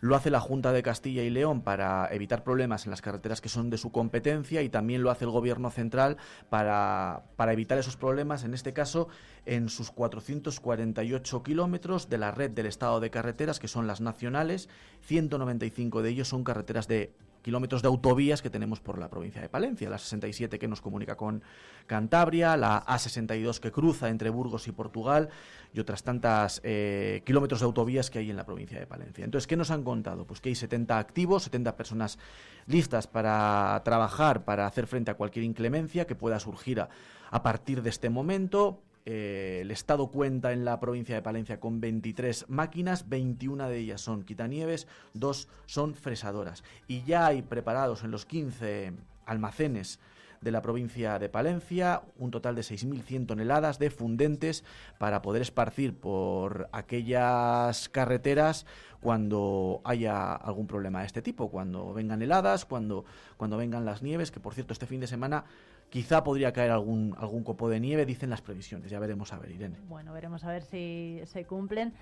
[0.00, 3.48] Lo hace la Junta de Castilla y León para evitar problemas en las carreteras que
[3.48, 6.16] son de su competencia y también lo hace el Gobierno central
[6.48, 9.08] para, para evitar esos problemas, en este caso
[9.44, 14.68] en sus 448 kilómetros de la red del Estado de carreteras, que son las nacionales,
[15.02, 17.12] 195 de ellos son carreteras de
[17.46, 21.16] kilómetros de autovías que tenemos por la provincia de Palencia, la 67 que nos comunica
[21.16, 21.44] con
[21.86, 25.28] Cantabria, la A62 que cruza entre Burgos y Portugal
[25.72, 29.24] y otras tantas eh, kilómetros de autovías que hay en la provincia de Palencia.
[29.24, 30.26] Entonces, ¿qué nos han contado?
[30.26, 32.18] Pues que hay 70 activos, 70 personas
[32.66, 36.88] listas para trabajar, para hacer frente a cualquier inclemencia que pueda surgir a,
[37.30, 38.82] a partir de este momento.
[39.08, 44.00] Eh, el Estado cuenta en la provincia de Palencia con 23 máquinas, 21 de ellas
[44.00, 46.64] son quitanieves, dos son fresadoras.
[46.88, 48.94] Y ya hay preparados en los 15
[49.24, 50.00] almacenes
[50.40, 54.64] de la provincia de Palencia, un total de 6.100 toneladas de fundentes
[54.98, 58.66] para poder esparcir por aquellas carreteras
[59.00, 63.04] cuando haya algún problema de este tipo, cuando vengan heladas, cuando,
[63.36, 65.44] cuando vengan las nieves, que por cierto este fin de semana
[65.90, 69.50] quizá podría caer algún, algún copo de nieve, dicen las previsiones, ya veremos a ver,
[69.52, 69.76] Irene.
[69.88, 71.92] Bueno, veremos a ver si se cumplen.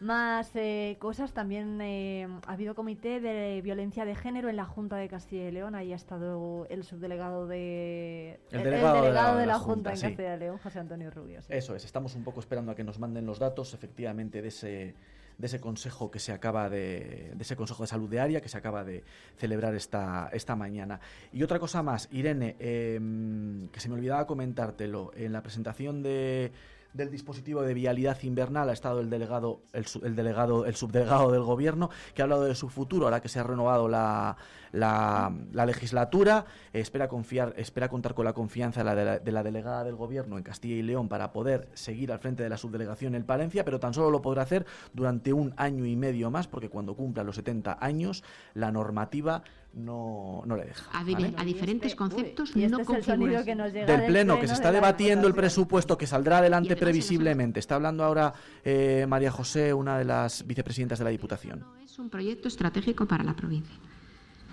[0.00, 4.96] Más eh, cosas, también eh, ha habido comité de violencia de género en la Junta
[4.96, 5.76] de Castilla y León.
[5.76, 10.00] Ahí ha estado el subdelegado de, El delegado de la- de de la, Junta, en.
[10.00, 11.40] Castilla y León, José Antonio Rubio.
[11.42, 11.52] sí.
[11.52, 14.94] Eso es, estamos un poco esperando a que nos manden los datos, efectivamente, de ese,
[15.38, 18.48] de ese consejo que se acaba de, de ese consejo de salud de área que
[18.48, 19.02] se acaba de
[19.36, 21.00] celebrar esta, esta mañana.
[21.32, 26.52] Y otra cosa más, Irene, em, que se me olvidaba comentártelo, en la presentación de
[26.94, 31.42] del dispositivo de vialidad invernal ha estado el delegado, el, el delegado, el subdelegado del
[31.42, 34.36] gobierno, que ha hablado de su futuro, ahora que se ha renovado la,
[34.72, 39.32] la, la legislatura, espera confiar, espera contar con la confianza de la, de la- de
[39.32, 42.56] la delegada del gobierno en Castilla y León para poder seguir al frente de la
[42.56, 46.46] subdelegación en Palencia, pero tan solo lo podrá hacer durante un año y medio más,
[46.46, 48.22] porque cuando cumpla los 70 años,
[48.54, 49.42] la normativa
[49.76, 50.84] no, no le deja.
[50.92, 51.34] A, di- ¿vale?
[51.36, 53.44] a diferentes conceptos y este no es el sonido configuras.
[53.44, 56.76] que nos llega del pleno, que se está de debatiendo el presupuesto que saldrá adelante
[56.76, 57.60] previsiblemente.
[57.60, 58.32] Está hablando ahora
[58.64, 61.64] eh, María José, una de las vicepresidentas de la Diputación.
[61.84, 63.74] Es un proyecto estratégico para la provincia.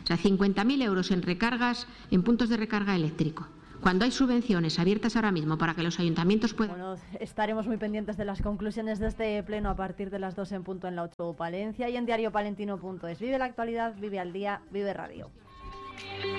[0.04, 3.48] O sea, 50.000 euros en recargas, en puntos de recarga eléctrico.
[3.82, 6.78] Cuando hay subvenciones abiertas ahora mismo para que los ayuntamientos puedan...
[6.78, 10.52] Bueno, estaremos muy pendientes de las conclusiones de este pleno a partir de las 2
[10.52, 13.20] en punto en la 8 Palencia y en diariopalentino.es.
[13.20, 15.32] Vive la actualidad, vive al día, vive radio.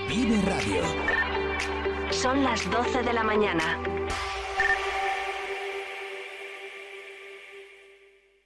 [0.07, 0.83] Vive Radio.
[2.11, 3.77] Son las 12 de la mañana.